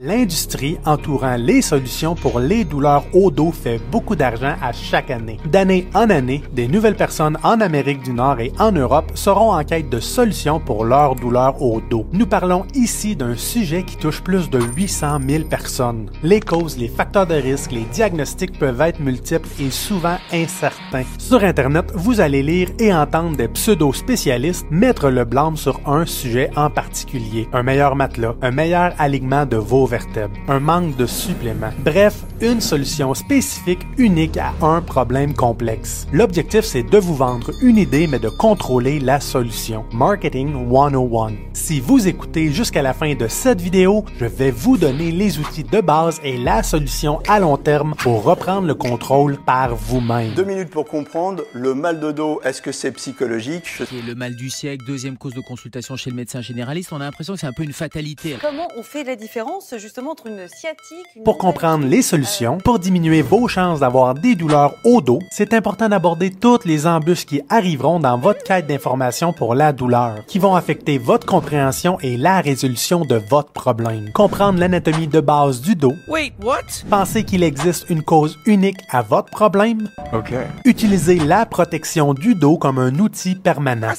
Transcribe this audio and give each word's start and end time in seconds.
L'industrie 0.00 0.76
entourant 0.86 1.36
les 1.36 1.62
solutions 1.62 2.16
pour 2.16 2.40
les 2.40 2.64
douleurs 2.64 3.04
au 3.12 3.30
dos 3.30 3.52
fait 3.52 3.80
beaucoup 3.92 4.16
d'argent 4.16 4.56
à 4.60 4.72
chaque 4.72 5.08
année. 5.08 5.38
D'année 5.46 5.86
en 5.94 6.10
année, 6.10 6.42
des 6.52 6.66
nouvelles 6.66 6.96
personnes 6.96 7.38
en 7.44 7.60
Amérique 7.60 8.02
du 8.02 8.12
Nord 8.12 8.40
et 8.40 8.52
en 8.58 8.72
Europe 8.72 9.12
seront 9.14 9.52
en 9.52 9.62
quête 9.62 9.90
de 9.90 10.00
solutions 10.00 10.58
pour 10.58 10.84
leurs 10.84 11.14
douleurs 11.14 11.62
au 11.62 11.80
dos. 11.80 12.06
Nous 12.12 12.26
parlons 12.26 12.66
ici 12.74 13.14
d'un 13.14 13.36
sujet 13.36 13.84
qui 13.84 13.96
touche 13.96 14.20
plus 14.20 14.50
de 14.50 14.58
800 14.60 15.20
000 15.28 15.44
personnes. 15.44 16.10
Les 16.24 16.40
causes, 16.40 16.76
les 16.76 16.88
facteurs 16.88 17.28
de 17.28 17.36
risque, 17.36 17.70
les 17.70 17.84
diagnostics 17.92 18.58
peuvent 18.58 18.80
être 18.80 18.98
multiples 18.98 19.48
et 19.60 19.70
souvent 19.70 20.16
incertains. 20.32 21.04
Sur 21.18 21.44
Internet, 21.44 21.92
vous 21.94 22.20
allez 22.20 22.42
lire 22.42 22.70
et 22.80 22.92
entendre 22.92 23.36
des 23.36 23.46
pseudo-spécialistes 23.46 24.66
mettre 24.72 25.08
le 25.08 25.24
blâme 25.24 25.56
sur 25.56 25.80
un 25.86 26.04
sujet 26.04 26.50
en 26.56 26.68
particulier. 26.68 27.48
Un 27.52 27.62
meilleur 27.62 27.94
matelas, 27.94 28.34
un 28.42 28.50
meilleur 28.50 28.92
alignement 28.98 29.46
de 29.46 29.56
vos 29.56 29.83
vertèbres, 29.86 30.36
un 30.48 30.60
manque 30.60 30.96
de 30.96 31.06
suppléments. 31.06 31.72
Bref, 31.84 32.22
une 32.44 32.60
solution 32.60 33.14
spécifique 33.14 33.86
unique 33.96 34.36
à 34.36 34.52
un 34.60 34.82
problème 34.82 35.32
complexe. 35.32 36.06
L'objectif, 36.12 36.62
c'est 36.62 36.82
de 36.82 36.98
vous 36.98 37.14
vendre 37.14 37.50
une 37.62 37.78
idée, 37.78 38.06
mais 38.06 38.18
de 38.18 38.28
contrôler 38.28 39.00
la 39.00 39.18
solution. 39.18 39.84
Marketing 39.92 40.52
101. 40.70 41.32
Si 41.54 41.80
vous 41.80 42.06
écoutez 42.06 42.50
jusqu'à 42.50 42.82
la 42.82 42.92
fin 42.92 43.14
de 43.14 43.28
cette 43.28 43.60
vidéo, 43.60 44.04
je 44.18 44.26
vais 44.26 44.50
vous 44.50 44.76
donner 44.76 45.10
les 45.10 45.38
outils 45.38 45.64
de 45.64 45.80
base 45.80 46.20
et 46.22 46.36
la 46.36 46.62
solution 46.62 47.20
à 47.28 47.40
long 47.40 47.56
terme 47.56 47.94
pour 47.96 48.22
reprendre 48.24 48.66
le 48.66 48.74
contrôle 48.74 49.38
par 49.38 49.74
vous-même. 49.74 50.34
Deux 50.34 50.44
minutes 50.44 50.70
pour 50.70 50.84
comprendre. 50.84 51.44
Le 51.54 51.74
mal 51.74 51.98
de 51.98 52.12
dos, 52.12 52.40
est-ce 52.44 52.60
que 52.60 52.72
c'est 52.72 52.92
psychologique? 52.92 53.64
Le 54.06 54.14
mal 54.14 54.36
du 54.36 54.50
siècle, 54.50 54.84
deuxième 54.86 55.16
cause 55.16 55.34
de 55.34 55.40
consultation 55.40 55.96
chez 55.96 56.10
le 56.10 56.16
médecin 56.16 56.42
généraliste. 56.42 56.92
On 56.92 57.00
a 57.00 57.04
l'impression 57.04 57.34
que 57.34 57.40
c'est 57.40 57.46
un 57.46 57.52
peu 57.52 57.62
une 57.62 57.72
fatalité. 57.72 58.36
Comment 58.40 58.68
on 58.76 58.82
fait 58.82 59.04
la 59.04 59.16
différence 59.16 59.74
justement 59.78 60.10
entre 60.10 60.26
une 60.26 60.46
sciatique 60.48 61.06
une 61.16 61.22
Pour 61.22 61.38
comprendre 61.38 61.86
les 61.86 62.02
solutions, 62.02 62.33
pour 62.64 62.80
diminuer 62.80 63.22
vos 63.22 63.46
chances 63.46 63.80
d'avoir 63.80 64.14
des 64.14 64.34
douleurs 64.34 64.74
au 64.84 65.00
dos, 65.00 65.20
c'est 65.30 65.54
important 65.54 65.88
d'aborder 65.88 66.30
toutes 66.32 66.64
les 66.64 66.84
embûches 66.84 67.26
qui 67.26 67.40
arriveront 67.48 68.00
dans 68.00 68.18
votre 68.18 68.42
quête 68.42 68.66
d'information 68.66 69.32
pour 69.32 69.54
la 69.54 69.72
douleur, 69.72 70.16
qui 70.26 70.40
vont 70.40 70.56
affecter 70.56 70.98
votre 70.98 71.26
compréhension 71.28 71.96
et 72.00 72.16
la 72.16 72.40
résolution 72.40 73.04
de 73.04 73.22
votre 73.30 73.52
problème. 73.52 74.10
Comprendre 74.14 74.58
l'anatomie 74.58 75.06
de 75.06 75.20
base 75.20 75.60
du 75.60 75.76
dos, 75.76 75.92
Wait, 76.08 76.32
what? 76.42 76.62
penser 76.90 77.22
qu'il 77.22 77.44
existe 77.44 77.88
une 77.88 78.02
cause 78.02 78.36
unique 78.46 78.80
à 78.90 79.02
votre 79.02 79.30
problème, 79.30 79.88
Ok. 80.12 80.32
utiliser 80.64 81.20
la 81.20 81.46
protection 81.46 82.14
du 82.14 82.34
dos 82.34 82.56
comme 82.58 82.80
un 82.80 82.98
outil 82.98 83.36
permanent. 83.36 83.92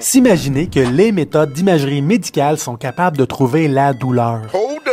S'imaginer 0.00 0.66
que 0.68 0.80
les 0.80 1.12
méthodes 1.12 1.52
d'imagerie 1.52 2.02
médicale 2.02 2.58
sont 2.58 2.76
capables 2.76 3.16
de 3.16 3.24
trouver 3.24 3.68
la 3.68 3.92
douleur. 3.94 4.40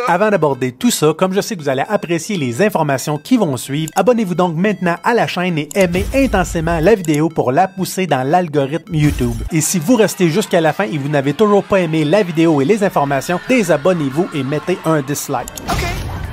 Avant 0.07 0.29
d'aborder 0.29 0.73
tout 0.73 0.91
ça, 0.91 1.13
comme 1.17 1.31
je 1.33 1.39
sais 1.39 1.55
que 1.55 1.61
vous 1.61 1.69
allez 1.69 1.83
apprécier 1.87 2.35
les 2.35 2.42
informations 2.61 3.17
qui 3.17 3.37
vont 3.37 3.57
suivre, 3.57 3.91
abonnez-vous 3.95 4.35
donc 4.35 4.55
maintenant 4.55 4.95
à 5.03 5.13
la 5.13 5.27
chaîne 5.27 5.57
et 5.57 5.69
aimez 5.75 6.05
intensément 6.13 6.79
la 6.79 6.95
vidéo 6.95 7.29
pour 7.29 7.51
la 7.51 7.67
pousser 7.67 8.07
dans 8.07 8.23
l'algorithme 8.23 8.93
YouTube. 8.93 9.35
Et 9.51 9.61
si 9.61 9.79
vous 9.79 9.95
restez 9.95 10.29
jusqu'à 10.29 10.61
la 10.61 10.73
fin 10.73 10.85
et 10.85 10.97
vous 10.97 11.09
n'avez 11.09 11.33
toujours 11.33 11.63
pas 11.63 11.79
aimé 11.79 12.03
la 12.05 12.23
vidéo 12.23 12.61
et 12.61 12.65
les 12.65 12.83
informations, 12.83 13.39
désabonnez-vous 13.47 14.29
et 14.33 14.43
mettez 14.43 14.77
un 14.85 15.01
dislike. 15.01 15.49
Okay, 15.69 15.85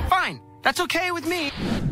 fine. 0.09 0.39
That's 0.63 0.79
okay 0.79 1.11
with 1.11 1.27
me. 1.27 1.90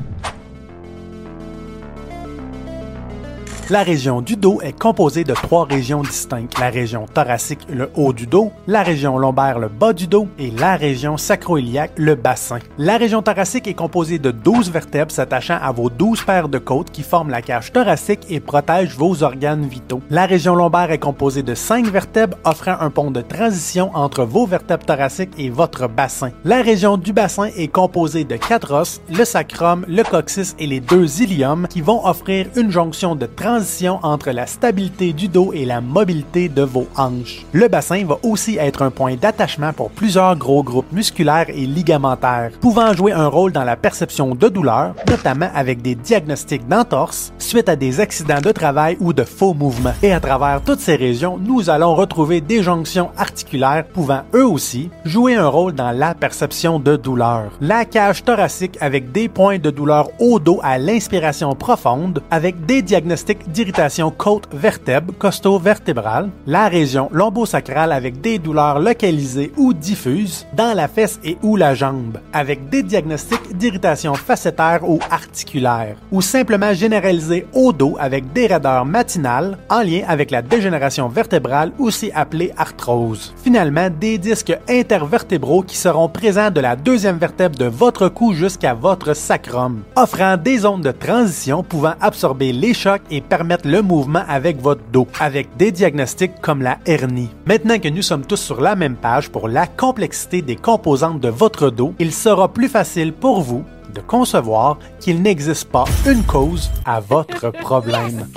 La 3.72 3.84
région 3.84 4.24
du 4.24 4.36
dos 4.36 4.62
est 4.64 4.74
composée 4.74 5.24
de 5.24 5.34
trois 5.34 5.64
régions 5.64 6.02
distinctes. 6.02 6.58
La 6.58 6.72
région 6.72 7.06
thoracique, 7.06 7.60
le 7.70 7.92
haut 7.94 8.14
du 8.14 8.26
dos, 8.26 8.52
la 8.66 8.82
région 8.82 9.20
lombaire, 9.20 9.60
le 9.60 9.68
bas 9.68 9.94
du 9.94 10.08
dos, 10.08 10.28
et 10.40 10.50
la 10.50 10.76
région 10.76 11.18
sacro-iliaque, 11.18 11.92
le 11.96 12.16
bassin. 12.16 12.58
La 12.80 12.98
région 12.98 13.22
thoracique 13.22 13.68
est 13.68 13.76
composée 13.76 14.18
de 14.18 14.32
12 14.32 14.72
vertèbres 14.72 15.12
s'attachant 15.12 15.60
à 15.62 15.72
vos 15.72 15.92
12 15.92 16.24
paires 16.24 16.50
de 16.50 16.58
côtes 16.58 16.90
qui 16.90 17.04
forment 17.04 17.30
la 17.30 17.44
cage 17.44 17.72
thoracique 17.72 18.26
et 18.28 18.40
protègent 18.40 18.96
vos 18.96 19.22
organes 19.22 19.68
vitaux. 19.68 20.02
La 20.10 20.26
région 20.26 20.56
lombaire 20.56 20.90
est 20.90 20.98
composée 20.98 21.44
de 21.44 21.54
5 21.54 21.86
vertèbres 21.92 22.38
offrant 22.46 22.78
un 22.80 22.90
pont 22.90 23.12
de 23.12 23.22
transition 23.22 23.92
entre 23.94 24.24
vos 24.24 24.48
vertèbres 24.48 24.86
thoraciques 24.86 25.38
et 25.38 25.52
votre 25.52 25.88
bassin. 25.88 26.32
La 26.44 26.64
région 26.64 26.98
du 26.98 27.14
bassin 27.14 27.52
est 27.56 27.68
composée 27.68 28.24
de 28.24 28.36
4 28.36 28.74
os, 28.74 29.02
le 29.16 29.26
sacrum, 29.26 29.86
le 29.88 30.02
coccyx 30.02 30.56
et 30.58 30.66
les 30.66 30.80
deux 30.80 31.22
iliums 31.22 31.68
qui 31.70 31.82
vont 31.82 32.04
offrir 32.08 32.48
une 32.56 32.72
jonction 32.72 33.16
de 33.16 33.28
transition 33.28 33.59
entre 34.04 34.32
la 34.32 34.46
stabilité 34.46 35.14
du 35.14 35.28
dos 35.28 35.52
et 35.54 35.66
la 35.66 35.82
mobilité 35.82 36.50
de 36.50 36.62
vos 36.62 36.88
hanches. 36.96 37.46
Le 37.52 37.68
bassin 37.68 38.06
va 38.06 38.18
aussi 38.24 38.58
être 38.58 38.82
un 38.82 38.92
point 38.92 39.16
d'attachement 39.16 39.74
pour 39.74 39.90
plusieurs 39.90 40.36
gros 40.36 40.64
groupes 40.64 40.92
musculaires 40.92 41.50
et 41.50 41.66
ligamentaires, 41.66 42.52
pouvant 42.62 42.94
jouer 42.94 43.12
un 43.12 43.28
rôle 43.28 43.52
dans 43.52 43.64
la 43.64 43.76
perception 43.76 44.36
de 44.36 44.50
douleur, 44.50 44.96
notamment 45.10 45.50
avec 45.54 45.82
des 45.82 45.96
diagnostics 45.96 46.68
d'entorse 46.68 47.34
suite 47.38 47.70
à 47.70 47.76
des 47.76 48.00
accidents 48.00 48.42
de 48.42 48.52
travail 48.52 48.98
ou 49.00 49.14
de 49.14 49.24
faux 49.24 49.54
mouvements. 49.54 49.94
Et 50.04 50.14
à 50.14 50.20
travers 50.20 50.62
toutes 50.64 50.80
ces 50.80 50.96
régions, 50.96 51.38
nous 51.38 51.70
allons 51.70 51.96
retrouver 51.96 52.42
des 52.42 52.64
jonctions 52.64 53.10
articulaires 53.18 53.86
pouvant 53.94 54.22
eux 54.34 54.48
aussi 54.48 54.90
jouer 55.06 55.36
un 55.36 55.48
rôle 55.48 55.74
dans 55.74 55.92
la 55.92 56.14
perception 56.14 56.80
de 56.80 56.96
douleur. 56.96 57.52
La 57.62 57.86
cage 57.86 58.24
thoracique 58.24 58.78
avec 58.82 59.12
des 59.12 59.28
points 59.28 59.60
de 59.60 59.70
douleur 59.70 60.10
au 60.20 60.40
dos 60.40 60.60
à 60.64 60.78
l'inspiration 60.78 61.56
profonde, 61.56 62.22
avec 62.32 62.66
des 62.66 62.82
diagnostics 62.82 63.49
d'irritation 63.52 64.12
côte-vertèbre, 64.12 65.14
costo-vertébrale, 65.18 66.30
la 66.48 66.68
région 66.68 67.10
lombosacrale 67.12 67.92
avec 67.92 68.22
des 68.22 68.40
douleurs 68.40 68.80
localisées 68.80 69.52
ou 69.58 69.74
diffuses 69.74 70.46
dans 70.54 70.76
la 70.76 70.88
fesse 70.88 71.20
et 71.24 71.38
ou 71.44 71.56
la 71.56 71.76
jambe, 71.76 72.20
avec 72.34 72.70
des 72.70 72.84
diagnostics 72.84 73.58
d'irritation 73.58 74.14
facétaire 74.14 74.88
ou 74.88 75.00
articulaire, 75.12 75.98
ou 76.12 76.22
simplement 76.22 76.74
généralisée 76.74 77.48
au 77.54 77.74
dos 77.74 77.96
avec 78.00 78.32
des 78.34 78.48
raideurs 78.48 78.86
matinales 78.86 79.58
en 79.70 79.82
lien 79.82 80.02
avec 80.08 80.32
la 80.32 80.42
dégénération 80.42 81.08
vertébrale 81.08 81.72
aussi 81.80 82.12
appelée 82.14 82.52
arthrose. 82.58 83.34
Finalement, 83.44 83.90
des 83.90 84.18
disques 84.18 84.58
intervertébraux 84.68 85.64
qui 85.64 85.78
seront 85.78 86.10
présents 86.10 86.52
de 86.52 86.60
la 86.60 86.76
deuxième 86.76 87.18
vertèbre 87.18 87.58
de 87.58 87.66
votre 87.66 88.10
cou 88.10 88.34
jusqu'à 88.34 88.74
votre 88.74 89.14
sacrum, 89.14 89.84
offrant 89.96 90.38
des 90.38 90.60
zones 90.60 90.82
de 90.82 90.92
transition 90.92 91.64
pouvant 91.64 91.94
absorber 92.02 92.52
les 92.52 92.74
chocs 92.74 93.02
et 93.10 93.22
le 93.66 93.82
mouvement 93.82 94.24
avec 94.28 94.62
votre 94.62 94.82
dos, 94.92 95.08
avec 95.20 95.56
des 95.58 95.72
diagnostics 95.72 96.42
comme 96.42 96.62
la 96.62 96.78
hernie. 96.86 97.30
Maintenant 97.46 97.80
que 97.80 97.88
nous 97.88 98.02
sommes 98.02 98.26
tous 98.26 98.38
sur 98.38 98.60
la 98.62 98.76
même 98.76 98.96
page 98.96 99.30
pour 99.30 99.48
la 99.48 99.66
complexité 99.68 100.42
des 100.42 100.56
composantes 100.56 101.22
de 101.22 101.30
votre 101.30 101.70
dos, 101.70 101.94
il 102.00 102.14
sera 102.14 102.52
plus 102.52 102.68
facile 102.68 103.14
pour 103.14 103.42
vous 103.42 103.64
de 103.94 104.02
concevoir 104.02 104.78
qu'il 105.00 105.22
n'existe 105.22 105.70
pas 105.70 105.86
une 106.06 106.24
cause 106.24 106.70
à 106.86 107.00
votre 107.00 107.50
problème. 107.62 108.28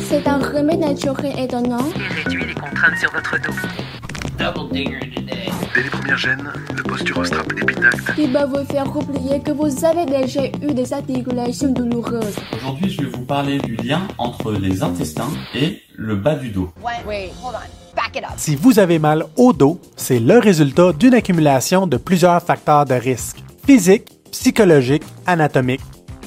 C'est 0.00 0.26
un 0.26 0.38
remède 0.38 0.80
naturel 0.80 1.38
étonnant. 1.38 1.84
réduit 2.24 2.46
les 2.46 2.54
contraintes 2.54 2.98
sur 2.98 3.12
votre 3.12 3.36
dos. 3.42 3.52
Dès 5.74 5.82
les 5.82 5.90
premières 5.90 6.16
gènes, 6.16 6.52
le 6.76 6.82
posturostrap 6.84 7.52
épinacte 7.52 8.14
qui 8.14 8.28
va 8.28 8.46
vous 8.46 8.64
faire 8.64 8.96
oublier 8.96 9.40
que 9.40 9.50
vous 9.50 9.84
avez 9.84 10.06
déjà 10.06 10.46
eu 10.46 10.72
des 10.72 10.92
articulations 10.92 11.72
douloureuses. 11.72 12.36
Aujourd'hui, 12.54 12.90
je 12.90 13.02
vais 13.02 13.08
vous 13.08 13.24
parler 13.24 13.58
du 13.58 13.74
lien 13.74 14.06
entre 14.16 14.52
les 14.52 14.84
intestins 14.84 15.30
et 15.52 15.82
le 15.96 16.14
bas 16.14 16.36
du 16.36 16.50
dos. 16.50 16.70
Si 18.36 18.54
vous 18.54 18.78
avez 18.78 19.00
mal 19.00 19.24
au 19.36 19.52
dos, 19.52 19.80
c'est 19.96 20.20
le 20.20 20.38
résultat 20.38 20.92
d'une 20.92 21.14
accumulation 21.14 21.88
de 21.88 21.96
plusieurs 21.96 22.40
facteurs 22.40 22.84
de 22.84 22.94
risque 22.94 23.38
physiques, 23.66 24.08
psychologiques, 24.30 25.04
anatomiques. 25.26 25.80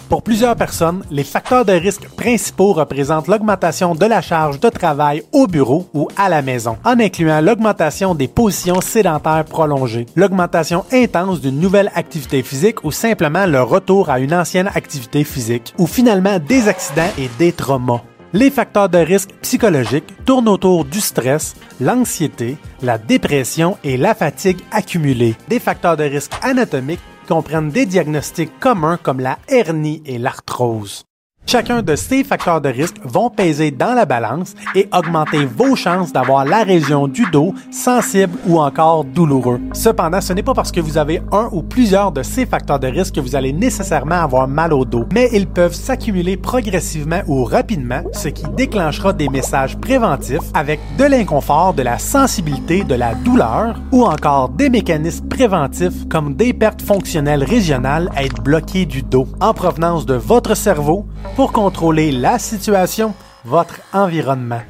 Pour 0.09 0.23
plusieurs 0.23 0.55
personnes, 0.55 1.03
les 1.11 1.25
facteurs 1.25 1.65
de 1.65 1.73
risque 1.73 2.07
principaux 2.15 2.71
représentent 2.71 3.27
l'augmentation 3.27 3.93
de 3.93 4.05
la 4.05 4.21
charge 4.21 4.57
de 4.61 4.69
travail 4.69 5.21
au 5.33 5.47
bureau 5.47 5.89
ou 5.93 6.07
à 6.15 6.29
la 6.29 6.41
maison, 6.41 6.77
en 6.85 6.97
incluant 6.99 7.41
l'augmentation 7.41 8.15
des 8.15 8.29
positions 8.29 8.79
sédentaires 8.79 9.43
prolongées, 9.43 10.05
l'augmentation 10.15 10.85
intense 10.93 11.41
d'une 11.41 11.59
nouvelle 11.59 11.91
activité 11.93 12.41
physique 12.41 12.85
ou 12.85 12.91
simplement 12.91 13.45
le 13.45 13.61
retour 13.61 14.09
à 14.09 14.19
une 14.19 14.33
ancienne 14.33 14.71
activité 14.73 15.25
physique, 15.25 15.73
ou 15.77 15.87
finalement 15.87 16.39
des 16.39 16.69
accidents 16.69 17.11
et 17.17 17.29
des 17.37 17.51
traumas. 17.51 18.01
Les 18.31 18.49
facteurs 18.49 18.89
de 18.89 18.97
risque 18.97 19.31
psychologiques 19.41 20.13
tournent 20.25 20.49
autour 20.49 20.85
du 20.85 21.01
stress, 21.01 21.55
l'anxiété, 21.81 22.57
la 22.81 22.97
dépression 22.97 23.77
et 23.83 23.97
la 23.97 24.15
fatigue 24.15 24.59
accumulée. 24.71 25.35
Des 25.49 25.59
facteurs 25.59 25.97
de 25.97 26.03
risque 26.03 26.33
anatomiques 26.41 26.99
comprennent 27.27 27.71
des 27.71 27.85
diagnostics 27.85 28.59
communs 28.59 28.97
comme 28.97 29.19
la 29.19 29.37
hernie 29.47 30.01
et 30.05 30.17
l'arthrose. 30.17 31.06
Chacun 31.49 31.81
de 31.81 31.95
ces 31.95 32.25
facteurs 32.25 32.59
de 32.59 32.67
risque 32.67 32.97
vont 33.05 33.29
peser 33.29 33.71
dans 33.71 33.93
la 33.93 34.03
balance 34.03 34.53
et 34.75 34.89
augmenter 34.93 35.45
vos 35.45 35.77
chances 35.77 36.11
d'avoir 36.11 36.43
la 36.43 36.63
région 36.63 37.07
du 37.07 37.23
dos 37.31 37.53
sensible 37.71 38.37
ou 38.47 38.59
encore 38.59 39.05
douloureux. 39.05 39.61
Cependant, 39.71 40.19
ce 40.19 40.33
n'est 40.33 40.43
pas 40.43 40.53
parce 40.53 40.73
que 40.73 40.81
vous 40.81 40.97
avez 40.97 41.21
un 41.31 41.47
ou 41.53 41.61
plusieurs 41.61 42.11
de 42.11 42.21
ces 42.21 42.45
facteurs 42.45 42.81
de 42.81 42.87
risque 42.87 43.15
que 43.15 43.21
vous 43.21 43.37
allez 43.37 43.53
nécessairement 43.53 44.15
avoir 44.15 44.49
mal 44.49 44.73
au 44.73 44.83
dos, 44.83 45.05
mais 45.13 45.29
ils 45.31 45.47
peuvent 45.47 45.73
s'accumuler 45.73 46.35
progressivement 46.35 47.21
ou 47.27 47.45
rapidement, 47.45 48.01
ce 48.11 48.27
qui 48.27 48.43
déclenchera 48.57 49.13
des 49.13 49.29
messages 49.29 49.77
préventifs 49.77 50.51
avec 50.53 50.81
de 50.97 51.05
l'inconfort, 51.05 51.73
de 51.73 51.81
la 51.81 51.97
sensibilité, 51.97 52.83
de 52.83 52.95
la 52.95 53.15
douleur 53.15 53.79
ou 53.93 54.03
encore 54.03 54.49
des 54.49 54.69
mécanismes 54.69 55.29
préventifs 55.29 56.09
comme 56.09 56.35
des 56.35 56.51
pertes 56.51 56.81
fonctionnelles 56.81 57.45
régionales 57.45 58.09
à 58.17 58.25
être 58.25 58.43
bloquées 58.43 58.85
du 58.85 59.01
dos 59.01 59.29
en 59.39 59.53
provenance 59.53 60.05
de 60.05 60.15
votre 60.15 60.53
cerveau 60.53 61.05
pour 61.37 61.51
contrôler 61.51 62.11
la 62.11 62.39
situation, 62.39 63.13
votre 63.45 63.79
environnement. 63.93 64.61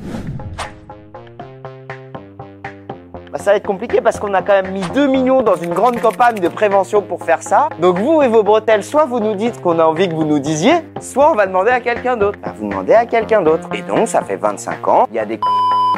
Bah, 3.32 3.40
ça 3.40 3.52
va 3.52 3.56
être 3.56 3.66
compliqué 3.66 4.02
parce 4.02 4.20
qu'on 4.20 4.34
a 4.34 4.42
quand 4.42 4.62
même 4.62 4.74
mis 4.74 4.82
2 4.94 5.08
millions 5.08 5.42
dans 5.42 5.56
une 5.56 5.74
grande 5.74 6.02
campagne 6.02 6.40
de 6.40 6.50
prévention 6.50 7.02
pour 7.02 7.24
faire 7.24 7.42
ça. 7.42 7.70
Donc 7.80 8.00
vous 8.00 8.22
et 8.22 8.28
vos 8.28 8.44
bretelles, 8.44 8.84
soit 8.84 9.06
vous 9.06 9.22
nous 9.22 9.36
dites 9.36 9.62
qu'on 9.62 9.80
a 9.80 9.86
envie 9.86 10.10
que 10.10 10.14
vous 10.14 10.26
nous 10.26 10.40
disiez, 10.40 10.74
soit 11.00 11.32
on 11.32 11.36
va 11.36 11.48
demander 11.48 11.72
à 11.72 11.80
quelqu'un 11.80 12.18
d'autre. 12.18 12.38
Bah, 12.44 12.54
vous 12.58 12.68
demandez 12.68 12.94
à 12.94 13.06
quelqu'un 13.06 13.42
d'autre. 13.42 13.70
Et 13.74 13.82
donc 13.82 14.10
ça 14.10 14.22
fait 14.22 14.36
25 14.36 14.88
ans, 14.90 15.08
il 15.10 15.16
y 15.16 15.20
a 15.20 15.26
des 15.26 15.40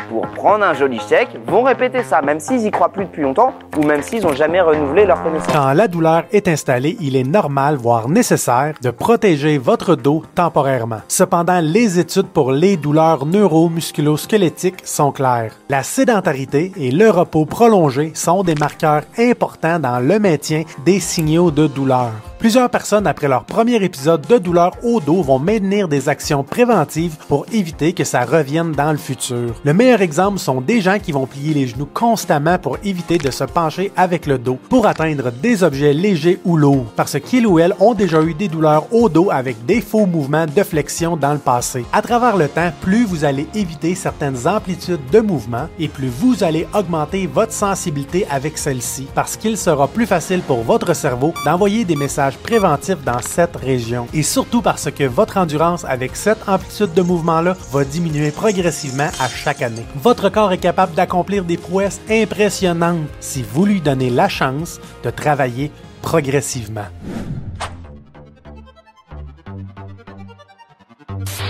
pour 0.07 0.27
prendre 0.27 0.63
un 0.63 0.73
joli 0.73 0.99
chèque 0.99 1.29
vont 1.47 1.63
répéter 1.63 2.03
ça, 2.03 2.21
même 2.21 2.39
s'ils 2.39 2.65
y 2.65 2.71
croient 2.71 2.89
plus 2.89 3.05
depuis 3.05 3.23
longtemps 3.23 3.53
ou 3.77 3.83
même 3.83 4.01
s'ils 4.01 4.23
n'ont 4.23 4.33
jamais 4.33 4.61
renouvelé 4.61 5.05
leur 5.05 5.21
connaissance. 5.23 5.51
Quand 5.51 5.73
la 5.73 5.87
douleur 5.87 6.23
est 6.31 6.47
installée, 6.47 6.97
il 6.99 7.15
est 7.15 7.23
normal, 7.23 7.75
voire 7.75 8.09
nécessaire, 8.09 8.75
de 8.81 8.91
protéger 8.91 9.57
votre 9.57 9.95
dos 9.95 10.23
temporairement. 10.35 11.01
Cependant, 11.07 11.59
les 11.61 11.99
études 11.99 12.27
pour 12.27 12.51
les 12.51 12.77
douleurs 12.77 13.25
neuro-musculo-squelettiques 13.25 14.81
sont 14.85 15.11
claires. 15.11 15.53
La 15.69 15.83
sédentarité 15.83 16.71
et 16.77 16.91
le 16.91 17.09
repos 17.09 17.45
prolongé 17.45 18.11
sont 18.15 18.43
des 18.43 18.55
marqueurs 18.55 19.03
importants 19.17 19.79
dans 19.79 19.99
le 19.99 20.19
maintien 20.19 20.63
des 20.85 20.99
signaux 20.99 21.51
de 21.51 21.67
douleur. 21.67 22.11
Plusieurs 22.39 22.69
personnes, 22.69 23.05
après 23.05 23.27
leur 23.27 23.43
premier 23.43 23.83
épisode 23.83 24.25
de 24.25 24.37
douleur 24.37 24.71
au 24.81 25.01
dos, 25.01 25.21
vont 25.21 25.39
maintenir 25.39 25.89
des 25.89 26.07
actions 26.07 26.43
préventives 26.43 27.17
pour 27.27 27.45
éviter 27.51 27.91
que 27.91 28.05
ça 28.05 28.23
revienne 28.23 28.71
dans 28.71 28.91
le 28.91 28.97
futur. 28.97 29.55
Exemple 29.97 30.39
sont 30.39 30.61
des 30.61 30.81
gens 30.81 30.99
qui 30.99 31.11
vont 31.11 31.25
plier 31.25 31.53
les 31.53 31.67
genoux 31.67 31.87
constamment 31.93 32.57
pour 32.57 32.77
éviter 32.83 33.17
de 33.17 33.31
se 33.31 33.43
pencher 33.43 33.91
avec 33.95 34.25
le 34.25 34.37
dos 34.37 34.57
pour 34.69 34.87
atteindre 34.87 35.31
des 35.31 35.63
objets 35.63 35.93
légers 35.93 36.39
ou 36.45 36.57
lourds, 36.57 36.85
parce 36.95 37.19
qu'ils 37.19 37.47
ou 37.47 37.59
elles 37.59 37.73
ont 37.79 37.93
déjà 37.93 38.21
eu 38.21 38.33
des 38.33 38.47
douleurs 38.47 38.85
au 38.93 39.09
dos 39.09 39.29
avec 39.31 39.65
des 39.65 39.81
faux 39.81 40.05
mouvements 40.05 40.45
de 40.45 40.63
flexion 40.63 41.17
dans 41.17 41.33
le 41.33 41.39
passé. 41.39 41.85
À 41.91 42.01
travers 42.01 42.37
le 42.37 42.47
temps, 42.47 42.71
plus 42.81 43.05
vous 43.05 43.25
allez 43.25 43.47
éviter 43.53 43.95
certaines 43.95 44.47
amplitudes 44.47 45.09
de 45.11 45.19
mouvement 45.19 45.67
et 45.79 45.87
plus 45.87 46.09
vous 46.09 46.43
allez 46.43 46.67
augmenter 46.73 47.27
votre 47.27 47.53
sensibilité 47.53 48.27
avec 48.29 48.57
celle-ci, 48.57 49.07
parce 49.15 49.37
qu'il 49.37 49.57
sera 49.57 49.87
plus 49.87 50.05
facile 50.05 50.41
pour 50.41 50.63
votre 50.63 50.93
cerveau 50.93 51.33
d'envoyer 51.45 51.85
des 51.85 51.95
messages 51.95 52.37
préventif 52.37 52.97
dans 53.03 53.21
cette 53.21 53.55
région. 53.55 54.07
Et 54.13 54.23
surtout 54.23 54.61
parce 54.61 54.91
que 54.91 55.05
votre 55.05 55.37
endurance 55.37 55.85
avec 55.85 56.15
cette 56.15 56.47
amplitude 56.47 56.93
de 56.93 57.01
mouvement-là 57.01 57.55
va 57.71 57.83
diminuer 57.83 58.31
progressivement 58.31 59.09
à 59.19 59.27
chaque 59.27 59.61
année. 59.61 59.78
Votre 59.95 60.29
corps 60.29 60.51
est 60.51 60.57
capable 60.57 60.93
d'accomplir 60.93 61.43
des 61.43 61.57
prouesses 61.57 62.01
impressionnantes 62.09 63.07
si 63.19 63.43
vous 63.43 63.65
lui 63.65 63.81
donnez 63.81 64.09
la 64.09 64.29
chance 64.29 64.79
de 65.03 65.09
travailler 65.09 65.71
progressivement. 66.01 66.87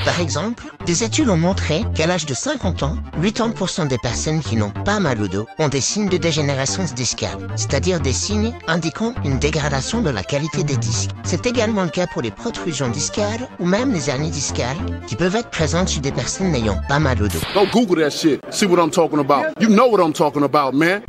Par 0.05 0.19
exemple, 0.21 0.63
des 0.85 1.03
études 1.03 1.29
ont 1.29 1.37
montré 1.37 1.83
qu'à 1.93 2.07
l'âge 2.07 2.25
de 2.25 2.33
50 2.33 2.83
ans, 2.83 2.97
80% 3.21 3.87
des 3.87 3.97
personnes 3.97 4.39
qui 4.41 4.55
n'ont 4.55 4.71
pas 4.71 4.99
mal 4.99 5.21
au 5.21 5.27
dos 5.27 5.45
ont 5.59 5.67
des 5.67 5.81
signes 5.81 6.09
de 6.09 6.17
dégénérescence 6.17 6.93
discale, 6.93 7.47
c'est-à-dire 7.55 7.99
des 7.99 8.13
signes 8.13 8.53
indiquant 8.67 9.13
une 9.25 9.39
dégradation 9.39 10.01
de 10.01 10.09
la 10.09 10.23
qualité 10.23 10.63
des 10.63 10.77
disques. 10.77 11.11
C'est 11.23 11.45
également 11.45 11.83
le 11.83 11.89
cas 11.89 12.07
pour 12.07 12.21
les 12.21 12.31
protrusions 12.31 12.89
discales 12.89 13.47
ou 13.59 13.65
même 13.65 13.91
les 13.91 14.09
hernies 14.09 14.31
discales 14.31 14.77
qui 15.07 15.15
peuvent 15.15 15.35
être 15.35 15.49
présentes 15.49 15.89
chez 15.89 15.99
des 16.01 16.11
personnes 16.11 16.51
n'ayant 16.51 16.79
pas 16.87 16.99
mal 16.99 17.21
au 17.21 17.27
dos. 17.27 17.39
Don't 17.53 17.69
Google 17.71 18.01
that 18.01 18.11
shit. 18.11 18.41
See 18.49 18.65
what 18.65 18.81
I'm 18.83 18.91
talking 18.91 19.19
about. 19.19 19.53
You 19.59 19.67
know 19.67 19.87
what 19.87 20.03
I'm 20.03 20.13
talking 20.13 20.43
about, 20.43 20.73
man. 20.73 21.01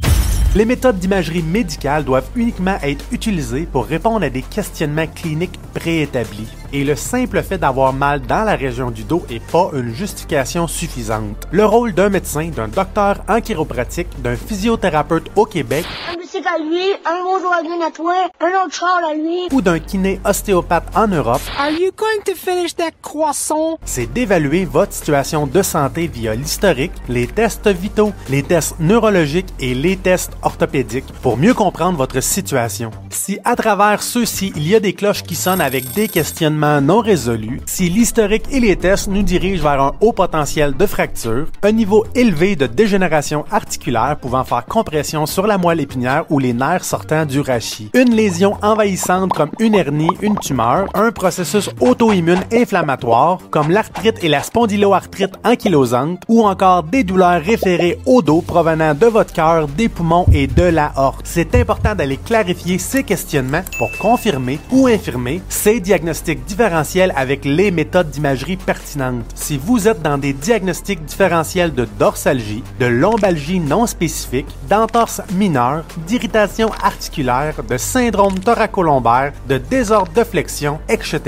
Les 0.56 0.64
méthodes 0.64 0.98
d'imagerie 0.98 1.44
médicale 1.44 2.04
doivent 2.04 2.28
uniquement 2.34 2.76
être 2.82 3.04
utilisées 3.12 3.68
pour 3.70 3.86
répondre 3.86 4.24
à 4.26 4.30
des 4.30 4.42
questionnements 4.42 5.06
cliniques 5.06 5.60
préétablis. 5.74 6.48
Et 6.72 6.84
le 6.84 6.94
simple 6.94 7.42
fait 7.42 7.58
d'avoir 7.58 7.92
mal 7.92 8.20
dans 8.22 8.44
la 8.44 8.54
région 8.54 8.90
du 8.92 9.02
dos 9.02 9.24
n'est 9.28 9.40
pas 9.40 9.70
une 9.74 9.92
justification 9.92 10.68
suffisante. 10.68 11.48
Le 11.50 11.64
rôle 11.64 11.92
d'un 11.94 12.08
médecin, 12.10 12.48
d'un 12.54 12.68
docteur 12.68 13.16
en 13.28 13.40
chiropratique, 13.40 14.06
d'un 14.22 14.36
physiothérapeute 14.36 15.26
au 15.34 15.46
Québec 15.46 15.84
un 16.12 16.16
bicycle 16.16 16.46
à 16.46 16.58
lui, 16.58 16.84
un 17.04 17.24
bonjour 17.24 17.52
à 17.52 17.62
Green 17.62 17.82
à 17.82 17.90
toi, 17.90 18.14
un 18.40 18.64
autre 18.64 18.74
char 18.74 19.00
à 19.10 19.14
lui. 19.14 19.48
ou 19.52 19.60
d'un 19.60 19.80
kiné 19.80 20.20
ostéopathe 20.24 20.84
en 20.94 21.08
Europe, 21.08 21.40
Are 21.58 21.70
you 21.72 21.90
going 21.96 22.22
to 22.24 22.34
finish 22.36 22.76
that 22.76 22.92
croissant? 23.02 23.78
c'est 23.84 24.06
d'évaluer 24.12 24.64
votre 24.64 24.92
situation 24.92 25.48
de 25.48 25.62
santé 25.62 26.06
via 26.06 26.34
l'historique, 26.36 26.92
les 27.08 27.26
tests 27.26 27.66
vitaux, 27.68 28.12
les 28.28 28.44
tests 28.44 28.76
neurologiques 28.78 29.52
et 29.58 29.74
les 29.74 29.96
tests 29.96 30.32
orthopédiques 30.42 31.12
pour 31.22 31.36
mieux 31.36 31.54
comprendre 31.54 31.98
votre 31.98 32.20
situation. 32.22 32.90
Si 33.10 33.38
à 33.44 33.56
travers 33.56 34.02
ceux-ci, 34.02 34.52
il 34.54 34.68
y 34.68 34.76
a 34.76 34.80
des 34.80 34.92
cloches 34.92 35.24
qui 35.24 35.34
sonnent 35.34 35.60
avec 35.60 35.92
des 35.94 36.06
questionnements 36.08 36.59
non 36.60 37.00
résolus, 37.00 37.60
si 37.66 37.88
l'historique 37.88 38.44
et 38.50 38.60
les 38.60 38.76
tests 38.76 39.08
nous 39.08 39.22
dirigent 39.22 39.62
vers 39.62 39.80
un 39.80 39.92
haut 40.00 40.12
potentiel 40.12 40.76
de 40.76 40.86
fracture, 40.86 41.46
un 41.62 41.72
niveau 41.72 42.04
élevé 42.14 42.56
de 42.56 42.66
dégénération 42.66 43.44
articulaire 43.50 44.16
pouvant 44.20 44.44
faire 44.44 44.66
compression 44.66 45.26
sur 45.26 45.46
la 45.46 45.58
moelle 45.58 45.80
épinière 45.80 46.24
ou 46.30 46.38
les 46.38 46.52
nerfs 46.52 46.84
sortant 46.84 47.24
du 47.24 47.40
rachis, 47.40 47.90
une 47.94 48.14
lésion 48.14 48.56
envahissante 48.62 49.32
comme 49.32 49.50
une 49.58 49.74
hernie, 49.74 50.10
une 50.20 50.38
tumeur, 50.38 50.86
un 50.94 51.10
processus 51.12 51.70
auto-immune 51.80 52.44
inflammatoire 52.52 53.38
comme 53.50 53.70
l'arthrite 53.70 54.22
et 54.22 54.28
la 54.28 54.42
spondyloarthrite 54.42 55.34
ankylosante 55.44 56.22
ou 56.28 56.44
encore 56.44 56.82
des 56.82 57.04
douleurs 57.04 57.42
référées 57.42 57.98
au 58.06 58.22
dos 58.22 58.42
provenant 58.42 58.94
de 58.94 59.06
votre 59.06 59.32
cœur, 59.32 59.66
des 59.68 59.88
poumons 59.88 60.26
et 60.32 60.46
de 60.46 60.64
la 60.64 60.92
horte. 60.96 61.22
C'est 61.24 61.54
important 61.54 61.94
d'aller 61.94 62.18
clarifier 62.18 62.78
ces 62.78 63.02
questionnements 63.02 63.62
pour 63.78 63.90
confirmer 63.98 64.58
ou 64.70 64.86
infirmer 64.86 65.40
ces 65.48 65.80
diagnostics 65.80 66.44
différentiels 66.50 67.12
avec 67.14 67.44
les 67.44 67.70
méthodes 67.70 68.10
d'imagerie 68.10 68.56
pertinentes. 68.56 69.24
Si 69.36 69.56
vous 69.56 69.86
êtes 69.86 70.02
dans 70.02 70.18
des 70.18 70.32
diagnostics 70.32 71.04
différentiels 71.04 71.72
de 71.72 71.86
dorsalgie, 71.96 72.64
de 72.80 72.86
lombalgie 72.86 73.60
non 73.60 73.86
spécifique, 73.86 74.48
d'entorse 74.68 75.22
mineure, 75.34 75.84
d'irritation 76.08 76.72
articulaire, 76.82 77.62
de 77.62 77.76
syndrome 77.76 78.40
thoracolombaire, 78.40 79.32
de 79.48 79.58
désordre 79.58 80.12
de 80.12 80.24
flexion, 80.24 80.80
etc., 80.88 81.20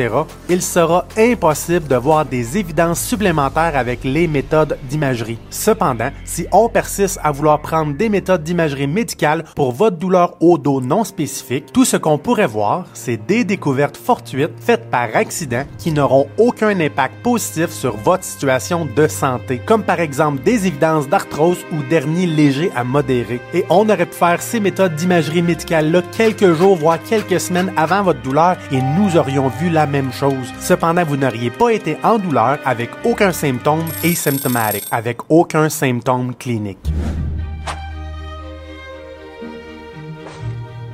il 0.48 0.60
sera 0.60 1.06
impossible 1.16 1.86
de 1.86 1.94
voir 1.94 2.24
des 2.24 2.58
évidences 2.58 3.00
supplémentaires 3.00 3.76
avec 3.76 4.02
les 4.02 4.26
méthodes 4.26 4.76
d'imagerie. 4.90 5.38
Cependant, 5.50 6.10
si 6.24 6.46
on 6.50 6.68
persiste 6.68 7.20
à 7.22 7.30
vouloir 7.30 7.60
prendre 7.60 7.96
des 7.96 8.08
méthodes 8.08 8.42
d'imagerie 8.42 8.88
médicale 8.88 9.44
pour 9.54 9.70
votre 9.70 9.98
douleur 9.98 10.34
au 10.40 10.58
dos 10.58 10.80
non 10.80 11.04
spécifique, 11.04 11.72
tout 11.72 11.84
ce 11.84 11.96
qu'on 11.96 12.18
pourrait 12.18 12.48
voir, 12.48 12.86
c'est 12.92 13.24
des 13.24 13.44
découvertes 13.44 13.96
fortuites 13.96 14.58
faites 14.58 14.90
par 14.90 15.11
accident 15.14 15.64
qui 15.78 15.92
n'auront 15.92 16.28
aucun 16.38 16.78
impact 16.80 17.14
positif 17.22 17.70
sur 17.70 17.96
votre 17.96 18.24
situation 18.24 18.84
de 18.84 19.06
santé, 19.08 19.60
comme 19.64 19.82
par 19.82 20.00
exemple 20.00 20.42
des 20.42 20.66
évidences 20.66 21.08
d'arthrose 21.08 21.64
ou 21.72 21.82
d'hernie 21.88 22.26
léger 22.26 22.70
à 22.74 22.84
modéré. 22.84 23.40
Et 23.54 23.64
on 23.70 23.88
aurait 23.88 24.06
pu 24.06 24.14
faire 24.14 24.42
ces 24.42 24.60
méthodes 24.60 24.94
d'imagerie 24.94 25.42
médicale-là 25.42 26.02
quelques 26.16 26.52
jours, 26.54 26.76
voire 26.76 27.02
quelques 27.02 27.40
semaines 27.40 27.72
avant 27.76 28.02
votre 28.02 28.22
douleur 28.22 28.56
et 28.70 28.80
nous 28.80 29.16
aurions 29.16 29.48
vu 29.48 29.70
la 29.70 29.86
même 29.86 30.12
chose. 30.12 30.52
Cependant, 30.60 31.04
vous 31.04 31.16
n'auriez 31.16 31.50
pas 31.50 31.70
été 31.70 31.96
en 32.02 32.18
douleur 32.18 32.58
avec 32.64 32.90
aucun 33.04 33.32
symptôme 33.32 33.84
asymptomatique, 34.04 34.86
avec 34.90 35.18
aucun 35.28 35.68
symptôme 35.68 36.34
clinique. 36.34 36.92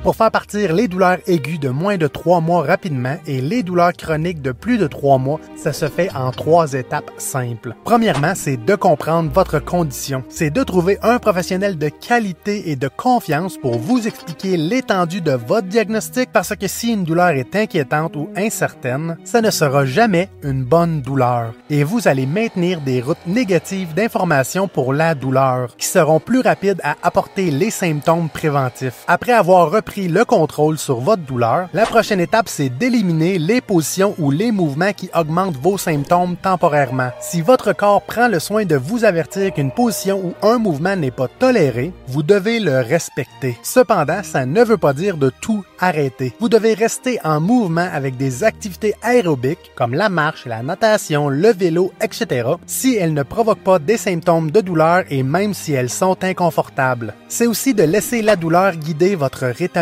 Pour 0.03 0.15
faire 0.15 0.31
partir 0.31 0.73
les 0.73 0.87
douleurs 0.87 1.17
aiguës 1.27 1.59
de 1.59 1.67
moins 1.67 1.97
de 1.97 2.07
3 2.07 2.39
mois 2.39 2.63
rapidement 2.63 3.17
et 3.27 3.41
les 3.41 3.63
douleurs 3.63 3.91
chroniques 3.91 4.41
de 4.41 4.53
plus 4.53 4.77
de 4.77 4.87
3 4.87 5.17
mois, 5.17 5.41
ça 5.57 5.73
se 5.73 5.89
fait 5.89 6.09
en 6.15 6.31
trois 6.31 6.71
étapes 6.71 7.11
simples. 7.17 7.75
Premièrement, 7.83 8.31
c'est 8.33 8.55
de 8.55 8.75
comprendre 8.75 9.29
votre 9.29 9.59
condition. 9.59 10.23
C'est 10.29 10.51
de 10.51 10.63
trouver 10.63 10.97
un 11.01 11.19
professionnel 11.19 11.77
de 11.77 11.89
qualité 11.89 12.69
et 12.71 12.77
de 12.77 12.87
confiance 12.87 13.57
pour 13.57 13.77
vous 13.77 14.07
expliquer 14.07 14.55
l'étendue 14.55 15.19
de 15.19 15.33
votre 15.33 15.67
diagnostic 15.67 16.31
parce 16.31 16.55
que 16.55 16.67
si 16.67 16.93
une 16.93 17.03
douleur 17.03 17.31
est 17.31 17.53
inquiétante 17.57 18.15
ou 18.15 18.29
incertaine, 18.37 19.17
ça 19.25 19.41
ne 19.41 19.51
sera 19.51 19.85
jamais 19.85 20.29
une 20.43 20.63
bonne 20.63 21.01
douleur. 21.01 21.53
Et 21.69 21.83
vous 21.83 22.07
allez 22.07 22.25
maintenir 22.25 22.79
des 22.79 23.01
routes 23.01 23.27
négatives 23.27 23.93
d'information 23.93 24.69
pour 24.69 24.93
la 24.93 25.13
douleur 25.13 25.75
qui 25.75 25.87
seront 25.87 26.21
plus 26.21 26.39
rapides 26.39 26.79
à 26.85 26.95
apporter 27.03 27.51
les 27.51 27.69
symptômes 27.69 28.29
préventifs. 28.29 29.03
Après 29.05 29.33
avoir 29.33 29.69
pris 29.89 30.07
le 30.07 30.23
contrôle 30.23 30.77
sur 30.77 30.99
votre 30.99 31.23
douleur, 31.23 31.67
la 31.73 31.87
prochaine 31.87 32.19
étape, 32.19 32.47
c'est 32.47 32.69
d'éliminer 32.69 33.39
les 33.39 33.59
positions 33.59 34.13
ou 34.19 34.29
les 34.29 34.51
mouvements 34.51 34.93
qui 34.93 35.09
augmentent 35.15 35.57
vos 35.57 35.79
symptômes 35.79 36.35
temporairement. 36.35 37.09
Si 37.19 37.41
votre 37.41 37.73
corps 37.73 38.03
prend 38.03 38.27
le 38.27 38.39
soin 38.39 38.65
de 38.65 38.75
vous 38.75 39.03
avertir 39.03 39.51
qu'une 39.51 39.71
position 39.71 40.21
ou 40.23 40.47
un 40.47 40.59
mouvement 40.59 40.95
n'est 40.95 41.09
pas 41.09 41.27
toléré, 41.27 41.91
vous 42.07 42.21
devez 42.21 42.59
le 42.59 42.81
respecter. 42.81 43.57
Cependant, 43.63 44.21
ça 44.21 44.45
ne 44.45 44.63
veut 44.63 44.77
pas 44.77 44.93
dire 44.93 45.17
de 45.17 45.31
tout 45.41 45.65
arrêter. 45.79 46.35
Vous 46.39 46.49
devez 46.49 46.75
rester 46.75 47.17
en 47.23 47.41
mouvement 47.41 47.89
avec 47.91 48.15
des 48.15 48.43
activités 48.43 48.93
aérobiques 49.01 49.71
comme 49.75 49.95
la 49.95 50.09
marche, 50.09 50.45
la 50.45 50.61
natation, 50.61 51.29
le 51.29 51.51
vélo, 51.51 51.91
etc. 51.99 52.47
si 52.67 52.95
elles 52.95 53.15
ne 53.15 53.23
provoquent 53.23 53.63
pas 53.63 53.79
des 53.79 53.97
symptômes 53.97 54.51
de 54.51 54.61
douleur 54.61 55.03
et 55.09 55.23
même 55.23 55.55
si 55.55 55.73
elles 55.73 55.89
sont 55.89 56.23
inconfortables. 56.23 57.15
C'est 57.27 57.47
aussi 57.47 57.73
de 57.73 57.83
laisser 57.83 58.21
la 58.21 58.35
douleur 58.35 58.75
guider 58.75 59.15
votre 59.15 59.47
rétablissement. 59.47 59.78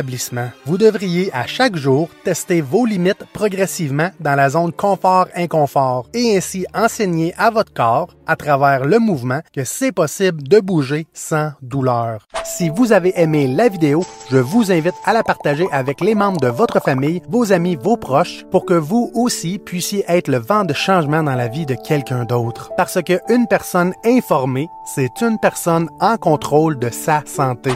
Vous 0.65 0.77
devriez 0.77 1.31
à 1.33 1.47
chaque 1.47 1.75
jour 1.75 2.09
tester 2.23 2.61
vos 2.61 2.85
limites 2.85 3.25
progressivement 3.33 4.09
dans 4.19 4.35
la 4.35 4.49
zone 4.49 4.71
confort-inconfort 4.71 6.07
et 6.13 6.37
ainsi 6.37 6.65
enseigner 6.73 7.33
à 7.37 7.49
votre 7.49 7.73
corps, 7.73 8.15
à 8.25 8.35
travers 8.35 8.85
le 8.85 8.99
mouvement, 8.99 9.41
que 9.53 9.63
c'est 9.63 9.91
possible 9.91 10.43
de 10.43 10.59
bouger 10.59 11.07
sans 11.13 11.51
douleur. 11.61 12.27
Si 12.43 12.69
vous 12.69 12.91
avez 12.91 13.13
aimé 13.19 13.47
la 13.47 13.69
vidéo, 13.69 14.03
je 14.29 14.37
vous 14.37 14.71
invite 14.71 14.95
à 15.05 15.13
la 15.13 15.23
partager 15.23 15.67
avec 15.71 16.01
les 16.01 16.15
membres 16.15 16.39
de 16.39 16.47
votre 16.47 16.81
famille, 16.81 17.21
vos 17.29 17.51
amis, 17.51 17.75
vos 17.75 17.97
proches, 17.97 18.45
pour 18.51 18.65
que 18.65 18.73
vous 18.73 19.11
aussi 19.13 19.59
puissiez 19.59 20.05
être 20.07 20.27
le 20.27 20.37
vent 20.37 20.63
de 20.63 20.73
changement 20.73 21.23
dans 21.23 21.35
la 21.35 21.47
vie 21.47 21.65
de 21.65 21.75
quelqu'un 21.75 22.25
d'autre. 22.25 22.71
Parce 22.77 23.01
qu'une 23.01 23.47
personne 23.47 23.93
informée, 24.05 24.67
c'est 24.85 25.21
une 25.21 25.39
personne 25.39 25.89
en 25.99 26.17
contrôle 26.17 26.79
de 26.79 26.89
sa 26.89 27.23
santé. 27.25 27.71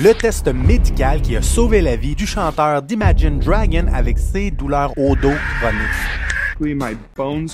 Le 0.00 0.14
test 0.14 0.48
médical 0.48 1.20
qui 1.20 1.36
a 1.36 1.42
sauvé 1.42 1.82
la 1.82 1.96
vie 1.96 2.14
du 2.14 2.26
chanteur 2.26 2.80
d'Imagine 2.80 3.38
Dragon 3.38 3.84
avec 3.92 4.18
ses 4.18 4.50
douleurs 4.50 4.94
au 4.96 5.14
dos 5.14 5.34
chroniques. 5.60 6.12
My 6.60 6.96
bones. 7.16 7.48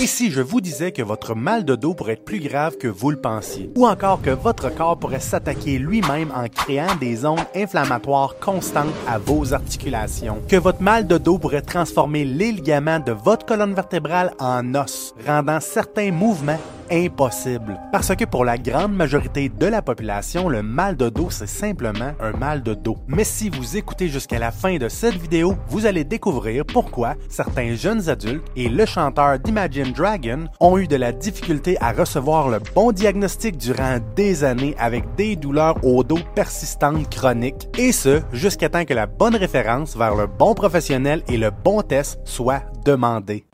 Et 0.00 0.06
si 0.06 0.30
je 0.30 0.40
vous 0.40 0.60
disais 0.60 0.90
que 0.90 1.02
votre 1.02 1.34
mal 1.34 1.64
de 1.64 1.76
dos 1.76 1.94
pourrait 1.94 2.14
être 2.14 2.24
plus 2.24 2.40
grave 2.40 2.78
que 2.78 2.88
vous 2.88 3.10
le 3.10 3.20
pensiez, 3.20 3.70
ou 3.76 3.86
encore 3.86 4.22
que 4.22 4.30
votre 4.30 4.74
corps 4.74 4.98
pourrait 4.98 5.20
s'attaquer 5.20 5.78
lui-même 5.78 6.32
en 6.34 6.48
créant 6.48 6.94
des 6.96 7.24
ondes 7.26 7.46
inflammatoires 7.54 8.36
constantes 8.40 8.94
à 9.06 9.18
vos 9.18 9.52
articulations, 9.52 10.40
que 10.48 10.56
votre 10.56 10.82
mal 10.82 11.06
de 11.06 11.18
dos 11.18 11.38
pourrait 11.38 11.62
transformer 11.62 12.24
les 12.24 12.52
ligaments 12.52 13.00
de 13.00 13.12
votre 13.12 13.46
colonne 13.46 13.74
vertébrale 13.74 14.32
en 14.40 14.74
os, 14.74 15.14
rendant 15.26 15.60
certains 15.60 16.10
mouvements 16.10 16.60
impossibles. 16.92 17.80
Parce 17.90 18.14
que 18.14 18.24
pour 18.24 18.44
la 18.44 18.58
grande 18.58 18.94
majorité 18.94 19.48
de 19.48 19.66
la 19.66 19.82
population, 19.82 20.48
le 20.48 20.62
mal 20.62 20.96
de 20.96 21.08
dos, 21.08 21.30
c'est 21.30 21.48
simplement 21.48 22.12
un 22.20 22.32
mal 22.32 22.62
de 22.62 22.74
dos. 22.74 22.98
Mais 23.08 23.24
si 23.24 23.48
vous 23.48 23.76
écoutez 23.76 24.08
jusqu'à 24.08 24.38
la 24.38 24.50
fin 24.50 24.76
de 24.76 24.88
cette 24.88 25.16
vidéo, 25.16 25.56
vous 25.68 25.86
allez 25.86 26.04
découvrir 26.04 26.64
pourquoi 26.66 27.14
certains 27.28 27.74
jeunes 27.74 28.08
adultes 28.08 28.46
et 28.56 28.68
le 28.68 28.84
chanteur 28.86 29.38
d'Imagine 29.38 29.92
Dragon 29.92 30.44
ont 30.60 30.78
eu 30.78 30.86
de 30.86 30.96
la 30.96 31.12
difficulté 31.12 31.76
à 31.80 31.92
recevoir 31.92 32.48
le 32.48 32.58
bon 32.74 32.92
diagnostic 32.92 33.56
durant 33.56 33.98
des 34.14 34.44
années 34.44 34.74
avec 34.78 35.04
des 35.16 35.36
douleurs 35.36 35.82
au 35.84 36.04
dos 36.04 36.18
persistantes 36.34 37.08
chroniques, 37.08 37.68
et 37.78 37.92
ce, 37.92 38.20
jusqu'à 38.32 38.68
temps 38.68 38.84
que 38.84 38.94
la 38.94 39.06
bonne 39.06 39.36
référence 39.36 39.96
vers 39.96 40.14
le 40.14 40.26
bon 40.26 40.54
professionnel 40.54 41.22
et 41.28 41.36
le 41.36 41.50
bon 41.50 41.82
test 41.82 42.18
soit 42.24 42.62
demandée. 42.84 43.44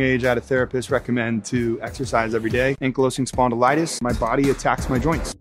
Age, 0.00 0.24
I 0.24 0.28
had 0.28 0.38
a 0.38 0.40
therapist 0.40 0.90
recommend 0.90 1.44
to 1.46 1.78
exercise 1.82 2.34
every 2.34 2.50
day. 2.50 2.76
Ankylosing 2.80 3.26
spondylitis, 3.26 4.00
my 4.02 4.12
body 4.14 4.50
attacks 4.50 4.88
my 4.88 4.98
joints. 4.98 5.34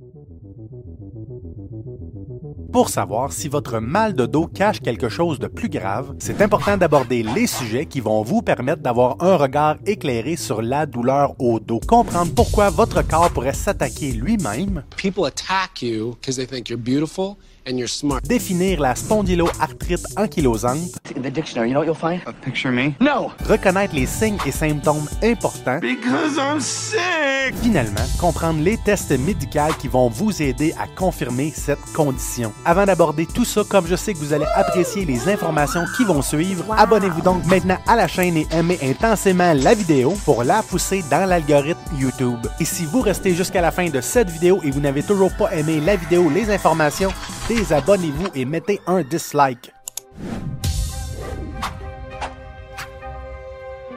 Pour 2.74 2.90
savoir 2.90 3.32
si 3.32 3.50
votre 3.50 3.80
mal 3.80 4.16
de 4.16 4.26
dos 4.26 4.48
cache 4.48 4.80
quelque 4.80 5.08
chose 5.08 5.38
de 5.38 5.46
plus 5.46 5.70
grave, 5.70 6.16
c'est 6.18 6.42
important 6.42 6.76
d'aborder 6.76 7.22
les 7.22 7.46
sujets 7.46 7.86
qui 7.86 8.00
vont 8.00 8.24
vous 8.24 8.42
permettre 8.42 8.82
d'avoir 8.82 9.18
un 9.22 9.36
regard 9.36 9.78
éclairé 9.86 10.36
sur 10.36 10.64
la 10.64 10.88
douleur 10.88 11.36
au 11.40 11.60
dos. 11.60 11.80
Comprendre 11.88 12.34
pourquoi 12.34 12.72
votre 12.72 13.08
corps 13.08 13.30
pourrait 13.30 13.54
s'attaquer 13.54 14.14
lui-même. 14.14 14.84
People 14.98 15.26
attack 15.26 15.84
you 15.84 16.16
because 16.16 16.36
they 16.36 16.48
think 16.48 16.68
you're 16.68 16.82
beautiful 16.82 17.38
and 17.67 17.77
you're 17.77 17.88
smart. 17.88 18.22
Définir 18.24 18.79
la 18.79 18.96
spondyloarthrite 18.96 20.05
ankylosante. 20.15 20.91
In 21.15 21.22
the 21.22 21.32
dictionary, 21.32 21.70
you 21.70 21.74
know 21.74 21.82
what 21.82 21.86
you'll 21.86 21.96
find? 21.96 22.22
A 22.25 22.34
picture 22.34 22.72
me? 22.72 22.96
No! 23.00 23.32
Reconnaître 23.48 23.96
les 23.96 24.05
signes 24.05 24.38
et 24.46 24.51
symptômes 24.51 25.08
importants. 25.24 25.79
Because 25.79 26.38
I'm 26.38 26.60
sick! 26.60 27.53
Finalement, 27.62 28.05
comprendre 28.20 28.62
les 28.62 28.77
tests 28.77 29.12
médicaux 29.12 29.74
qui 29.79 29.88
vont 29.88 30.10
vous 30.10 30.41
aider 30.41 30.74
à 30.79 30.88
confirmer 30.88 31.51
cette 31.55 31.82
condition. 31.93 32.53
Avant 32.65 32.86
d'aborder 32.86 33.25
tout 33.25 33.46
ça, 33.46 33.62
comme 33.67 33.86
je 33.86 33.96
sais 33.96 34.13
que 34.13 34.20
vous 34.20 34.34
allez 34.34 34.46
apprécier 34.55 35.05
les 35.05 35.29
informations 35.29 35.84
qui 35.98 36.05
vont 36.05 36.22
suivre, 36.22 36.65
abonnez-vous 36.77 37.22
donc 37.22 37.46
maintenant 37.46 37.77
à 37.88 37.96
la 37.96 38.08
chaîne 38.08 38.38
et 38.38 38.48
aimez 38.51 38.79
intensément 38.82 39.53
la 39.53 39.74
vidéo 39.74 40.13
pour 40.25 40.43
la 40.43 40.63
pousser 40.63 41.03
dans 41.12 41.25
l'algorithme 41.27 41.79
YouTube. 41.98 42.48
Et 42.60 42.65
si 42.65 42.86
vous 42.86 43.01
restez 43.01 43.36
jusqu'à 43.36 43.62
la 43.62 43.72
fin 43.72 43.89
de 43.89 44.01
cette 44.01 44.29
vidéo 44.29 44.60
et 44.63 44.72
vous 44.72 44.79
n'avez 44.79 45.03
toujours 45.03 45.34
pas 45.34 45.53
aimé 45.53 45.82
la 45.82 45.96
vidéo, 45.96 46.29
les 46.29 46.50
informations, 46.50 47.12
désabonnez-vous 47.54 48.30
et 48.34 48.46
mettez 48.46 48.82
un 48.88 49.04
dislike. 49.04 49.72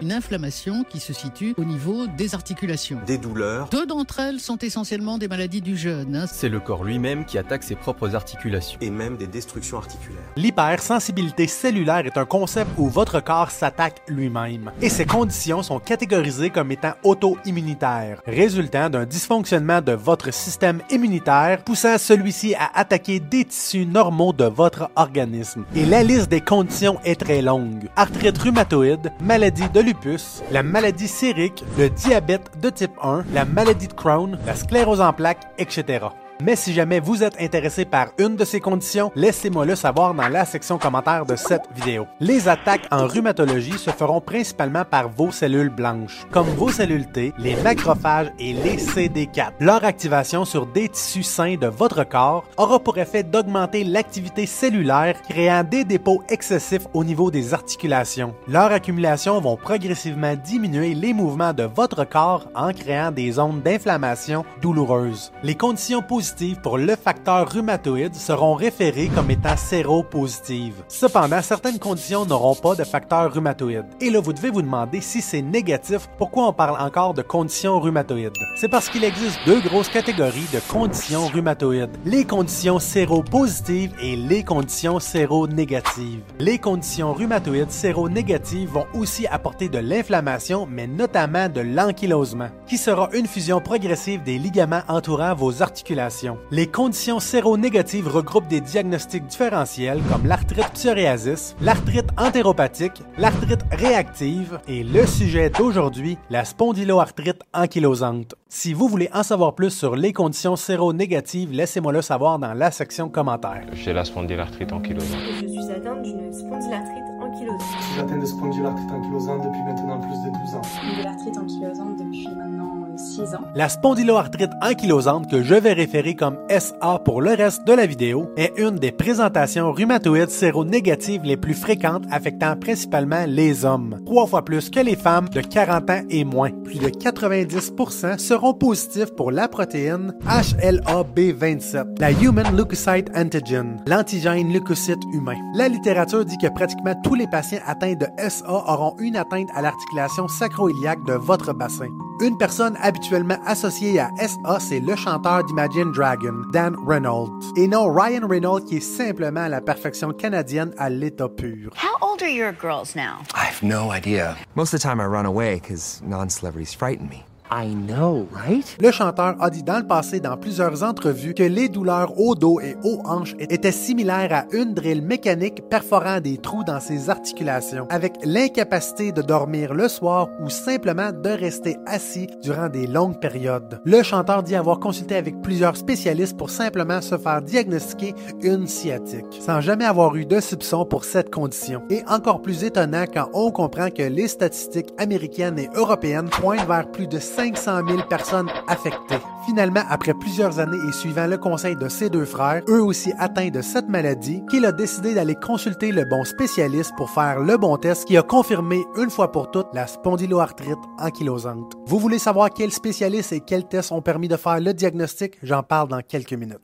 Une 0.03 0.13
inflammation 0.13 0.85
qui 0.85 1.01
se 1.01 1.15
situe 1.15 1.55
au 1.57 1.65
niveau 1.65 2.07
des 2.07 2.35
articulations. 2.35 2.99
Des 3.07 3.17
douleurs. 3.17 3.69
Deux 3.71 3.87
d'entre 3.87 4.21
elles 4.21 4.41
sont 4.41 4.59
essentiellement 4.59 5.17
des 5.17 5.27
maladies 5.27 5.63
du 5.63 5.75
jeûne. 5.77 6.15
hein. 6.17 6.27
C'est 6.31 6.51
le 6.51 6.61
corps 6.61 6.85
lui-même 6.85 7.25
qui 7.25 7.39
attaque 7.39 7.63
ses 7.63 7.77
propres 7.77 8.15
articulations. 8.15 8.79
Et 8.83 8.91
même 8.91 9.17
des 9.17 9.27
destructions 9.27 9.79
articulaires. 9.79 10.21
L'hypersensibilité 10.37 11.47
cellulaire 11.47 12.05
est 12.05 12.19
un 12.19 12.27
concept 12.27 12.71
où 12.77 12.89
votre 12.89 13.21
corps 13.21 13.51
s'attaque 13.51 14.03
lui-même. 14.09 14.71
Et 14.83 14.91
ces 14.91 15.07
conditions 15.07 15.63
sont 15.63 15.79
catégorisées 15.79 16.51
comme 16.51 16.73
étant 16.73 16.93
auto-immunitaires, 17.03 18.21
résultant 18.27 18.91
d'un 18.91 19.07
dysfonctionnement 19.07 19.81
de 19.81 19.93
votre 19.93 20.31
système 20.33 20.83
immunitaire 20.91 21.63
poussant 21.65 21.97
celui-ci 21.97 22.55
à 22.55 22.71
attaquer 22.79 23.19
des 23.19 23.47
tissus 23.47 23.87
normaux 23.87 24.35
de 24.35 24.45
votre 24.45 24.91
organisme. 24.95 25.65
Et 25.75 25.87
la 25.87 26.03
liste 26.03 26.29
des 26.31 26.43
conditions 26.43 26.99
est 27.05 27.19
très 27.21 27.41
longue. 27.41 27.89
Arthrite 27.97 28.37
rhumatoïde, 28.37 29.11
maladie 29.23 29.69
de 29.71 29.86
lupus, 29.87 30.43
la 30.51 30.63
maladie 30.63 31.09
sérique, 31.09 31.65
le 31.79 31.89
diabète 31.89 32.61
de 32.61 32.71
type 32.71 32.99
1, 33.03 33.25
la 33.33 33.45
maladie 33.45 33.87
de 33.87 33.93
Crohn, 33.95 34.37
la 34.45 34.57
sclérose 34.57 35.01
en 35.01 35.13
plaques, 35.13 35.45
etc. 35.59 36.07
Mais 36.43 36.55
si 36.55 36.75
jamais 36.75 37.01
vous 37.01 37.23
êtes 37.23 37.41
intéressé 37.41 37.87
par 37.87 38.09
une 38.19 38.37
de 38.37 38.45
ces 38.45 38.61
conditions, 38.61 39.11
laissez-moi 39.15 39.65
le 39.65 39.75
savoir 39.75 40.13
dans 40.13 40.29
la 40.29 40.45
section 40.45 40.77
commentaire 40.77 41.25
de 41.25 41.35
cette 41.35 41.65
vidéo. 41.75 42.07
Les 42.21 42.47
attaques 42.47 42.87
en 42.91 43.07
rhumatologie 43.07 43.79
se 43.79 43.91
feront 43.91 44.21
principalement 44.21 44.85
par 44.85 45.09
vos 45.09 45.31
cellules 45.31 45.71
blanches, 45.71 46.27
comme 46.31 46.49
vos 46.49 46.71
cellules 46.71 47.07
T, 47.07 47.33
les 47.39 47.57
macrophages 47.63 48.33
et 48.39 48.53
les 48.53 48.77
CD4. 48.77 49.53
Leur 49.61 49.85
activation 49.85 50.45
sur 50.45 50.67
des 50.67 50.91
tissus 50.91 51.23
sains 51.23 51.57
de 51.57 51.69
votre 51.69 52.05
corps 52.05 52.45
aura 52.59 52.81
pour 52.81 52.99
effet 52.99 53.23
d'augmenter 53.23 53.83
l'activité 53.85 54.45
cellulaire, 54.45 55.21
créant 55.23 55.65
des 55.65 55.85
dépôts 55.85 56.23
excessifs 56.29 56.87
au 56.93 57.03
niveau 57.03 57.31
des 57.31 57.55
articulations. 57.55 58.35
Leur 58.47 58.73
accumulation 58.73 59.41
vont 59.41 59.57
progressivement 59.57 60.35
diminuer 60.35 60.95
les 60.95 61.15
mouvements 61.15 61.55
de 61.55 61.63
votre 61.63 62.05
corps 62.05 62.47
en 62.55 62.73
créant 62.75 63.11
des 63.11 63.33
zones 63.33 63.63
d'inflammation 63.63 64.45
douloureuses. 64.61 65.33
Les 65.43 65.55
conditions 65.55 66.03
positives 66.03 66.26
pour 66.63 66.77
le 66.79 66.97
facteur 66.97 67.49
rhumatoïde 67.49 68.15
seront 68.15 68.55
référées 68.55 69.11
comme 69.15 69.31
étant 69.31 69.57
séropositives. 69.57 70.83
Cependant, 70.89 71.41
certaines 71.41 71.79
conditions 71.79 72.27
n'auront 72.27 72.57
pas 72.57 72.75
de 72.75 72.83
facteur 72.85 73.33
rhumatoïde. 73.33 73.87
Et 74.01 74.11
là, 74.11 74.21
vous 74.21 74.33
devez 74.33 74.51
vous 74.51 74.63
demander 74.63 75.01
si 75.01 75.21
c'est 75.21 75.43
négatif, 75.43 76.09
pourquoi 76.19 76.49
on 76.49 76.53
parle 76.53 76.81
encore 76.81 77.15
de 77.15 77.23
conditions 77.23 77.79
rhumatoïdes? 77.79 78.33
C'est 78.57 78.69
parce 78.69 78.89
qu'il 78.89 79.05
existe 79.05 79.39
deux 79.47 79.61
grosses 79.61 79.89
catégories 79.89 80.49
de 80.53 80.61
conditions 80.69 81.27
rhumatoïdes. 81.29 81.97
Les 82.05 82.25
conditions 82.25 82.81
séropositives 82.81 83.95
et 84.01 84.17
les 84.17 84.43
conditions 84.43 84.99
séronégatives. 84.99 86.23
Les 86.41 86.59
conditions 86.59 87.13
rhumatoïdes 87.13 87.71
séronégatives 87.71 88.71
vont 88.71 88.87
aussi 88.95 89.27
apporter 89.29 89.69
de 89.69 89.79
l'inflammation, 89.79 90.67
mais 90.69 90.89
notamment 90.89 91.49
de 91.49 91.61
l'ankylosement, 91.61 92.49
qui 92.67 92.79
sera 92.79 93.09
une 93.13 93.27
fusion 93.27 93.61
progressive 93.61 94.23
des 94.25 94.39
ligaments 94.39 94.83
entourant 94.89 95.35
vos 95.35 95.63
articulations. 95.63 96.16
Les 96.51 96.67
conditions 96.67 97.21
séronégatives 97.21 98.09
regroupent 98.09 98.49
des 98.49 98.61
diagnostics 98.61 99.27
différentiels 99.27 100.01
comme 100.11 100.27
l'arthrite 100.27 100.71
psoriasis, 100.73 101.57
l'arthrite 101.61 102.09
entéropathique, 102.17 103.03
l'arthrite 103.19 103.65
réactive 103.73 104.61
et 104.69 104.83
le 104.83 105.07
sujet 105.07 105.51
d'aujourd'hui, 105.51 106.17
la 106.31 106.45
spondyloarthrite 106.45 107.43
ankylosante. 107.53 108.35
Si 108.49 108.73
vous 108.73 108.89
voulez 108.89 109.11
en 109.13 109.23
savoir 109.23 109.55
plus 109.55 109.71
sur 109.71 109.97
les 109.97 110.13
conditions 110.13 110.57
séronégatives, 110.57 111.53
laissez-moi 111.53 111.93
le 111.93 112.03
savoir 112.03 112.39
dans 112.39 112.55
la 112.55 112.71
section 112.71 113.09
commentaires. 113.09 113.67
J'ai 113.73 113.93
la 113.93 114.05
spondylarthrite 114.05 114.73
ankylosante. 114.73 115.19
Je 115.43 115.49
suis 115.49 115.71
atteinte 115.71 116.03
d'une 116.03 116.33
spondylarthrite 116.33 117.05
ankylosante. 117.21 117.61
Je 117.81 117.85
suis 117.85 118.01
atteinte 118.01 118.21
de 118.21 118.27
spondylarthrite 118.27 118.91
ankylosante 118.91 119.43
depuis 119.43 119.63
maintenant 119.63 120.01
plus 120.01 120.09
de 120.11 120.31
12 120.47 120.55
ans. 120.55 120.63
De 120.99 121.03
l'arthrite 121.03 121.37
ankylosante 121.37 121.97
depuis 121.99 122.29
maintenant 122.29 122.76
6 122.99 123.35
ans. 123.35 123.41
La 123.55 123.69
spondyloarthrite 123.69 124.53
ankylosante, 124.63 125.31
que 125.31 125.43
je 125.43 125.55
vais 125.55 125.73
référer 125.73 126.15
comme 126.15 126.39
SA 126.49 127.01
pour 127.05 127.21
le 127.21 127.31
reste 127.35 127.67
de 127.67 127.73
la 127.73 127.87
vidéo, 127.87 128.31
est 128.37 128.53
une 128.57 128.77
des 128.77 128.93
présentations 128.93 129.73
rhumatoïdes 129.73 130.31
séronégatives 130.31 131.23
les 131.25 131.37
plus 131.37 131.55
fréquentes 131.55 132.05
affectant 132.11 132.57
principalement 132.57 133.25
les 133.27 133.65
hommes, 133.65 134.01
trois 134.05 134.27
fois 134.27 134.45
plus 134.45 134.71
que 134.71 134.81
les 134.81 134.97
femmes 134.97 135.29
de 135.29 135.41
40 135.41 135.91
ans 135.91 136.03
et 136.11 136.25
moins. 136.25 136.51
Plus 136.65 136.79
de 136.79 136.89
90% 136.89 138.19
seront 138.19 138.55
positifs 138.55 139.15
pour 139.15 139.31
la 139.31 139.49
protéine 139.49 140.15
HLA-B27, 140.27 142.01
la 142.01 142.13
Human 142.13 142.57
Leukocyte 142.57 143.11
Antigen, 143.17 143.77
l'antigène 143.87 144.53
leucocyte 144.53 145.03
humain. 145.13 145.37
La 145.55 145.69
littérature 145.69 146.25
dit 146.25 146.39
que 146.39 146.49
pratiquement 146.49 146.95
tous 147.03 147.15
les 147.15 147.27
patients 147.27 147.61
atteints 147.67 147.95
de 147.95 148.07
SA 148.29 148.47
auront 148.49 148.97
une 148.99 149.17
atteinte 149.17 149.49
à 149.55 149.63
l'articulation 149.63 150.29
sacro-iliaque 150.29 151.05
de 151.07 151.15
votre 151.15 151.53
bassin. 151.53 151.89
Une 152.21 152.39
personne 152.39 152.77
habituellement 152.87 153.39
associée 153.45 153.99
à 153.99 154.11
SA, 154.17 154.61
c'est 154.61 154.81
le 154.81 154.95
chanteur 154.95 155.43
d'Imagine 155.45 155.91
Dragon, 155.93 156.43
Dan 156.53 156.77
Reynolds, 156.87 157.33
et 157.57 157.67
non 157.67 157.93
Ryan 157.93 158.27
Reynolds 158.29 158.65
qui 158.65 158.77
est 158.77 158.81
simplement 158.81 159.41
à 159.41 159.49
la 159.49 159.61
perfection 159.61 160.13
canadienne 160.13 160.73
à 160.79 160.89
l'état 160.89 161.29
pur. 161.29 161.73
How 161.75 161.97
old 162.01 162.23
are 162.23 162.31
your 162.31 162.53
girls 162.53 162.95
now? 162.95 163.25
I 163.35 163.47
have 163.47 163.63
no 163.63 163.91
idea. 163.91 164.37
Most 164.55 164.73
of 164.73 164.81
the 164.81 164.85
time 164.85 165.01
I 165.01 165.07
run 165.07 165.27
away 165.27 165.57
because 165.61 166.01
non-celebrities 166.07 166.75
frighten 166.75 167.09
me. 167.09 167.25
I 167.51 167.75
know, 167.75 168.27
right? 168.33 168.77
Le 168.81 168.91
chanteur 168.91 169.37
a 169.41 169.51
dit 169.51 169.63
dans 169.63 169.79
le 169.79 169.87
passé 169.87 170.19
dans 170.21 170.37
plusieurs 170.37 170.83
entrevues 170.83 171.35
que 171.35 171.43
les 171.43 171.69
douleurs 171.69 172.19
au 172.19 172.35
dos 172.35 172.61
et 172.61 172.77
aux 172.83 173.01
hanches 173.05 173.35
étaient 173.39 173.73
similaires 173.73 174.33
à 174.33 174.57
une 174.57 174.75
drille 174.75 175.01
mécanique 175.01 175.69
perforant 175.69 176.21
des 176.21 176.39
trous 176.39 176.65
dans 176.65 176.81
ses 176.81 177.09
articulations, 177.09 177.87
avec 177.89 178.15
l'incapacité 178.25 179.13
de 179.13 179.23
dormir 179.23 179.75
le 179.75 179.89
soir 179.89 180.29
ou 180.41 180.51
simplement 180.51 181.13
de 181.13 181.31
rester 181.31 181.77
assis 181.87 182.27
durant 182.43 182.69
des 182.69 182.87
longues 182.87 183.21
périodes. 183.21 183.81
Le 183.85 184.03
chanteur 184.03 184.43
dit 184.43 184.57
avoir 184.57 184.81
consulté 184.81 185.17
avec 185.17 185.41
plusieurs 185.41 185.77
spécialistes 185.77 186.37
pour 186.37 186.51
simplement 186.51 187.01
se 187.01 187.17
faire 187.17 187.43
diagnostiquer 187.43 188.15
une 188.43 188.67
sciatique, 188.67 189.39
sans 189.41 189.61
jamais 189.61 189.85
avoir 189.85 190.17
eu 190.17 190.27
de 190.27 190.41
soupçon 190.41 190.85
pour 190.85 191.05
cette 191.05 191.31
condition. 191.31 191.83
Et 191.91 192.03
encore 192.09 192.43
plus 192.43 192.65
étonnant 192.65 193.05
quand 193.13 193.29
on 193.35 193.51
comprend 193.51 193.91
que 193.91 194.03
les 194.03 194.29
statistiques 194.29 194.93
américaines 194.99 195.59
et 195.59 195.71
européennes 195.75 196.29
pointent 196.29 196.67
vers 196.67 196.91
plus 196.91 197.07
de 197.07 197.19
500 197.37 197.87
000 197.87 198.03
personnes 198.09 198.49
affectées. 198.67 199.21
Finalement, 199.45 199.83
après 199.91 200.15
plusieurs 200.15 200.59
années 200.59 200.79
et 200.89 200.93
suivant 200.93 201.27
le 201.27 201.37
conseil 201.37 201.77
de 201.77 201.89
ses 201.89 202.09
deux 202.09 202.25
frères, 202.25 202.63
eux 202.67 202.83
aussi 202.83 203.13
atteints 203.19 203.51
de 203.51 203.61
cette 203.61 203.89
maladie, 203.89 204.43
qu'il 204.51 204.65
a 204.65 204.73
décidé 204.73 205.15
d'aller 205.15 205.35
consulter 205.35 205.93
le 205.93 206.07
bon 206.07 206.25
spécialiste 206.25 206.93
pour 206.97 207.11
faire 207.11 207.41
le 207.41 207.59
bon 207.59 207.77
test 207.77 208.07
qui 208.07 208.17
a 208.17 208.23
confirmé 208.23 208.85
une 208.97 209.11
fois 209.11 209.31
pour 209.33 209.51
toutes 209.51 209.69
la 209.75 209.87
spondyloarthrite 209.87 210.79
ankylosante. 210.99 211.75
Vous 211.87 211.99
voulez 211.99 212.19
savoir 212.19 212.49
quels 212.51 212.73
spécialistes 212.73 213.33
et 213.33 213.41
quels 213.41 213.69
tests 213.69 213.93
ont 213.93 214.03
permis 214.03 214.29
de 214.29 214.37
faire 214.37 214.59
le 214.59 214.73
diagnostic? 214.73 215.35
J'en 215.43 215.63
parle 215.63 215.89
dans 215.89 216.01
quelques 216.01 216.33
minutes. 216.33 216.61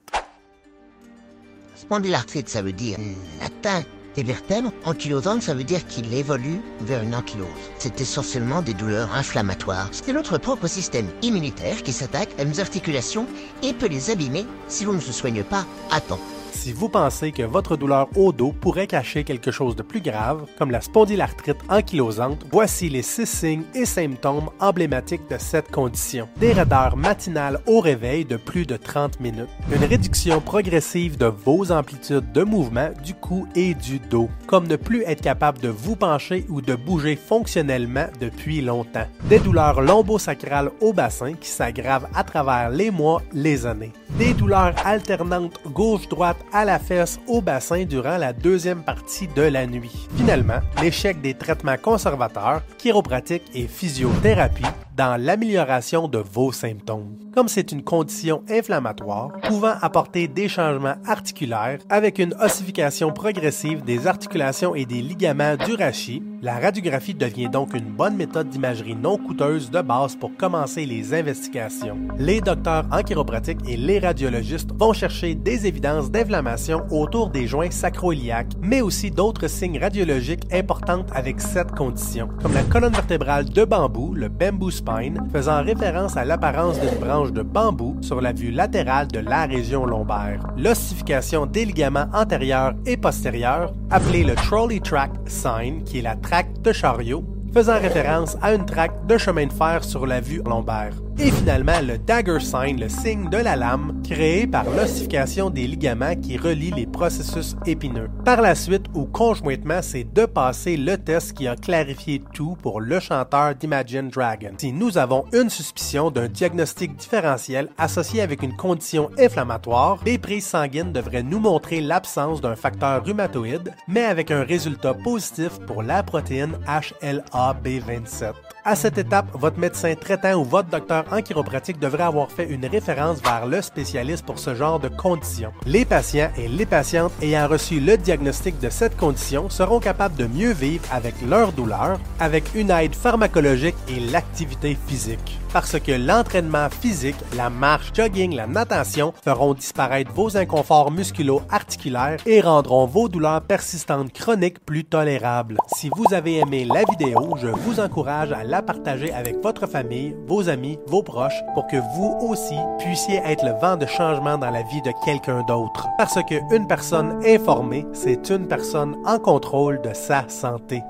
Spondylarthrite, 1.75 2.49
ça 2.49 2.63
veut 2.63 2.73
dire 2.73 2.97
atteinte 3.45 3.87
des 4.15 4.23
vertèbres. 4.23 4.73
Ankylosante, 4.85 5.43
ça 5.43 5.55
veut 5.55 5.65
dire 5.65 5.87
qu'il 5.87 6.13
évolue 6.15 6.61
vers 6.81 7.03
une 7.03 7.15
ankylose. 7.15 7.47
C'est 7.79 8.01
essentiellement 8.01 8.63
des 8.63 8.75
douleurs 8.75 9.15
inflammatoires. 9.15 9.89
C'est 9.93 10.13
notre 10.13 10.39
propre 10.39 10.67
système 10.67 11.09
immunitaire 11.23 11.83
qui 11.83 11.93
s'attaque 11.93 12.31
à 12.39 12.45
nos 12.45 12.61
articulations 12.61 13.27
et 13.63 13.73
peut 13.73 13.89
les 13.89 14.11
abîmer 14.11 14.47
si 14.69 14.85
l'on 14.85 14.95
ne 14.95 15.01
se 15.01 15.13
soigne 15.13 15.43
pas 15.43 15.67
à 15.91 16.01
temps. 16.01 16.21
Si 16.63 16.73
vous 16.73 16.89
pensez 16.89 17.33
que 17.33 17.43
votre 17.43 17.77
douleur 17.77 18.09
au 18.15 18.31
dos 18.31 18.53
pourrait 18.53 18.87
cacher 18.87 19.25
quelque 19.25 19.51
chose 19.51 19.75
de 19.75 19.83
plus 19.83 20.01
grave, 20.01 20.47
comme 20.57 20.71
la 20.71 20.81
spondylarthrite 20.81 21.59
ankylosante, 21.69 22.47
voici 22.53 22.89
les 22.89 23.03
six 23.03 23.27
signes 23.27 23.65
et 23.75 23.85
symptômes 23.85 24.49
emblématiques 24.61 25.29
de 25.29 25.39
cette 25.39 25.73
condition. 25.73 26.29
Des 26.37 26.53
raideurs 26.53 26.97
matinales 26.97 27.59
au 27.67 27.81
réveil 27.81 28.25
de 28.25 28.37
plus 28.37 28.65
de 28.65 28.77
30 28.77 29.19
minutes. 29.19 29.49
Une 29.75 29.83
réduction 29.83 30.41
progressive 30.41 31.19
de 31.19 31.27
vos 31.27 31.73
amplitudes 31.73 32.31
de 32.31 32.45
mouvement 32.45 32.91
du 33.03 33.15
cou 33.15 33.49
et 33.57 33.75
du 33.75 33.99
dos, 33.99 34.31
comme 34.47 34.69
ne 34.69 34.77
plus 34.77 35.03
être 35.03 35.21
capable 35.21 35.59
de 35.59 35.69
vous 35.69 35.97
pencher 35.97 36.47
ou 36.49 36.61
de 36.61 36.77
bouger 36.77 37.17
fonctionnellement 37.17 38.07
depuis 38.21 38.61
longtemps. 38.61 39.09
Des 39.25 39.41
douleurs 39.41 39.81
lombosacrales 39.81 40.71
au 40.81 40.93
bassin 40.93 41.33
qui 41.33 41.49
s'aggravent 41.49 42.07
à 42.15 42.23
travers 42.23 42.71
les 42.71 42.93
mois, 42.93 43.21
les 43.33 43.67
années. 43.67 43.93
Des 44.11 44.33
douleurs 44.33 44.75
alternantes 44.85 45.59
gauche-droite 45.67 46.37
à 46.53 46.65
la 46.65 46.79
fesse 46.79 47.19
au 47.27 47.41
bassin 47.41 47.85
durant 47.85 48.19
la 48.19 48.33
deuxième 48.33 48.83
partie 48.83 49.29
de 49.29 49.43
la 49.43 49.67
nuit. 49.67 50.09
Finalement, 50.17 50.61
l'échec 50.81 51.21
des 51.21 51.35
traitements 51.35 51.77
conservateurs, 51.81 52.63
chiropratiques 52.79 53.51
et 53.55 53.67
physiothérapie 53.67 54.67
dans 54.95 55.19
l'amélioration 55.19 56.07
de 56.07 56.19
vos 56.19 56.53
symptômes. 56.53 57.17
Comme 57.35 57.49
c'est 57.49 57.73
une 57.73 57.83
condition 57.83 58.43
inflammatoire, 58.51 59.33
pouvant 59.45 59.73
apporter 59.81 60.29
des 60.29 60.49
changements 60.49 60.97
articulaires 61.07 61.79
avec 61.89 62.19
une 62.19 62.35
ossification 62.35 63.11
progressive 63.11 63.83
des 63.83 64.07
articulations 64.07 64.75
et 64.75 64.85
des 64.85 65.01
ligaments 65.01 65.57
du 65.57 65.73
rachis, 65.75 66.23
la 66.43 66.59
radiographie 66.59 67.15
devient 67.15 67.49
donc 67.49 67.73
une 67.75 67.91
bonne 67.91 68.17
méthode 68.17 68.51
d'imagerie 68.51 68.95
non 68.95 69.17
coûteuse 69.17 69.71
de 69.71 69.81
base 69.81 70.15
pour 70.15 70.37
commencer 70.37 70.85
les 70.85 71.15
investigations. 71.15 71.97
Les 72.19 72.43
docteurs 72.43 72.85
en 72.93 73.03
chiropratique 73.03 73.61
et 73.67 73.79
les 73.79 73.99
radiologistes 73.99 74.73
vont 74.75 74.93
chercher 74.93 75.35
des 75.35 75.67
évidences 75.67 76.11
d'inflammation 76.11 76.42
autour 76.91 77.31
des 77.31 77.47
joints 77.47 77.71
sacro-iliaques, 77.71 78.53
mais 78.61 78.81
aussi 78.81 79.11
d'autres 79.11 79.49
signes 79.49 79.79
radiologiques 79.79 80.53
importants 80.53 81.05
avec 81.15 81.41
cette 81.41 81.73
condition, 81.73 82.29
comme 82.43 82.55
la 82.55 82.63
colonne 82.65 82.93
vertébrale 82.93 83.49
de 83.49 83.65
bambou, 83.65 84.15
le 84.15 84.29
bamboo 84.29 84.71
spine, 84.71 85.19
faisant 85.33 85.63
référence 85.63 86.17
à 86.17 86.25
l'apparence 86.25 86.81
d'une 86.81 86.99
branche 86.99 87.33
de 87.33 87.43
bambou 87.43 87.97
sur 88.01 88.21
la 88.21 88.33
vue 88.33 88.51
latérale 88.51 89.09
de 89.09 89.21
la 89.21 89.47
région 89.47 89.87
lombaire, 89.87 90.41
l'ossification 90.57 91.47
des 91.47 91.65
ligaments 91.65 92.09
antérieurs 92.13 92.75
et 92.87 92.97
postérieurs, 92.97 93.73
appelée 93.91 94.25
le 94.25 94.35
trolley 94.35 94.81
track 94.81 95.13
sign, 95.27 95.83
qui 95.85 95.99
est 95.99 96.03
la 96.03 96.17
traque 96.17 96.61
de 96.63 96.73
chariot, 96.73 97.25
faisant 97.53 97.79
référence 97.79 98.37
à 98.41 98.55
une 98.55 98.65
traque 98.65 99.07
de 99.07 99.19
chemin 99.19 99.47
de 99.47 99.53
fer 99.53 99.85
sur 99.85 100.07
la 100.07 100.21
vue 100.21 100.43
lombaire. 100.45 100.93
Et 101.19 101.31
finalement, 101.31 101.81
le 101.83 101.99
dagger 101.99 102.41
sign, 102.41 102.81
le 102.81 102.89
signe 102.89 103.29
de 103.31 103.37
la 103.37 103.57
lame, 103.57 104.01
créé 104.03 104.47
par 104.47 104.65
l'ossification 104.65 105.51
des 105.51 105.67
ligaments 105.67 106.17
qui 106.17 106.37
relient 106.37 106.73
les 106.73 106.87
processus 106.87 107.55
épineux. 107.67 108.09
Par 108.25 108.41
la 108.41 108.55
suite, 108.55 108.87
ou 108.95 109.05
conjointement, 109.05 109.81
c'est 109.83 110.05
de 110.13 110.27
passer 110.27 110.77
le 110.77 110.97
test 110.97 111.35
qui 111.35 111.47
a 111.47 111.57
clarifié 111.57 112.23
tout 112.33 112.57
pour 112.63 112.81
le 112.81 112.99
chanteur 113.01 113.55
d'Imagine 113.55 114.09
Dragon. 114.09 114.53
Si 114.59 114.73
nous 114.73 114.99
avons 114.99 115.25
une 115.33 115.51
suspicion 115.51 116.11
d'un 116.11 116.29
diagnostic 116.29 116.97
différentiel 116.97 117.69
associé 117.79 118.23
avec 118.23 118.43
une 118.43 118.57
condition 118.57 119.11
inflammatoire, 119.19 119.99
les 120.05 120.19
prises 120.19 120.47
sanguines 120.47 120.93
devraient 120.93 121.23
nous 121.23 121.41
montrer 121.41 121.81
l'absence 121.81 122.41
d'un 122.41 122.57
facteur 122.57 123.05
rhumatoïde, 123.05 123.73
mais 123.89 124.05
avec 124.05 124.31
un 124.31 124.43
résultat 124.43 124.95
positif 124.95 125.59
pour 125.67 125.83
la 125.83 126.03
protéine 126.03 126.59
HLA-B27. 126.67 128.33
À 128.65 128.77
cette 128.77 128.97
étape, 128.97 129.27
votre 129.35 129.59
médecin 129.59 129.93
traitant 129.97 130.35
ou 130.35 130.45
votre 130.45 130.69
docteur 130.69 131.05
en 131.11 131.21
chiropratique 131.21 131.81
devrait 131.81 132.05
avoir 132.05 132.31
fait 132.31 132.49
une 132.49 132.65
référence 132.65 133.21
vers 133.21 133.45
le 133.45 133.61
spécialiste 133.61 134.25
pour 134.25 134.39
ce 134.39 134.55
genre 134.55 134.79
de 134.79 134.87
condition. 134.87 135.53
Les 135.67 135.85
patients 135.85 136.31
et 136.37 136.47
les 136.47 136.65
patientes 136.65 137.11
ayant 137.21 137.49
reçu 137.49 137.81
le 137.81 137.97
diagnostic 137.97 138.61
de 138.61 138.71
cette 138.71 138.97
condition 138.97 139.51
seront 139.51 139.81
capables 139.81 140.15
de 140.15 140.27
mieux 140.27 140.53
vivre 140.53 140.85
avec 140.93 141.15
leur 141.29 141.51
douleur, 141.51 141.99
avec 142.21 142.55
une 142.55 142.71
aide 142.71 142.95
pharmacologique 142.95 143.75
et 143.89 143.99
l'activité 143.99 144.79
physique. 144.87 145.41
Parce 145.53 145.79
que 145.79 145.93
l'entraînement 145.93 146.71
physique, 146.71 147.17
la 147.37 147.51
marche, 147.51 147.91
jogging, 147.93 148.35
la 148.35 148.47
natation 148.47 149.13
feront 149.23 149.53
disparaître 149.53 150.11
vos 150.13 150.37
inconforts 150.39 150.91
musculo-articulaires 150.91 152.17
et 152.25 152.41
rendront 152.41 152.87
vos 152.87 153.09
douleurs 153.09 153.43
persistantes 153.43 154.13
chroniques 154.15 154.65
plus 154.65 154.85
tolérables. 154.85 155.59
Si 155.77 155.91
vous 155.95 156.15
avez 156.15 156.39
aimé 156.39 156.65
la 156.65 156.85
vidéo, 156.89 157.37
je 157.37 157.49
vous 157.49 157.81
encourage 157.81 158.33
à 158.33 158.45
la 158.53 158.61
partager 158.61 159.11
avec 159.15 159.43
votre 159.43 159.67
famille, 159.67 160.15
vos 160.27 160.51
amis, 160.51 160.79
vos 160.87 161.03
proches 161.03 161.43
pour 161.55 161.67
que 161.69 161.79
vous 161.97 162.15
aussi 162.29 162.59
puissiez 162.79 163.17
être 163.25 163.43
le 163.47 163.59
vent 163.59 163.79
de 163.79 163.87
changement 163.87 164.37
dans 164.37 164.51
la 164.51 164.61
vie 164.61 164.83
de 164.83 164.93
quelqu'un 165.07 165.43
d'autre. 165.45 165.89
Parce 165.97 166.23
qu'une 166.25 166.67
personne 166.67 167.19
informée, 167.25 167.87
c'est 167.95 168.29
une 168.29 168.47
personne 168.47 168.95
en 169.07 169.19
contrôle 169.19 169.81
de 169.81 169.95
sa 169.95 170.29
santé. 170.29 170.83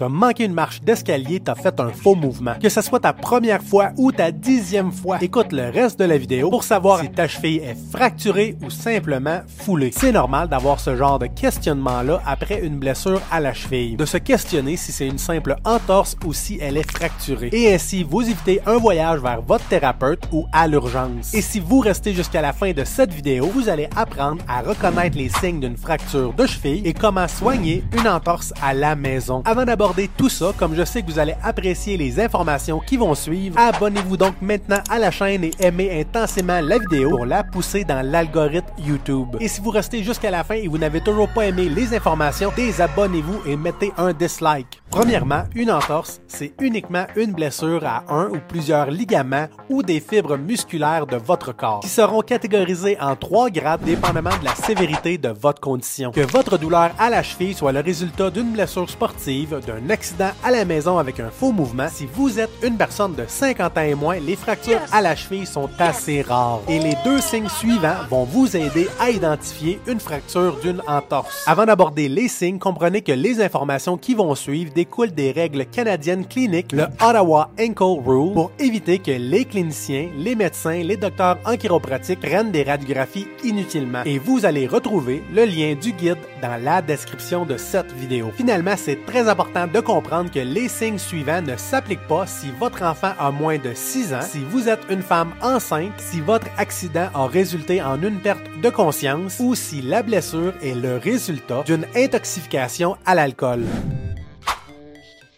T'as 0.00 0.08
manqué 0.08 0.44
une 0.44 0.54
marche 0.54 0.80
d'escalier, 0.80 1.40
t'as 1.40 1.56
fait 1.56 1.80
un 1.80 1.88
faux 1.88 2.14
mouvement. 2.14 2.54
Que 2.62 2.68
ce 2.68 2.82
soit 2.82 3.00
ta 3.00 3.12
première 3.12 3.60
fois 3.60 3.90
ou 3.96 4.12
ta 4.12 4.30
dixième 4.30 4.92
fois, 4.92 5.18
écoute 5.20 5.50
le 5.50 5.70
reste 5.70 5.98
de 5.98 6.04
la 6.04 6.16
vidéo 6.16 6.50
pour 6.50 6.62
savoir 6.62 7.00
si 7.00 7.10
ta 7.10 7.26
cheville 7.26 7.62
est 7.64 7.76
fracturée 7.90 8.54
ou 8.64 8.70
simplement 8.70 9.40
foulée. 9.48 9.90
C'est 9.92 10.12
normal 10.12 10.46
d'avoir 10.46 10.78
ce 10.78 10.94
genre 10.94 11.18
de 11.18 11.26
questionnement-là 11.26 12.22
après 12.24 12.60
une 12.64 12.78
blessure 12.78 13.20
à 13.32 13.40
la 13.40 13.52
cheville. 13.52 13.96
De 13.96 14.04
se 14.04 14.18
questionner 14.18 14.76
si 14.76 14.92
c'est 14.92 15.08
une 15.08 15.18
simple 15.18 15.56
entorse 15.64 16.16
ou 16.24 16.32
si 16.32 16.58
elle 16.60 16.76
est 16.76 16.88
fracturée. 16.88 17.50
Et 17.50 17.74
ainsi, 17.74 18.04
vous 18.04 18.22
évitez 18.22 18.60
un 18.66 18.76
voyage 18.76 19.18
vers 19.18 19.42
votre 19.42 19.64
thérapeute 19.64 20.22
ou 20.30 20.46
à 20.52 20.68
l'urgence. 20.68 21.34
Et 21.34 21.42
si 21.42 21.58
vous 21.58 21.80
restez 21.80 22.12
jusqu'à 22.12 22.40
la 22.40 22.52
fin 22.52 22.70
de 22.70 22.84
cette 22.84 23.12
vidéo, 23.12 23.46
vous 23.46 23.68
allez 23.68 23.88
apprendre 23.96 24.44
à 24.46 24.60
reconnaître 24.62 25.18
les 25.18 25.28
signes 25.28 25.58
d'une 25.58 25.76
fracture 25.76 26.34
de 26.34 26.46
cheville 26.46 26.86
et 26.86 26.94
comment 26.94 27.26
soigner 27.26 27.82
une 27.98 28.06
entorse 28.06 28.54
à 28.62 28.74
la 28.74 28.94
maison. 28.94 29.42
Avant 29.44 29.64
d'abord 29.64 29.87
d'aborder 29.88 30.10
tout 30.16 30.28
ça, 30.28 30.52
comme 30.58 30.74
je 30.74 30.84
sais 30.84 31.02
que 31.02 31.10
vous 31.10 31.18
allez 31.18 31.34
apprécier 31.42 31.96
les 31.96 32.20
informations 32.20 32.78
qui 32.80 32.96
vont 32.96 33.14
suivre, 33.14 33.58
abonnez-vous 33.58 34.16
donc 34.18 34.34
maintenant 34.42 34.80
à 34.90 34.98
la 34.98 35.10
chaîne 35.10 35.44
et 35.44 35.52
aimez 35.60 36.00
intensément 36.00 36.60
la 36.60 36.78
vidéo 36.78 37.10
pour 37.10 37.24
la 37.26 37.42
pousser 37.42 37.84
dans 37.84 38.04
l'algorithme 38.04 38.66
YouTube. 38.78 39.36
Et 39.40 39.48
si 39.48 39.60
vous 39.60 39.70
restez 39.70 40.02
jusqu'à 40.02 40.30
la 40.30 40.44
fin 40.44 40.54
et 40.54 40.68
vous 40.68 40.78
n'avez 40.78 41.00
toujours 41.00 41.28
pas 41.28 41.46
aimé 41.46 41.68
les 41.70 41.94
informations, 41.94 42.52
désabonnez-vous 42.54 43.42
et 43.46 43.56
mettez 43.56 43.92
un 43.96 44.12
dislike. 44.12 44.82
Premièrement, 44.90 45.44
une 45.54 45.70
entorse, 45.70 46.20
c'est 46.28 46.52
uniquement 46.60 47.06
une 47.16 47.32
blessure 47.32 47.84
à 47.84 48.04
un 48.08 48.28
ou 48.30 48.38
plusieurs 48.46 48.90
ligaments 48.90 49.48
ou 49.68 49.82
des 49.82 50.00
fibres 50.00 50.36
musculaires 50.36 51.06
de 51.06 51.16
votre 51.16 51.52
corps, 51.52 51.80
qui 51.80 51.88
seront 51.88 52.22
catégorisés 52.22 52.98
en 53.00 53.14
trois 53.14 53.50
grades 53.50 53.82
dépendamment 53.82 54.36
de 54.40 54.44
la 54.44 54.54
sévérité 54.54 55.18
de 55.18 55.28
votre 55.28 55.60
condition. 55.60 56.10
Que 56.10 56.20
votre 56.20 56.58
douleur 56.58 56.90
à 56.98 57.10
la 57.10 57.22
cheville 57.22 57.54
soit 57.54 57.72
le 57.72 57.80
résultat 57.80 58.30
d'une 58.30 58.52
blessure 58.52 58.88
sportive, 58.88 59.60
d'un 59.66 59.77
accident 59.90 60.30
à 60.42 60.50
la 60.50 60.64
maison 60.64 60.98
avec 60.98 61.20
un 61.20 61.30
faux 61.30 61.52
mouvement, 61.52 61.88
si 61.90 62.06
vous 62.06 62.38
êtes 62.38 62.50
une 62.62 62.76
personne 62.76 63.14
de 63.14 63.24
50 63.26 63.78
ans 63.78 63.82
et 63.82 63.94
moins, 63.94 64.18
les 64.18 64.36
fractures 64.36 64.80
à 64.92 65.00
la 65.00 65.16
cheville 65.16 65.46
sont 65.46 65.68
assez 65.78 66.22
rares. 66.22 66.60
Et 66.68 66.78
les 66.78 66.96
deux 67.04 67.20
signes 67.20 67.48
suivants 67.48 67.96
vont 68.10 68.24
vous 68.24 68.56
aider 68.56 68.88
à 69.00 69.10
identifier 69.10 69.80
une 69.86 70.00
fracture 70.00 70.58
d'une 70.60 70.82
entorse. 70.86 71.44
Avant 71.46 71.66
d'aborder 71.66 72.08
les 72.08 72.28
signes, 72.28 72.58
comprenez 72.58 73.02
que 73.02 73.12
les 73.12 73.40
informations 73.40 73.96
qui 73.96 74.14
vont 74.14 74.34
suivre 74.34 74.72
découle 74.72 75.12
des 75.12 75.32
règles 75.32 75.66
canadiennes 75.66 76.26
cliniques, 76.26 76.72
le 76.72 76.84
Ottawa 77.00 77.50
Ankle 77.60 78.02
Rule, 78.04 78.32
pour 78.32 78.50
éviter 78.58 78.98
que 78.98 79.12
les 79.12 79.44
cliniciens, 79.44 80.08
les 80.16 80.34
médecins, 80.34 80.82
les 80.82 80.96
docteurs 80.96 81.38
en 81.44 81.56
chiropratique 81.56 82.20
prennent 82.20 82.50
des 82.50 82.62
radiographies 82.62 83.28
inutilement. 83.44 84.02
Et 84.04 84.18
vous 84.18 84.44
allez 84.44 84.66
retrouver 84.66 85.22
le 85.32 85.44
lien 85.44 85.74
du 85.74 85.92
guide 85.92 86.18
dans 86.42 86.62
la 86.62 86.82
description 86.82 87.44
de 87.44 87.56
cette 87.56 87.92
vidéo. 87.92 88.30
Finalement, 88.36 88.74
c'est 88.76 89.04
très 89.06 89.28
important 89.28 89.67
de 89.72 89.80
comprendre 89.80 90.30
que 90.30 90.38
les 90.38 90.68
signes 90.68 90.98
suivants 90.98 91.42
ne 91.42 91.56
s'appliquent 91.56 92.06
pas 92.08 92.26
si 92.26 92.50
votre 92.58 92.82
enfant 92.82 93.12
a 93.18 93.30
moins 93.30 93.58
de 93.58 93.72
6 93.74 94.14
ans, 94.14 94.22
si 94.22 94.44
vous 94.44 94.68
êtes 94.68 94.80
une 94.90 95.02
femme 95.02 95.32
enceinte, 95.42 95.92
si 95.98 96.20
votre 96.20 96.46
accident 96.56 97.08
a 97.14 97.26
résulté 97.26 97.82
en 97.82 98.02
une 98.02 98.18
perte 98.18 98.44
de 98.62 98.70
conscience 98.70 99.36
ou 99.40 99.54
si 99.54 99.82
la 99.82 100.02
blessure 100.02 100.54
est 100.62 100.74
le 100.74 100.96
résultat 100.96 101.62
d'une 101.66 101.86
intoxication 101.94 102.96
à 103.04 103.14
l'alcool 103.14 103.64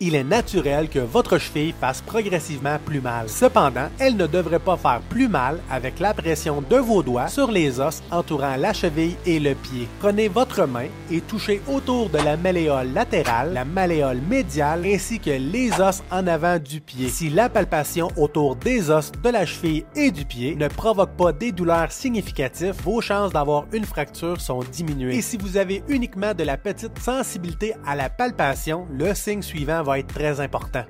il 0.03 0.15
est 0.15 0.25
naturel 0.25 0.89
que 0.89 0.99
votre 0.99 1.37
cheville 1.37 1.75
fasse 1.79 2.01
progressivement 2.01 2.79
plus 2.87 3.03
mal. 3.03 3.29
Cependant, 3.29 3.89
elle 3.99 4.17
ne 4.17 4.27
devrait 4.27 4.59
pas 4.59 4.79
faire 4.79 5.03
plus 5.11 5.29
mal 5.29 5.61
avec 5.71 6.01
la 6.01 6.15
pression 6.15 6.63
de 6.63 6.77
vos 6.77 7.03
doigts 7.03 7.29
sur 7.29 7.51
les 7.51 7.79
os 7.81 8.03
entourant 8.11 8.57
la 8.57 8.73
cheville 8.73 9.17
et 9.27 9.39
le 9.39 9.55
pied. 9.55 9.89
Prenez 10.01 10.29
votre 10.29 10.65
main 10.65 10.87
et 11.11 11.21
touchez 11.21 11.61
autour 11.69 12.09
de 12.09 12.17
la 12.17 12.39
malléole 12.39 12.95
latérale, 12.95 13.53
la 13.53 13.67
malléole 13.67 14.23
médiale 14.23 14.87
ainsi 14.87 15.21
que 15.21 15.31
les 15.31 15.79
os 15.79 16.03
en 16.11 16.27
avant 16.27 16.59
du 16.59 16.81
pied. 16.81 17.11
Si 17.11 17.29
la 17.29 17.51
palpation 17.51 18.09
autour 18.17 18.57
des 18.57 18.91
os 18.91 19.13
de 19.13 19.29
la 19.29 19.45
cheville 19.45 19.85
et 19.95 20.11
du 20.11 20.25
pied 20.25 20.57
ne 20.57 20.69
provoque 20.69 21.15
pas 21.17 21.33
des 21.33 21.53
douleurs 21.53 21.93
significatives, 21.93 22.75
vos 22.85 23.03
chances 23.03 23.35
d'avoir 23.35 23.67
une 23.75 23.85
fracture 23.85 24.41
sont 24.41 24.61
diminuées. 24.73 25.17
Et 25.17 25.23
si 25.23 25.37
vous 25.37 25.59
avez 25.59 25.83
uniquement 25.89 26.33
de 26.33 26.45
la 26.45 26.57
petite 26.57 26.99
sensibilité 26.99 27.75
à 27.87 27.95
la 27.95 28.09
palpation, 28.09 28.87
le 28.91 29.15
signe 29.15 29.43
suivant 29.43 29.83
va 29.83 29.90
être 29.95 30.13
très 30.15 30.41
important. 30.41 30.85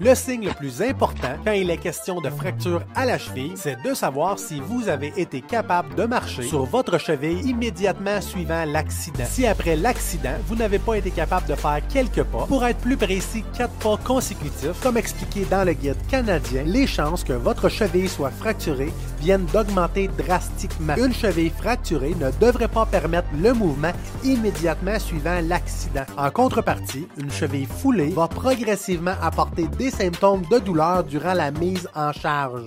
Le 0.00 0.14
signe 0.14 0.44
le 0.44 0.52
plus 0.52 0.80
important 0.80 1.34
quand 1.44 1.50
il 1.50 1.70
est 1.70 1.76
question 1.76 2.20
de 2.20 2.30
fracture 2.30 2.82
à 2.94 3.04
la 3.04 3.18
cheville, 3.18 3.54
c'est 3.56 3.82
de 3.82 3.94
savoir 3.94 4.38
si 4.38 4.60
vous 4.60 4.88
avez 4.88 5.12
été 5.16 5.40
capable 5.40 5.92
de 5.96 6.04
marcher 6.04 6.44
sur 6.44 6.64
votre 6.66 6.98
cheville 6.98 7.44
immédiatement 7.44 8.20
suivant 8.20 8.64
l'accident. 8.64 9.24
Si 9.28 9.44
après 9.44 9.74
l'accident, 9.74 10.36
vous 10.46 10.54
n'avez 10.54 10.78
pas 10.78 10.94
été 10.94 11.10
capable 11.10 11.48
de 11.48 11.56
faire 11.56 11.80
quelques 11.88 12.22
pas, 12.22 12.46
pour 12.46 12.64
être 12.64 12.78
plus 12.78 12.96
précis, 12.96 13.42
quatre 13.56 13.74
pas 13.74 13.96
consécutifs, 13.96 14.80
comme 14.84 14.96
expliqué 14.96 15.44
dans 15.50 15.64
le 15.64 15.72
guide 15.72 15.96
canadien, 16.08 16.62
les 16.64 16.86
chances 16.86 17.24
que 17.24 17.32
votre 17.32 17.68
cheville 17.68 18.08
soit 18.08 18.30
fracturée 18.30 18.92
viennent 19.20 19.46
d'augmenter 19.46 20.08
drastiquement. 20.16 20.94
Une 20.96 21.12
cheville 21.12 21.50
fracturée 21.50 22.14
ne 22.20 22.30
devrait 22.40 22.68
pas 22.68 22.86
permettre 22.86 23.28
le 23.42 23.52
mouvement 23.52 23.92
immédiatement 24.22 25.00
suivant 25.00 25.40
l'accident. 25.42 26.04
En 26.16 26.30
contrepartie, 26.30 27.08
une 27.20 27.32
cheville 27.32 27.66
foulée 27.66 28.10
va 28.10 28.28
progressivement 28.28 29.14
apporter 29.20 29.66
des 29.76 29.87
symptômes 29.90 30.42
de 30.50 30.58
douleur 30.58 31.04
durant 31.04 31.34
la 31.34 31.50
mise 31.50 31.88
en 31.94 32.12
charge. 32.12 32.64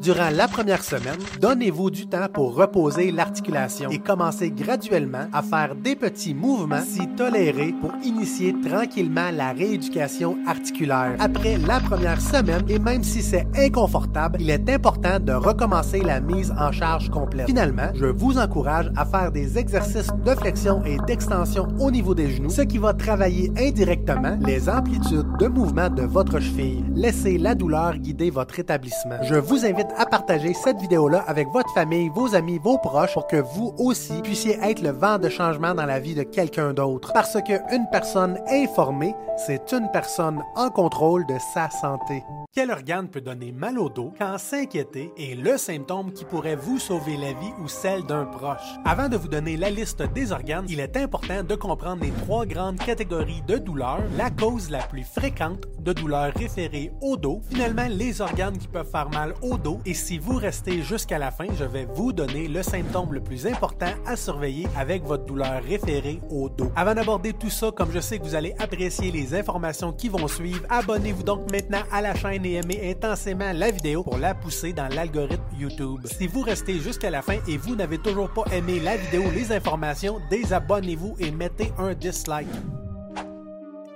Durant 0.00 0.30
la 0.30 0.46
première 0.46 0.84
semaine, 0.84 1.18
donnez-vous 1.40 1.90
du 1.90 2.06
temps 2.06 2.28
pour 2.32 2.54
reposer 2.54 3.10
l'articulation 3.10 3.90
et 3.90 3.98
commencez 3.98 4.52
graduellement 4.52 5.26
à 5.32 5.42
faire 5.42 5.74
des 5.74 5.96
petits 5.96 6.34
mouvements 6.34 6.82
si 6.86 7.08
tolérés 7.16 7.74
pour 7.80 7.90
initier 8.04 8.54
tranquillement 8.62 9.30
la 9.32 9.52
rééducation 9.52 10.38
articulaire. 10.46 11.16
Après 11.18 11.58
la 11.58 11.80
première 11.80 12.20
semaine, 12.20 12.62
et 12.68 12.78
même 12.78 13.02
si 13.02 13.22
c'est 13.22 13.48
inconfortable, 13.56 14.38
il 14.40 14.50
est 14.50 14.70
important 14.70 15.18
de 15.18 15.32
recommencer 15.32 16.00
la 16.00 16.20
mise 16.20 16.52
en 16.56 16.70
charge 16.70 17.10
complète. 17.10 17.46
Finalement, 17.46 17.90
je 17.94 18.06
vous 18.06 18.38
encourage 18.38 18.92
à 18.96 19.04
faire 19.04 19.32
des 19.32 19.58
exercices 19.58 20.10
de 20.24 20.34
flexion 20.36 20.80
et 20.84 20.98
d'extension 21.08 21.66
au 21.80 21.90
niveau 21.90 22.14
des 22.14 22.30
genoux, 22.30 22.50
ce 22.50 22.62
qui 22.62 22.78
va 22.78 22.94
travailler 22.94 23.50
indirectement 23.58 24.38
les 24.46 24.68
amplitudes 24.68 25.26
de 25.40 25.48
mouvement 25.48 25.90
de 25.90 26.02
votre 26.02 26.38
cheville. 26.38 26.84
Laissez 26.94 27.36
la 27.36 27.56
douleur 27.56 27.96
guider 27.96 28.30
votre 28.30 28.60
établissement. 28.60 29.18
Je 29.22 29.34
vous 29.34 29.66
invite 29.66 29.87
à 29.96 30.06
partager 30.06 30.54
cette 30.54 30.80
vidéo-là 30.80 31.24
avec 31.26 31.48
votre 31.48 31.72
famille, 31.72 32.08
vos 32.08 32.34
amis, 32.34 32.58
vos 32.58 32.78
proches 32.78 33.14
pour 33.14 33.26
que 33.26 33.36
vous 33.36 33.74
aussi 33.78 34.20
puissiez 34.22 34.58
être 34.62 34.82
le 34.82 34.90
vent 34.90 35.18
de 35.18 35.28
changement 35.28 35.74
dans 35.74 35.86
la 35.86 36.00
vie 36.00 36.14
de 36.14 36.22
quelqu'un 36.22 36.72
d'autre. 36.72 37.12
Parce 37.12 37.36
qu'une 37.42 37.86
personne 37.90 38.38
informée, 38.50 39.14
c'est 39.36 39.72
une 39.72 39.88
personne 39.92 40.42
en 40.56 40.70
contrôle 40.70 41.26
de 41.26 41.36
sa 41.54 41.70
santé. 41.70 42.24
Quel 42.52 42.70
organe 42.70 43.08
peut 43.08 43.20
donner 43.20 43.52
mal 43.52 43.78
au 43.78 43.88
dos 43.88 44.12
quand 44.18 44.36
s'inquiéter 44.38 45.12
est 45.16 45.36
le 45.36 45.56
symptôme 45.58 46.12
qui 46.12 46.24
pourrait 46.24 46.56
vous 46.56 46.78
sauver 46.78 47.16
la 47.16 47.32
vie 47.32 47.52
ou 47.62 47.68
celle 47.68 48.04
d'un 48.04 48.24
proche? 48.24 48.74
Avant 48.84 49.08
de 49.08 49.16
vous 49.16 49.28
donner 49.28 49.56
la 49.56 49.70
liste 49.70 50.02
des 50.12 50.32
organes, 50.32 50.66
il 50.68 50.80
est 50.80 50.96
important 50.96 51.44
de 51.44 51.54
comprendre 51.54 52.02
les 52.02 52.10
trois 52.10 52.46
grandes 52.46 52.78
catégories 52.78 53.42
de 53.46 53.58
douleurs, 53.58 54.02
la 54.16 54.30
cause 54.30 54.70
la 54.70 54.82
plus 54.82 55.04
fréquente 55.04 55.66
de 55.78 55.92
douleurs 55.92 56.32
référées 56.34 56.92
au 57.00 57.16
dos, 57.16 57.40
finalement 57.48 57.86
les 57.88 58.20
organes 58.20 58.58
qui 58.58 58.66
peuvent 58.66 58.90
faire 58.90 59.10
mal 59.10 59.34
au 59.42 59.56
dos 59.56 59.77
et 59.84 59.94
si 59.94 60.18
vous 60.18 60.36
restez 60.36 60.82
jusqu'à 60.82 61.18
la 61.18 61.30
fin, 61.30 61.46
je 61.58 61.64
vais 61.64 61.86
vous 61.86 62.12
donner 62.12 62.48
le 62.48 62.62
symptôme 62.62 63.12
le 63.12 63.20
plus 63.20 63.46
important 63.46 63.92
à 64.06 64.16
surveiller 64.16 64.66
avec 64.76 65.04
votre 65.04 65.24
douleur 65.24 65.62
référée 65.62 66.20
au 66.30 66.48
dos. 66.48 66.70
Avant 66.76 66.94
d'aborder 66.94 67.32
tout 67.32 67.50
ça, 67.50 67.70
comme 67.70 67.92
je 67.92 68.00
sais 68.00 68.18
que 68.18 68.24
vous 68.24 68.34
allez 68.34 68.54
apprécier 68.58 69.10
les 69.10 69.34
informations 69.34 69.92
qui 69.92 70.08
vont 70.08 70.28
suivre, 70.28 70.64
abonnez-vous 70.68 71.22
donc 71.22 71.50
maintenant 71.50 71.82
à 71.92 72.00
la 72.00 72.14
chaîne 72.14 72.44
et 72.44 72.54
aimez 72.54 72.90
intensément 72.90 73.52
la 73.52 73.70
vidéo 73.70 74.02
pour 74.02 74.18
la 74.18 74.34
pousser 74.34 74.72
dans 74.72 74.88
l'algorithme 74.88 75.42
YouTube. 75.58 76.00
Si 76.04 76.26
vous 76.26 76.42
restez 76.42 76.78
jusqu'à 76.78 77.10
la 77.10 77.22
fin 77.22 77.38
et 77.46 77.56
vous 77.56 77.76
n'avez 77.76 77.98
toujours 77.98 78.30
pas 78.30 78.44
aimé 78.52 78.80
la 78.80 78.96
vidéo, 78.96 79.24
les 79.34 79.52
informations, 79.52 80.18
désabonnez-vous 80.30 81.16
et 81.18 81.30
mettez 81.30 81.72
un 81.78 81.94
dislike. 81.94 82.48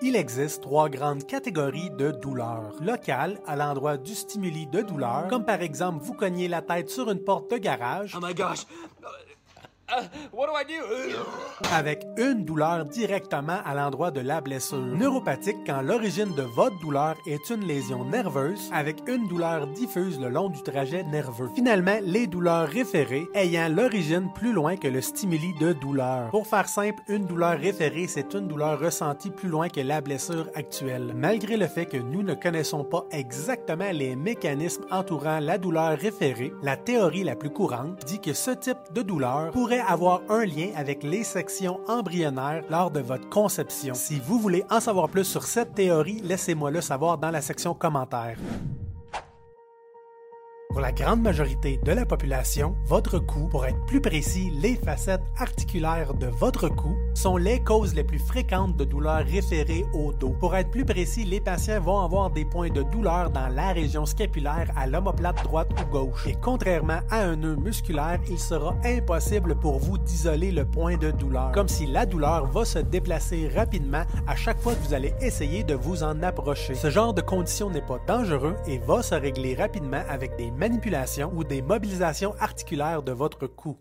Il 0.04 0.16
existe 0.16 0.62
trois 0.62 0.88
grandes 0.88 1.24
catégories 1.26 1.90
de 1.90 2.10
douleurs. 2.10 2.74
Locales, 2.80 3.40
à 3.46 3.54
l'endroit 3.54 3.96
du 3.96 4.16
stimuli 4.16 4.66
de 4.66 4.82
douleur, 4.82 5.28
comme 5.28 5.44
par 5.44 5.62
exemple 5.62 6.02
vous 6.02 6.12
cognez 6.12 6.48
la 6.48 6.60
tête 6.60 6.90
sur 6.90 7.08
une 7.08 7.22
porte 7.22 7.52
de 7.52 7.56
garage. 7.58 8.16
Oh 8.16 8.24
my 8.24 8.34
gosh! 8.34 8.66
avec 11.72 12.06
une 12.16 12.44
douleur 12.44 12.84
directement 12.84 13.58
à 13.64 13.74
l'endroit 13.74 14.10
de 14.10 14.20
la 14.20 14.40
blessure. 14.40 14.78
Neuropathique 14.78 15.58
quand 15.66 15.82
l'origine 15.82 16.34
de 16.34 16.42
votre 16.42 16.78
douleur 16.80 17.16
est 17.26 17.50
une 17.50 17.66
lésion 17.66 18.04
nerveuse 18.04 18.70
avec 18.72 18.96
une 19.06 19.28
douleur 19.28 19.66
diffuse 19.68 20.20
le 20.20 20.28
long 20.28 20.48
du 20.48 20.62
trajet 20.62 21.02
nerveux. 21.04 21.48
Finalement, 21.54 21.98
les 22.02 22.26
douleurs 22.26 22.68
référées 22.68 23.26
ayant 23.34 23.68
l'origine 23.68 24.30
plus 24.34 24.52
loin 24.52 24.76
que 24.76 24.88
le 24.88 25.00
stimuli 25.00 25.52
de 25.60 25.72
douleur. 25.72 26.30
Pour 26.30 26.46
faire 26.46 26.68
simple, 26.68 27.02
une 27.08 27.26
douleur 27.26 27.58
référée, 27.58 28.06
c'est 28.06 28.34
une 28.34 28.48
douleur 28.48 28.78
ressentie 28.78 29.30
plus 29.30 29.48
loin 29.48 29.68
que 29.68 29.80
la 29.80 30.00
blessure 30.00 30.48
actuelle. 30.54 31.12
Malgré 31.14 31.56
le 31.56 31.66
fait 31.66 31.86
que 31.86 31.96
nous 31.96 32.22
ne 32.22 32.34
connaissons 32.34 32.84
pas 32.84 33.04
exactement 33.10 33.90
les 33.92 34.16
mécanismes 34.16 34.84
entourant 34.90 35.40
la 35.40 35.58
douleur 35.58 35.98
référée, 35.98 36.52
la 36.62 36.76
théorie 36.76 37.24
la 37.24 37.36
plus 37.36 37.50
courante 37.50 38.04
dit 38.06 38.20
que 38.20 38.32
ce 38.32 38.50
type 38.50 38.78
de 38.94 39.02
douleur 39.02 39.50
pourrait 39.50 39.81
avoir 39.86 40.22
un 40.28 40.44
lien 40.44 40.70
avec 40.76 41.02
les 41.02 41.24
sections 41.24 41.80
embryonnaires 41.88 42.64
lors 42.70 42.90
de 42.90 43.00
votre 43.00 43.28
conception. 43.28 43.94
Si 43.94 44.20
vous 44.20 44.38
voulez 44.38 44.64
en 44.70 44.80
savoir 44.80 45.08
plus 45.08 45.24
sur 45.24 45.44
cette 45.44 45.74
théorie, 45.74 46.20
laissez-moi 46.22 46.70
le 46.70 46.80
savoir 46.80 47.18
dans 47.18 47.30
la 47.30 47.40
section 47.40 47.74
commentaires. 47.74 48.38
Pour 50.72 50.80
la 50.80 50.90
grande 50.90 51.20
majorité 51.20 51.78
de 51.84 51.92
la 51.92 52.06
population, 52.06 52.74
votre 52.86 53.18
cou, 53.18 53.46
pour 53.48 53.66
être 53.66 53.84
plus 53.84 54.00
précis, 54.00 54.50
les 54.54 54.76
facettes 54.76 55.20
articulaires 55.36 56.14
de 56.14 56.28
votre 56.28 56.70
cou, 56.70 56.96
sont 57.12 57.36
les 57.36 57.62
causes 57.62 57.94
les 57.94 58.04
plus 58.04 58.18
fréquentes 58.18 58.74
de 58.78 58.84
douleurs 58.84 59.26
référées 59.26 59.84
au 59.92 60.14
dos. 60.14 60.34
Pour 60.40 60.56
être 60.56 60.70
plus 60.70 60.86
précis, 60.86 61.24
les 61.24 61.40
patients 61.40 61.78
vont 61.78 62.00
avoir 62.00 62.30
des 62.30 62.46
points 62.46 62.70
de 62.70 62.82
douleur 62.84 63.28
dans 63.28 63.48
la 63.48 63.74
région 63.74 64.06
scapulaire 64.06 64.72
à 64.74 64.86
l'omoplate 64.86 65.44
droite 65.44 65.68
ou 65.78 65.92
gauche. 65.92 66.26
Et 66.26 66.36
contrairement 66.40 67.00
à 67.10 67.18
un 67.18 67.36
nœud 67.36 67.56
musculaire, 67.56 68.18
il 68.30 68.38
sera 68.38 68.74
impossible 68.82 69.54
pour 69.56 69.78
vous 69.78 69.98
d'isoler 69.98 70.52
le 70.52 70.64
point 70.64 70.96
de 70.96 71.10
douleur, 71.10 71.52
comme 71.52 71.68
si 71.68 71.84
la 71.84 72.06
douleur 72.06 72.46
va 72.46 72.64
se 72.64 72.78
déplacer 72.78 73.50
rapidement 73.54 74.04
à 74.26 74.36
chaque 74.36 74.60
fois 74.60 74.74
que 74.74 74.80
vous 74.86 74.94
allez 74.94 75.12
essayer 75.20 75.64
de 75.64 75.74
vous 75.74 76.02
en 76.02 76.22
approcher. 76.22 76.74
Ce 76.74 76.88
genre 76.88 77.12
de 77.12 77.20
condition 77.20 77.68
n'est 77.68 77.82
pas 77.82 78.00
dangereux 78.06 78.56
et 78.66 78.78
va 78.78 79.02
se 79.02 79.14
régler 79.14 79.54
rapidement 79.54 80.02
avec 80.08 80.34
des 80.36 80.50
manipulations 80.62 81.32
ou 81.34 81.42
des 81.42 81.60
mobilisations 81.60 82.36
articulaires 82.38 83.02
de 83.02 83.10
votre 83.10 83.48
cou. 83.48 83.76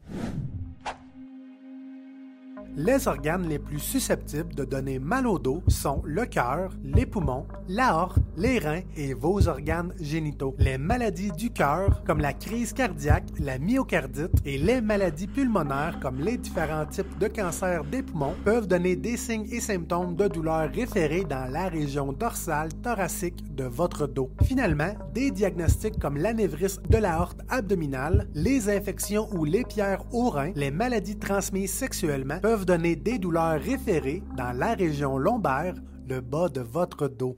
Les 2.78 3.08
organes 3.08 3.50
les 3.50 3.60
plus 3.60 3.80
susceptibles 3.80 4.56
de 4.56 4.64
donner 4.64 4.98
mal 4.98 5.28
au 5.28 5.38
dos 5.38 5.62
sont 5.68 6.02
le 6.06 6.26
cœur, 6.26 6.72
les 6.84 7.06
poumons, 7.06 7.46
l'aorte, 7.68 8.20
les 8.38 8.60
reins 8.60 8.82
et 8.96 9.14
vos 9.14 9.50
organes 9.50 9.94
génitaux. 10.00 10.56
Les 10.58 10.78
maladies 10.78 11.32
du 11.32 11.52
cœur, 11.52 12.02
comme 12.06 12.22
la 12.22 12.32
crise 12.32 12.72
cardiaque, 12.72 13.28
la 13.40 13.60
myocardite 13.60 14.32
et 14.46 14.58
les 14.58 14.80
maladies 14.80 15.28
pulmonaires, 15.28 16.00
comme 16.02 16.22
les 16.22 16.38
différents 16.38 16.86
types 16.86 17.18
de 17.20 17.28
cancer 17.28 17.84
des 17.84 18.04
poumons, 18.04 18.36
peuvent 18.46 18.68
donner 18.68 18.96
des 18.96 19.18
signes 19.18 19.48
et 19.52 19.60
symptômes 19.60 20.16
de 20.16 20.30
douleur 20.30 20.70
référés 20.72 21.26
dans 21.26 21.52
la 21.52 21.68
région 21.68 22.14
dorsale 22.14 22.70
thoracique 22.82 23.54
de 23.54 23.66
votre 23.66 24.08
dos. 24.08 24.32
Finalement, 24.44 24.94
des 25.14 25.30
diagnostics 25.30 26.00
comme 26.00 26.18
l'anévrisme 26.18 26.84
de 26.90 26.98
l'aorte 26.98 27.42
abdominale, 27.50 28.30
les 28.34 28.70
infections 28.70 29.28
ou 29.34 29.44
les 29.44 29.66
pierres 29.66 30.04
aux 30.14 30.30
reins, 30.30 30.54
les 30.56 30.72
maladies 30.72 31.20
transmises 31.20 31.74
sexuellement 31.74 32.40
peuvent 32.40 32.61
donner 32.66 32.96
des 32.96 33.20
douleurs 33.20 33.60
référées 33.60 34.24
dans 34.38 34.52
la 34.52 34.74
région 34.74 35.18
lombaire, 35.18 35.76
le 36.08 36.22
bas 36.22 36.50
de 36.50 36.62
votre 36.62 37.08
dos. 37.08 37.38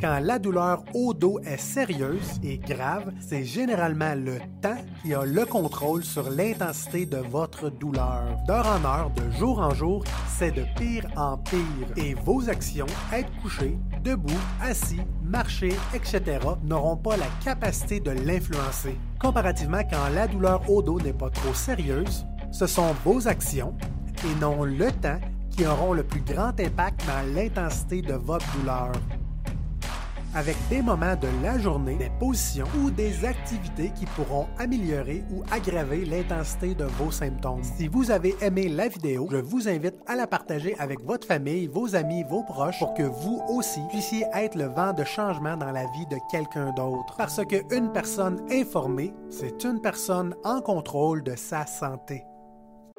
Quand 0.00 0.20
la 0.20 0.38
douleur 0.38 0.84
au 0.94 1.12
dos 1.12 1.40
est 1.40 1.56
sérieuse 1.56 2.38
et 2.44 2.58
grave, 2.58 3.12
c'est 3.18 3.42
généralement 3.42 4.14
le 4.14 4.38
temps 4.62 4.76
qui 5.02 5.12
a 5.12 5.24
le 5.24 5.44
contrôle 5.44 6.04
sur 6.04 6.30
l'intensité 6.30 7.04
de 7.04 7.16
votre 7.16 7.68
douleur. 7.68 8.36
D'heure 8.46 8.66
en 8.68 8.84
heure, 8.84 9.10
de 9.10 9.28
jour 9.32 9.58
en 9.58 9.74
jour, 9.74 10.04
c'est 10.28 10.52
de 10.52 10.62
pire 10.76 11.04
en 11.16 11.36
pire. 11.38 11.88
Et 11.96 12.14
vos 12.14 12.48
actions, 12.48 12.86
être 13.12 13.32
couché, 13.42 13.76
debout, 14.02 14.40
assis, 14.60 15.00
marcher, 15.22 15.74
etc., 15.94 16.38
n'auront 16.64 16.96
pas 16.96 17.16
la 17.16 17.26
capacité 17.44 18.00
de 18.00 18.10
l'influencer. 18.10 18.96
Comparativement 19.20 19.82
quand 19.90 20.08
la 20.14 20.26
douleur 20.26 20.68
au 20.70 20.82
dos 20.82 21.00
n'est 21.00 21.12
pas 21.12 21.30
trop 21.30 21.54
sérieuse, 21.54 22.26
ce 22.50 22.66
sont 22.66 22.94
vos 23.04 23.28
actions 23.28 23.74
et 24.24 24.40
non 24.40 24.64
le 24.64 24.90
temps 24.90 25.20
qui 25.50 25.66
auront 25.66 25.92
le 25.92 26.04
plus 26.04 26.20
grand 26.20 26.58
impact 26.60 27.02
dans 27.06 27.34
l'intensité 27.34 28.02
de 28.02 28.14
votre 28.14 28.46
douleur 28.58 28.92
avec 30.34 30.56
des 30.68 30.82
moments 30.82 31.16
de 31.16 31.28
la 31.42 31.58
journée, 31.58 31.96
des 31.96 32.10
positions 32.18 32.66
ou 32.82 32.90
des 32.90 33.24
activités 33.24 33.90
qui 33.94 34.06
pourront 34.06 34.46
améliorer 34.58 35.24
ou 35.32 35.42
aggraver 35.50 36.04
l'intensité 36.04 36.74
de 36.74 36.84
vos 36.84 37.10
symptômes. 37.10 37.62
Si 37.62 37.88
vous 37.88 38.10
avez 38.10 38.36
aimé 38.40 38.68
la 38.68 38.88
vidéo, 38.88 39.28
je 39.30 39.36
vous 39.36 39.68
invite 39.68 39.96
à 40.06 40.16
la 40.16 40.26
partager 40.26 40.76
avec 40.78 41.00
votre 41.00 41.26
famille, 41.26 41.66
vos 41.66 41.94
amis, 41.94 42.24
vos 42.24 42.42
proches 42.42 42.78
pour 42.78 42.94
que 42.94 43.02
vous 43.02 43.40
aussi 43.48 43.80
puissiez 43.90 44.24
être 44.34 44.56
le 44.56 44.66
vent 44.66 44.92
de 44.92 45.04
changement 45.04 45.56
dans 45.56 45.72
la 45.72 45.84
vie 45.86 46.06
de 46.10 46.18
quelqu'un 46.30 46.72
d'autre. 46.72 47.14
Parce 47.16 47.40
qu'une 47.46 47.92
personne 47.92 48.40
informée, 48.50 49.14
c'est 49.30 49.64
une 49.64 49.80
personne 49.80 50.34
en 50.44 50.60
contrôle 50.60 51.22
de 51.22 51.34
sa 51.36 51.66
santé. 51.66 52.24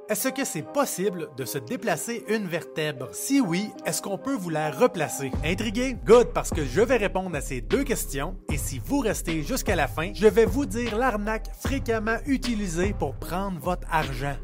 Est-ce 0.09 0.29
que 0.29 0.43
c'est 0.43 0.63
possible 0.63 1.29
de 1.37 1.45
se 1.45 1.59
déplacer 1.59 2.25
une 2.29 2.47
vertèbre? 2.47 3.09
Si 3.13 3.39
oui, 3.39 3.69
est-ce 3.85 4.01
qu'on 4.01 4.17
peut 4.17 4.33
vous 4.33 4.49
la 4.49 4.71
replacer? 4.71 5.29
Intrigué? 5.45 5.97
Good, 6.03 6.29
parce 6.33 6.49
que 6.49 6.65
je 6.65 6.81
vais 6.81 6.97
répondre 6.97 7.35
à 7.35 7.41
ces 7.41 7.61
deux 7.61 7.83
questions 7.83 8.35
et 8.51 8.57
si 8.57 8.81
vous 8.83 9.01
restez 9.01 9.43
jusqu'à 9.43 9.75
la 9.75 9.87
fin, 9.87 10.11
je 10.15 10.25
vais 10.25 10.47
vous 10.47 10.65
dire 10.65 10.97
l'arnaque 10.97 11.51
fréquemment 11.59 12.17
utilisée 12.25 12.95
pour 12.97 13.13
prendre 13.13 13.59
votre 13.59 13.87
argent 13.91 14.35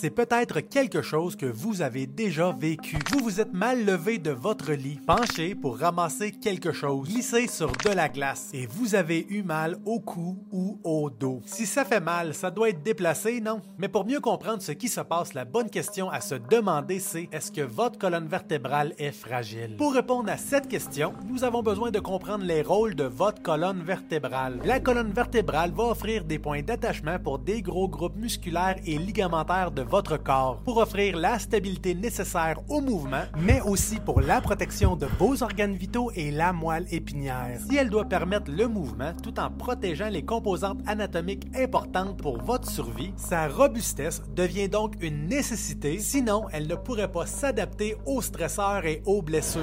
c'est 0.00 0.08
peut-être 0.08 0.60
quelque 0.60 1.02
chose 1.02 1.36
que 1.36 1.44
vous 1.44 1.82
avez 1.82 2.06
déjà 2.06 2.52
vécu. 2.52 2.96
Vous 3.12 3.22
vous 3.22 3.38
êtes 3.38 3.52
mal 3.52 3.84
levé 3.84 4.16
de 4.16 4.30
votre 4.30 4.72
lit, 4.72 4.98
penché 5.06 5.54
pour 5.54 5.78
ramasser 5.78 6.30
quelque 6.30 6.72
chose, 6.72 7.06
glissé 7.06 7.46
sur 7.48 7.70
de 7.72 7.90
la 7.90 8.08
glace, 8.08 8.48
et 8.54 8.66
vous 8.66 8.94
avez 8.94 9.26
eu 9.28 9.42
mal 9.42 9.76
au 9.84 10.00
cou 10.00 10.38
ou 10.52 10.80
au 10.84 11.10
dos. 11.10 11.42
Si 11.44 11.66
ça 11.66 11.84
fait 11.84 12.00
mal, 12.00 12.32
ça 12.32 12.50
doit 12.50 12.70
être 12.70 12.82
déplacé, 12.82 13.42
non? 13.42 13.60
Mais 13.76 13.88
pour 13.88 14.06
mieux 14.06 14.20
comprendre 14.20 14.62
ce 14.62 14.72
qui 14.72 14.88
se 14.88 15.02
passe, 15.02 15.34
la 15.34 15.44
bonne 15.44 15.68
question 15.68 16.08
à 16.08 16.22
se 16.22 16.36
demander, 16.36 16.98
c'est 16.98 17.28
est-ce 17.30 17.52
que 17.52 17.60
votre 17.60 17.98
colonne 17.98 18.26
vertébrale 18.26 18.94
est 18.96 19.12
fragile? 19.12 19.76
Pour 19.76 19.92
répondre 19.92 20.30
à 20.30 20.38
cette 20.38 20.68
question, 20.68 21.12
nous 21.28 21.44
avons 21.44 21.62
besoin 21.62 21.90
de 21.90 22.00
comprendre 22.00 22.44
les 22.44 22.62
rôles 22.62 22.94
de 22.94 23.04
votre 23.04 23.42
colonne 23.42 23.82
vertébrale. 23.82 24.60
La 24.64 24.80
colonne 24.80 25.12
vertébrale 25.12 25.72
va 25.72 25.88
offrir 25.88 26.24
des 26.24 26.38
points 26.38 26.62
d'attachement 26.62 27.18
pour 27.18 27.38
des 27.38 27.60
gros 27.60 27.88
groupes 27.88 28.16
musculaires 28.16 28.76
et 28.86 28.96
ligamentaires 28.96 29.72
de 29.72 29.89
votre 29.90 30.16
corps 30.16 30.58
pour 30.64 30.76
offrir 30.76 31.16
la 31.16 31.38
stabilité 31.38 31.94
nécessaire 31.94 32.60
au 32.68 32.80
mouvement, 32.80 33.24
mais 33.40 33.60
aussi 33.60 33.98
pour 33.98 34.20
la 34.20 34.40
protection 34.40 34.94
de 34.94 35.06
vos 35.18 35.42
organes 35.42 35.74
vitaux 35.74 36.12
et 36.14 36.30
la 36.30 36.52
moelle 36.52 36.86
épinière. 36.92 37.58
Si 37.68 37.76
elle 37.76 37.90
doit 37.90 38.04
permettre 38.04 38.50
le 38.50 38.68
mouvement 38.68 39.12
tout 39.20 39.38
en 39.40 39.50
protégeant 39.50 40.08
les 40.08 40.24
composantes 40.24 40.80
anatomiques 40.86 41.48
importantes 41.56 42.16
pour 42.16 42.40
votre 42.40 42.70
survie, 42.70 43.12
sa 43.16 43.48
robustesse 43.48 44.22
devient 44.34 44.68
donc 44.68 44.94
une 45.00 45.26
nécessité, 45.26 45.98
sinon 45.98 46.46
elle 46.52 46.68
ne 46.68 46.76
pourrait 46.76 47.10
pas 47.10 47.26
s'adapter 47.26 47.96
aux 48.06 48.22
stresseurs 48.22 48.86
et 48.86 49.02
aux 49.06 49.22
blessures. 49.22 49.60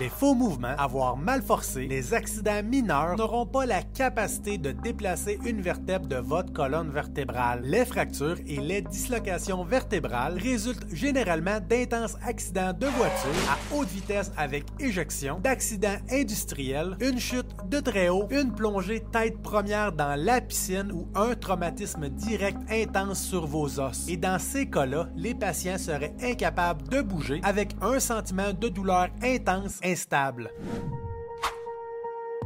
Les 0.00 0.08
faux 0.08 0.34
mouvements, 0.34 0.74
avoir 0.76 1.16
mal 1.16 1.40
forcé, 1.40 1.86
les 1.86 2.14
accidents 2.14 2.64
mineurs 2.64 3.16
n'auront 3.16 3.46
pas 3.46 3.64
la 3.64 3.80
capacité 3.80 4.58
de 4.58 4.72
déplacer 4.72 5.38
une 5.46 5.60
vertèbre 5.60 6.08
de 6.08 6.16
votre 6.16 6.52
colonne 6.52 6.90
vertébrale. 6.90 7.60
Les 7.62 7.84
fractures 7.84 8.38
et 8.44 8.56
les 8.56 8.82
dislocations 8.82 9.62
vertébrales 9.62 10.36
résultent 10.36 10.92
généralement 10.92 11.60
d'intenses 11.60 12.16
accidents 12.26 12.72
de 12.72 12.86
voiture 12.86 13.30
à 13.48 13.74
haute 13.76 13.86
vitesse 13.86 14.32
avec 14.36 14.64
éjection, 14.80 15.38
d'accidents 15.38 15.98
industriels, 16.10 16.96
une 17.00 17.20
chute 17.20 17.54
de 17.68 17.78
très 17.78 18.08
haut, 18.08 18.26
une 18.32 18.52
plongée 18.52 19.04
tête 19.12 19.40
première 19.42 19.92
dans 19.92 20.20
la 20.20 20.40
piscine 20.40 20.90
ou 20.90 21.06
un 21.14 21.36
traumatisme 21.36 22.08
direct 22.08 22.58
intense 22.68 23.22
sur 23.22 23.46
vos 23.46 23.78
os. 23.78 24.08
Et 24.08 24.16
dans 24.16 24.40
ces 24.40 24.68
cas-là, 24.68 25.06
les 25.14 25.34
patients 25.34 25.78
seraient 25.78 26.16
incapables 26.20 26.88
de 26.88 27.00
bouger 27.00 27.40
avec 27.44 27.76
un 27.80 28.00
sentiment 28.00 28.52
de 28.52 28.68
douleur 28.68 29.06
intense 29.22 29.78
instable. 29.84 30.50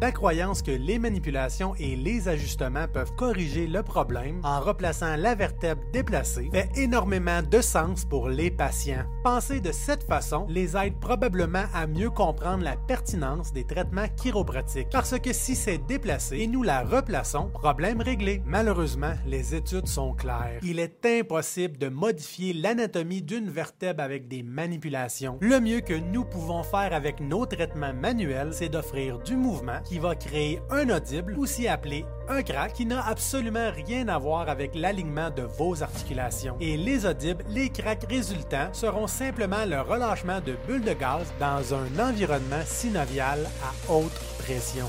La 0.01 0.13
croyance 0.13 0.63
que 0.63 0.71
les 0.71 1.01
manipulations 1.01 1.75
et 1.75 1.97
les 1.97 2.29
ajustements 2.29 2.87
peuvent 2.87 3.17
corriger 3.17 3.67
le 3.67 3.83
problème 3.83 4.41
en 4.45 4.61
replaçant 4.61 5.17
la 5.17 5.35
vertèbre 5.35 5.83
déplacée 5.93 6.49
fait 6.53 6.71
énormément 6.77 7.43
de 7.43 7.61
sens 7.61 8.05
pour 8.05 8.29
les 8.29 8.53
patients. 8.53 9.05
Penser 9.25 9.61
de 9.61 9.73
cette 9.73 10.05
façon 10.05 10.47
les 10.49 10.77
aide 10.77 11.01
probablement 11.01 11.65
à 11.75 11.89
mieux 11.89 12.11
comprendre 12.11 12.63
la 12.63 12.77
pertinence 12.77 13.53
des 13.53 13.65
traitements 13.65 14.07
chiropratiques. 14.17 14.89
Parce 14.93 15.19
que 15.19 15.33
si 15.33 15.57
c'est 15.57 15.79
déplacé 15.79 16.39
et 16.39 16.47
nous 16.47 16.63
la 16.63 16.85
replaçons, 16.85 17.49
problème 17.49 18.01
réglé. 18.01 18.41
Malheureusement, 18.47 19.15
les 19.27 19.57
études 19.57 19.89
sont 19.89 20.15
claires. 20.15 20.61
Il 20.63 20.79
est 20.79 21.05
impossible 21.05 21.77
de 21.77 21.89
modifier 21.89 22.53
l'anatomie 22.53 23.23
d'une 23.23 23.51
vertèbre 23.51 24.05
avec 24.05 24.29
des 24.29 24.45
manipulations. 24.45 25.39
Le 25.41 25.59
mieux 25.59 25.81
que 25.81 25.95
nous 25.95 26.25
pouvons 26.25 26.63
faire 26.63 26.93
avec 26.93 27.19
nos 27.19 27.47
traitements 27.47 27.95
manuels, 27.95 28.53
c'est 28.53 28.69
d'offrir 28.69 29.19
du 29.19 29.35
mouvement 29.35 29.81
qui 29.89 29.99
va 29.99 30.15
créer 30.15 30.61
un 30.71 30.91
audible, 30.91 31.35
aussi 31.39 31.67
appelé 31.67 32.05
un 32.29 32.43
crack, 32.43 32.75
qui 32.75 32.85
n'a 32.85 33.07
absolument 33.07 33.71
rien 33.75 34.07
à 34.09 34.19
voir 34.19 34.49
avec 34.51 34.75
l'alignement 34.75 35.31
de 35.31 35.43
vos 35.43 35.83
articulations. 35.83 36.57
Et 36.61 36.77
les 36.77 37.07
audibles, 37.07 37.45
les 37.49 37.71
cracks 37.71 38.05
résultants, 38.09 38.69
seront 38.73 39.07
simplement 39.07 39.65
le 39.65 39.81
relâchement 39.81 40.41
de 40.41 40.55
bulles 40.67 40.85
de 40.85 40.93
gaz 40.93 41.33
dans 41.41 41.75
un 41.75 42.09
environnement 42.11 42.63
synovial 42.67 43.49
à 43.63 43.93
haute 43.93 44.13
pression. 44.39 44.87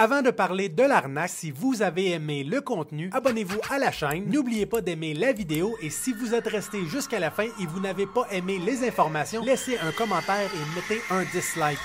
Avant 0.00 0.22
de 0.22 0.30
parler 0.30 0.68
de 0.68 0.84
l'arnaque, 0.84 1.28
si 1.28 1.50
vous 1.50 1.82
avez 1.82 2.12
aimé 2.12 2.44
le 2.44 2.60
contenu, 2.60 3.10
abonnez-vous 3.12 3.58
à 3.68 3.80
la 3.80 3.90
chaîne. 3.90 4.30
N'oubliez 4.30 4.64
pas 4.64 4.80
d'aimer 4.80 5.12
la 5.12 5.32
vidéo 5.32 5.76
et 5.82 5.90
si 5.90 6.12
vous 6.12 6.36
êtes 6.36 6.46
resté 6.46 6.86
jusqu'à 6.86 7.18
la 7.18 7.32
fin 7.32 7.46
et 7.60 7.66
vous 7.66 7.80
n'avez 7.80 8.06
pas 8.06 8.24
aimé 8.30 8.60
les 8.64 8.86
informations, 8.86 9.42
laissez 9.42 9.76
un 9.76 9.90
commentaire 9.90 10.48
et 10.54 10.76
mettez 10.76 11.02
un 11.10 11.24
dislike. 11.32 11.80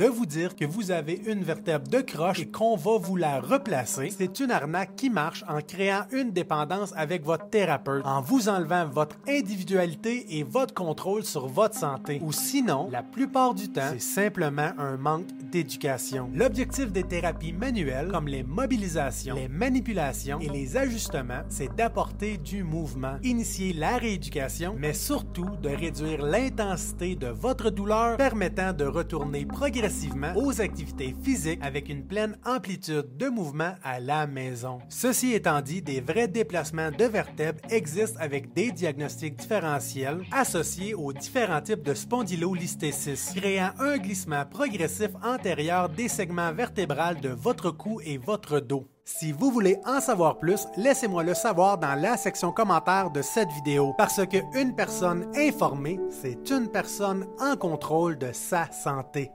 De 0.00 0.06
vous 0.06 0.24
dire 0.24 0.56
que 0.56 0.64
vous 0.64 0.92
avez 0.92 1.20
une 1.26 1.44
vertèbre 1.44 1.86
de 1.86 2.00
croche 2.00 2.40
et 2.40 2.48
qu'on 2.48 2.74
va 2.74 2.96
vous 2.96 3.16
la 3.16 3.38
replacer. 3.38 4.08
C'est 4.08 4.40
une 4.40 4.50
arnaque 4.50 4.96
qui 4.96 5.10
marche 5.10 5.44
en 5.46 5.60
créant 5.60 6.04
une 6.10 6.30
dépendance 6.30 6.94
avec 6.96 7.22
votre 7.22 7.50
thérapeute, 7.50 8.06
en 8.06 8.22
vous 8.22 8.48
enlevant 8.48 8.88
votre 8.88 9.16
individualité 9.28 10.38
et 10.38 10.42
votre 10.42 10.72
contrôle 10.72 11.22
sur 11.22 11.48
votre 11.48 11.74
santé. 11.74 12.18
Ou 12.24 12.32
sinon, 12.32 12.88
la 12.90 13.02
plupart 13.02 13.52
du 13.52 13.68
temps, 13.68 13.90
c'est 13.92 14.00
simplement 14.00 14.70
un 14.78 14.96
manque 14.96 15.26
d'éducation. 15.52 16.30
L'objectif 16.34 16.90
des 16.90 17.04
thérapies 17.04 17.52
manuelles, 17.52 18.08
comme 18.10 18.28
les 18.28 18.42
mobilisations, 18.42 19.34
les 19.34 19.48
manipulations 19.48 20.40
et 20.40 20.48
les 20.48 20.78
ajustements, 20.78 21.42
c'est 21.50 21.76
d'apporter 21.76 22.38
du 22.38 22.64
mouvement, 22.64 23.18
initier 23.22 23.74
la 23.74 23.98
rééducation, 23.98 24.74
mais 24.78 24.94
surtout 24.94 25.50
de 25.62 25.68
réduire 25.68 26.22
l'intensité 26.22 27.16
de 27.16 27.26
votre 27.26 27.68
douleur, 27.68 28.16
permettant 28.16 28.72
de 28.72 28.86
retourner 28.86 29.44
progressivement 29.44 29.89
aux 30.36 30.60
activités 30.60 31.14
physiques 31.22 31.60
avec 31.62 31.88
une 31.88 32.06
pleine 32.06 32.36
amplitude 32.44 33.16
de 33.16 33.28
mouvement 33.28 33.74
à 33.82 34.00
la 34.00 34.26
maison. 34.26 34.78
Ceci 34.88 35.32
étant 35.32 35.60
dit, 35.60 35.82
des 35.82 36.00
vrais 36.00 36.28
déplacements 36.28 36.90
de 36.90 37.04
vertèbres 37.04 37.60
existent 37.70 38.18
avec 38.20 38.52
des 38.52 38.72
diagnostics 38.72 39.36
différentiels 39.36 40.22
associés 40.32 40.94
aux 40.94 41.12
différents 41.12 41.60
types 41.60 41.82
de 41.82 41.94
spondylolisthésis, 41.94 43.32
créant 43.34 43.70
un 43.78 43.98
glissement 43.98 44.44
progressif 44.44 45.10
antérieur 45.24 45.88
des 45.88 46.08
segments 46.08 46.52
vertébraux 46.52 47.14
de 47.20 47.30
votre 47.30 47.70
cou 47.70 48.00
et 48.04 48.18
votre 48.18 48.60
dos. 48.60 48.86
Si 49.04 49.32
vous 49.32 49.50
voulez 49.50 49.78
en 49.84 50.00
savoir 50.00 50.38
plus, 50.38 50.66
laissez-moi 50.76 51.24
le 51.24 51.34
savoir 51.34 51.78
dans 51.78 52.00
la 52.00 52.16
section 52.16 52.52
commentaire 52.52 53.10
de 53.10 53.22
cette 53.22 53.50
vidéo, 53.50 53.92
parce 53.98 54.24
que 54.26 54.38
une 54.58 54.74
personne 54.74 55.26
informée, 55.36 55.98
c'est 56.10 56.50
une 56.50 56.68
personne 56.68 57.26
en 57.40 57.56
contrôle 57.56 58.18
de 58.18 58.30
sa 58.32 58.70
santé. 58.70 59.30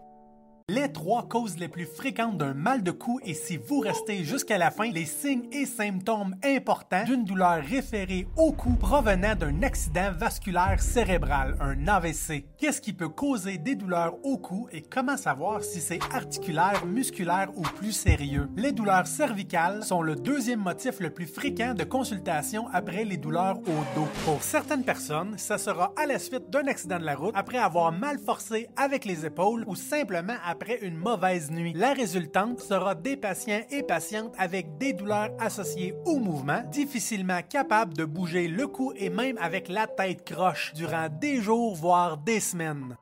Les 0.67 0.91
trois 0.91 1.27
causes 1.27 1.59
les 1.59 1.67
plus 1.67 1.85
fréquentes 1.85 2.39
d'un 2.39 2.55
mal 2.55 2.81
de 2.81 2.89
cou 2.89 3.19
et 3.23 3.35
si 3.35 3.55
vous 3.55 3.81
restez 3.81 4.23
jusqu'à 4.23 4.57
la 4.57 4.71
fin, 4.71 4.89
les 4.89 5.05
signes 5.05 5.47
et 5.51 5.67
symptômes 5.67 6.35
importants 6.43 7.03
d'une 7.03 7.23
douleur 7.23 7.63
référée 7.63 8.27
au 8.35 8.51
cou 8.51 8.71
provenant 8.71 9.35
d'un 9.35 9.61
accident 9.61 10.11
vasculaire 10.17 10.81
cérébral, 10.81 11.55
un 11.59 11.87
AVC. 11.87 12.47
Qu'est-ce 12.57 12.81
qui 12.81 12.93
peut 12.93 13.09
causer 13.09 13.59
des 13.59 13.75
douleurs 13.75 14.15
au 14.23 14.39
cou 14.39 14.67
et 14.71 14.81
comment 14.81 15.17
savoir 15.17 15.63
si 15.63 15.79
c'est 15.79 15.99
articulaire, 16.11 16.83
musculaire 16.87 17.51
ou 17.55 17.61
plus 17.61 17.91
sérieux? 17.91 18.49
Les 18.57 18.71
douleurs 18.71 19.05
cervicales 19.05 19.83
sont 19.83 20.01
le 20.01 20.15
deuxième 20.15 20.61
motif 20.61 20.99
le 20.99 21.11
plus 21.11 21.27
fréquent 21.27 21.75
de 21.75 21.83
consultation 21.83 22.69
après 22.73 23.05
les 23.05 23.17
douleurs 23.17 23.59
au 23.59 23.99
dos. 23.99 24.07
Pour 24.25 24.41
certaines 24.41 24.83
personnes, 24.83 25.37
ça 25.37 25.59
sera 25.59 25.93
à 25.95 26.07
la 26.07 26.17
suite 26.17 26.49
d'un 26.49 26.65
accident 26.65 26.97
de 26.97 27.05
la 27.05 27.15
route, 27.15 27.35
après 27.35 27.59
avoir 27.59 27.91
mal 27.91 28.17
forcé 28.17 28.67
avec 28.75 29.05
les 29.05 29.27
épaules 29.27 29.63
ou 29.67 29.75
simplement 29.75 30.33
après 30.43 30.54
une 30.81 30.97
mauvaise 30.97 31.51
nuit. 31.51 31.73
La 31.75 31.93
résultante 31.93 32.59
sera 32.59 32.95
des 32.95 33.17
patients 33.17 33.61
et 33.71 33.83
patientes 33.83 34.33
avec 34.37 34.77
des 34.77 34.93
douleurs 34.93 35.31
associées 35.39 35.93
au 36.05 36.19
mouvement, 36.19 36.63
difficilement 36.71 37.41
capables 37.47 37.95
de 37.95 38.05
bouger 38.05 38.47
le 38.47 38.67
cou 38.67 38.93
et 38.95 39.09
même 39.09 39.37
avec 39.39 39.67
la 39.69 39.87
tête 39.87 40.25
croche 40.25 40.73
durant 40.73 41.09
des 41.09 41.41
jours 41.41 41.75
voire 41.75 42.17
des 42.17 42.39
semaines. 42.39 42.97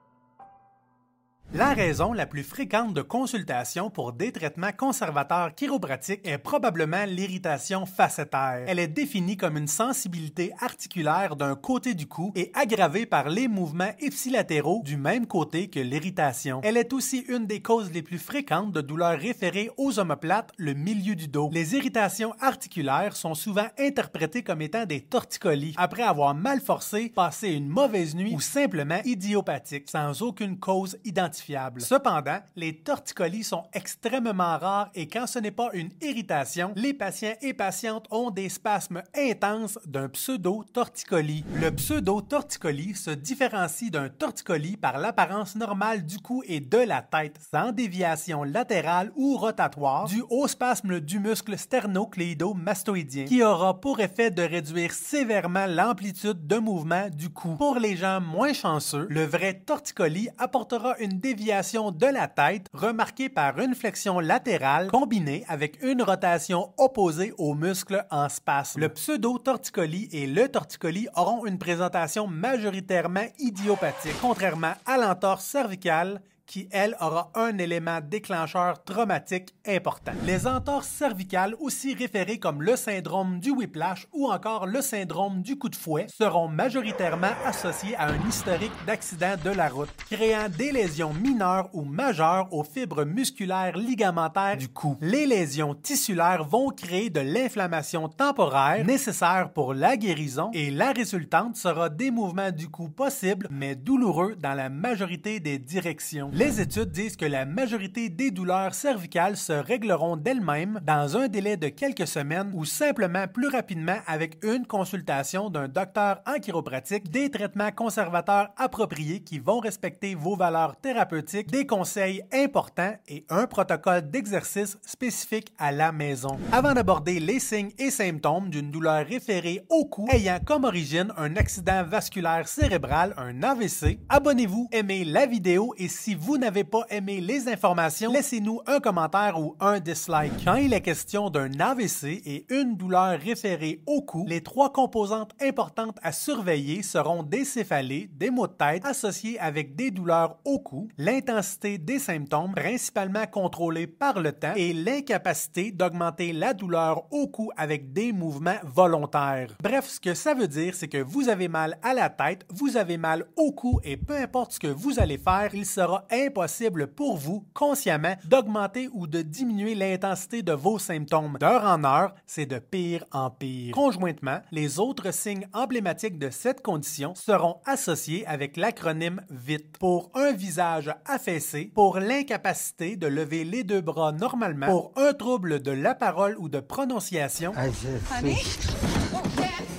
La 1.55 1.75
raison 1.75 2.13
la 2.13 2.25
plus 2.25 2.41
fréquente 2.41 2.95
de 2.95 3.03
consultation 3.03 3.91
pour 3.91 4.11
des 4.11 4.31
traitements 4.31 4.71
conservateurs 4.75 5.53
chiropratiques 5.53 6.27
est 6.27 6.39
probablement 6.39 7.05
l'irritation 7.05 7.85
facétaire. 7.85 8.63
Elle 8.65 8.79
est 8.79 8.87
définie 8.87 9.37
comme 9.37 9.57
une 9.57 9.67
sensibilité 9.67 10.51
articulaire 10.59 11.35
d'un 11.35 11.53
côté 11.53 11.93
du 11.93 12.07
cou 12.07 12.31
et 12.35 12.51
aggravée 12.55 13.05
par 13.05 13.29
les 13.29 13.47
mouvements 13.47 13.91
ipsilatéraux 14.01 14.81
du 14.83 14.97
même 14.97 15.27
côté 15.27 15.67
que 15.67 15.79
l'irritation. 15.79 16.59
Elle 16.63 16.75
est 16.75 16.91
aussi 16.91 17.19
une 17.27 17.45
des 17.45 17.61
causes 17.61 17.91
les 17.91 18.01
plus 18.01 18.17
fréquentes 18.17 18.71
de 18.71 18.81
douleurs 18.81 19.19
référées 19.19 19.69
aux 19.77 19.99
omoplates, 19.99 20.53
le 20.57 20.73
milieu 20.73 21.13
du 21.13 21.27
dos. 21.27 21.51
Les 21.53 21.75
irritations 21.75 22.33
articulaires 22.41 23.15
sont 23.15 23.35
souvent 23.35 23.67
interprétées 23.77 24.41
comme 24.41 24.63
étant 24.63 24.87
des 24.87 25.01
torticolis 25.01 25.75
après 25.77 26.01
avoir 26.01 26.33
mal 26.33 26.61
forcé, 26.61 27.09
passé 27.09 27.49
une 27.49 27.67
mauvaise 27.67 28.15
nuit 28.15 28.33
ou 28.33 28.39
simplement 28.39 29.01
idiopathique, 29.05 29.91
sans 29.91 30.23
aucune 30.23 30.57
cause 30.57 30.97
identifiée. 31.05 31.42
Cependant, 31.79 32.39
les 32.55 32.77
torticolis 32.77 33.43
sont 33.43 33.63
extrêmement 33.73 34.57
rares 34.57 34.89
et 34.95 35.07
quand 35.07 35.27
ce 35.27 35.39
n'est 35.39 35.51
pas 35.51 35.69
une 35.73 35.89
irritation, 36.01 36.71
les 36.75 36.93
patients 36.93 37.35
et 37.41 37.53
patientes 37.53 38.07
ont 38.11 38.31
des 38.31 38.49
spasmes 38.49 39.01
intenses 39.15 39.79
d'un 39.85 40.07
pseudo-torticolis. 40.09 41.43
Le 41.55 41.71
pseudo-torticolis 41.71 42.95
se 42.95 43.11
différencie 43.11 43.91
d'un 43.91 44.09
torticolis 44.09 44.77
par 44.77 44.97
l'apparence 44.97 45.55
normale 45.55 46.05
du 46.05 46.19
cou 46.19 46.43
et 46.45 46.59
de 46.59 46.77
la 46.77 47.01
tête, 47.01 47.39
sans 47.51 47.71
déviation 47.71 48.43
latérale 48.43 49.11
ou 49.15 49.37
rotatoire, 49.37 50.05
dû 50.05 50.23
au 50.29 50.47
spasme 50.47 50.99
du 50.99 51.19
muscle 51.19 51.57
sternocléido-mastoïdien, 51.57 53.25
qui 53.25 53.43
aura 53.43 53.79
pour 53.79 53.99
effet 53.99 54.31
de 54.31 54.43
réduire 54.43 54.93
sévèrement 54.93 55.65
l'amplitude 55.65 56.47
de 56.47 56.57
mouvement 56.57 57.09
du 57.09 57.29
cou. 57.29 57.55
Pour 57.55 57.79
les 57.79 57.95
gens 57.95 58.21
moins 58.21 58.53
chanceux, 58.53 59.07
le 59.09 59.25
vrai 59.25 59.53
torticolis 59.65 60.29
apportera 60.37 60.97
une 60.99 61.19
déviation 61.19 61.32
de 61.33 62.13
la 62.13 62.27
tête 62.27 62.67
remarquée 62.73 63.27
par 63.27 63.59
une 63.59 63.73
flexion 63.73 64.19
latérale 64.19 64.89
combinée 64.89 65.43
avec 65.47 65.81
une 65.81 66.03
rotation 66.03 66.71
opposée 66.77 67.33
au 67.39 67.55
muscle 67.55 68.05
en 68.11 68.29
spasme. 68.29 68.79
Le 68.79 68.89
pseudo-torticolis 68.89 70.09
et 70.11 70.27
le 70.27 70.47
torticolis 70.47 71.07
auront 71.15 71.45
une 71.45 71.57
présentation 71.57 72.27
majoritairement 72.27 73.25
idiopathique, 73.39 74.15
contrairement 74.21 74.73
à 74.85 74.97
l'entorse 74.97 75.45
cervicale 75.45 76.21
qui, 76.53 76.69
elle, 76.69 76.95
aura 77.01 77.31
un 77.33 77.57
élément 77.57 77.97
déclencheur 77.99 78.83
traumatique 78.83 79.55
important. 79.67 80.11
Les 80.23 80.45
entorses 80.45 80.87
cervicales, 80.87 81.55
aussi 81.59 81.95
référées 81.95 82.37
comme 82.37 82.61
le 82.61 82.75
syndrome 82.75 83.39
du 83.39 83.49
whiplash 83.49 84.07
ou 84.13 84.31
encore 84.31 84.67
le 84.67 84.83
syndrome 84.83 85.41
du 85.41 85.57
coup 85.57 85.69
de 85.69 85.75
fouet, 85.75 86.05
seront 86.15 86.47
majoritairement 86.47 87.33
associées 87.43 87.95
à 87.95 88.09
un 88.09 88.29
historique 88.29 88.71
d'accident 88.85 89.33
de 89.43 89.49
la 89.49 89.67
route, 89.67 89.89
créant 90.11 90.47
des 90.47 90.71
lésions 90.71 91.11
mineures 91.15 91.71
ou 91.73 91.85
majeures 91.85 92.47
aux 92.51 92.63
fibres 92.63 93.03
musculaires 93.03 93.75
ligamentaires 93.75 94.57
du 94.57 94.67
cou. 94.67 94.95
Les 95.01 95.25
lésions 95.25 95.73
tissulaires 95.73 96.43
vont 96.43 96.69
créer 96.69 97.09
de 97.09 97.21
l'inflammation 97.21 98.09
temporaire 98.09 98.85
nécessaire 98.85 99.49
pour 99.53 99.73
la 99.73 99.97
guérison 99.97 100.51
et 100.53 100.69
la 100.69 100.91
résultante 100.91 101.55
sera 101.55 101.89
des 101.89 102.11
mouvements 102.11 102.51
du 102.51 102.69
cou 102.69 102.89
possibles 102.89 103.47
mais 103.49 103.73
douloureux 103.73 104.35
dans 104.35 104.53
la 104.53 104.69
majorité 104.69 105.39
des 105.39 105.57
directions. 105.57 106.29
Les 106.42 106.42
études 106.43 106.91
disent 106.91 107.15
que 107.15 107.25
la 107.25 107.45
majorité 107.45 108.09
des 108.09 108.29
douleurs 108.29 108.73
cervicales 108.73 109.37
se 109.37 109.53
régleront 109.53 110.17
d'elles-mêmes 110.17 110.81
dans 110.83 111.15
un 111.15 111.29
délai 111.29 111.55
de 111.55 111.69
quelques 111.69 112.07
semaines 112.07 112.51
ou 112.53 112.65
simplement 112.65 113.27
plus 113.27 113.47
rapidement 113.47 113.97
avec 114.07 114.43
une 114.43 114.65
consultation 114.65 115.49
d'un 115.49 115.69
docteur 115.69 116.21
en 116.27 116.39
chiropratique, 116.39 117.09
des 117.09 117.29
traitements 117.31 117.71
conservateurs 117.71 118.49
appropriés 118.57 119.21
qui 119.21 119.39
vont 119.39 119.59
respecter 119.59 120.15
vos 120.15 120.35
valeurs 120.35 120.75
thérapeutiques, 120.75 121.49
des 121.49 121.65
conseils 121.65 122.23
importants 122.33 122.95
et 123.07 123.25
un 123.29 123.47
protocole 123.47 124.09
d'exercice 124.09 124.77
spécifique 124.81 125.53
à 125.57 125.71
la 125.71 125.91
maison. 125.91 126.37
Avant 126.51 126.73
d'aborder 126.73 127.19
les 127.19 127.39
signes 127.39 127.71
et 127.77 127.89
symptômes 127.89 128.49
d'une 128.49 128.69
douleur 128.69 129.05
référée 129.05 129.61
au 129.69 129.85
cou 129.85 130.07
ayant 130.11 130.39
comme 130.43 130.65
origine 130.65 131.13
un 131.15 131.35
accident 131.37 131.83
vasculaire 131.83 132.47
cérébral, 132.47 133.13
un 133.17 133.43
AVC, 133.43 133.99
abonnez-vous, 134.09 134.67
aimez 134.71 135.05
la 135.05 135.25
vidéo 135.25 135.73
et 135.77 135.87
si 135.87 136.15
vous 136.15 136.22
n'avez 136.37 136.63
pas 136.63 136.85
aimé 136.89 137.19
les 137.21 137.47
informations, 137.47 138.11
laissez-nous 138.11 138.61
un 138.65 138.79
commentaire 138.79 139.39
ou 139.39 139.55
un 139.59 139.79
dislike. 139.79 140.31
Quand 140.45 140.55
il 140.55 140.73
est 140.73 140.81
question 140.81 141.29
d'un 141.29 141.59
AVC 141.59 142.21
et 142.25 142.45
une 142.49 142.75
douleur 142.77 143.19
référée 143.19 143.81
au 143.85 144.01
cou, 144.01 144.25
les 144.27 144.41
trois 144.41 144.71
composantes 144.71 145.31
importantes 145.41 145.97
à 146.01 146.11
surveiller 146.11 146.81
seront 146.81 147.23
des 147.23 147.45
céphalées, 147.45 148.09
des 148.13 148.31
maux 148.31 148.47
de 148.47 148.53
tête 148.53 148.85
associés 148.85 149.39
avec 149.39 149.75
des 149.75 149.91
douleurs 149.91 150.37
au 150.45 150.59
cou, 150.59 150.87
l'intensité 150.97 151.77
des 151.77 151.99
symptômes 151.99 152.53
principalement 152.53 153.25
contrôlés 153.25 153.87
par 153.87 154.19
le 154.19 154.31
temps 154.31 154.53
et 154.55 154.73
l'incapacité 154.73 155.71
d'augmenter 155.71 156.33
la 156.33 156.53
douleur 156.53 157.03
au 157.11 157.27
cou 157.27 157.51
avec 157.57 157.91
des 157.93 158.13
mouvements 158.13 158.59
volontaires. 158.63 159.55
Bref, 159.61 159.87
ce 159.87 159.99
que 159.99 160.13
ça 160.13 160.33
veut 160.33 160.47
dire, 160.47 160.73
c'est 160.75 160.87
que 160.87 161.03
vous 161.03 161.29
avez 161.29 161.47
mal 161.47 161.77
à 161.83 161.93
la 161.93 162.09
tête, 162.09 162.45
vous 162.49 162.77
avez 162.77 162.97
mal 162.97 163.25
au 163.35 163.51
cou 163.51 163.79
et 163.83 163.97
peu 163.97 164.15
importe 164.15 164.53
ce 164.53 164.59
que 164.59 164.67
vous 164.67 164.99
allez 164.99 165.17
faire, 165.17 165.53
il 165.53 165.65
sera 165.65 166.05
impossible 166.13 166.87
pour 166.87 167.17
vous, 167.17 167.45
consciemment, 167.53 168.15
d'augmenter 168.25 168.89
ou 168.93 169.07
de 169.07 169.21
diminuer 169.21 169.75
l'intensité 169.75 170.43
de 170.43 170.53
vos 170.53 170.79
symptômes. 170.79 171.37
D'heure 171.39 171.65
en 171.65 171.83
heure, 171.83 172.15
c'est 172.25 172.45
de 172.45 172.59
pire 172.59 173.05
en 173.11 173.29
pire. 173.29 173.73
Conjointement, 173.73 174.39
les 174.51 174.79
autres 174.79 175.13
signes 175.13 175.47
emblématiques 175.53 176.19
de 176.19 176.29
cette 176.29 176.61
condition 176.61 177.15
seront 177.15 177.57
associés 177.65 178.25
avec 178.27 178.57
l'acronyme 178.57 179.21
VIT 179.29 179.77
pour 179.79 180.11
un 180.13 180.31
visage 180.31 180.93
affaissé, 181.05 181.71
pour 181.73 181.99
l'incapacité 181.99 182.95
de 182.95 183.07
lever 183.07 183.43
les 183.43 183.63
deux 183.63 183.81
bras 183.81 184.11
normalement, 184.11 184.67
pour 184.67 184.91
un 184.95 185.13
trouble 185.13 185.61
de 185.61 185.71
la 185.71 185.95
parole 185.95 186.35
ou 186.37 186.49
de 186.49 186.59
prononciation, 186.59 187.53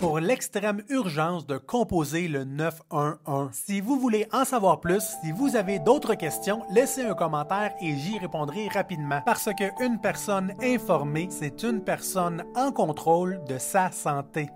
pour 0.04 0.20
l'extrême 0.20 0.82
urgence 0.90 1.46
de 1.46 1.56
composer 1.56 2.28
le 2.28 2.44
911. 2.44 3.48
Si 3.52 3.80
vous 3.80 3.98
voulez 3.98 4.26
en 4.32 4.44
savoir 4.44 4.78
plus, 4.78 5.02
si 5.22 5.32
vous 5.32 5.56
avez 5.56 5.78
d'autres 5.78 6.14
questions, 6.14 6.60
laissez 6.70 7.06
un 7.06 7.14
commentaire 7.14 7.72
et 7.80 7.96
j'y 7.96 8.18
répondrai 8.18 8.68
rapidement. 8.68 9.22
Parce 9.24 9.48
qu'une 9.56 9.98
personne 9.98 10.52
informée, 10.62 11.28
c'est 11.30 11.62
une 11.62 11.82
personne 11.82 12.44
en 12.54 12.70
contrôle 12.70 13.42
de 13.48 13.56
sa 13.56 13.90
santé. 13.92 14.50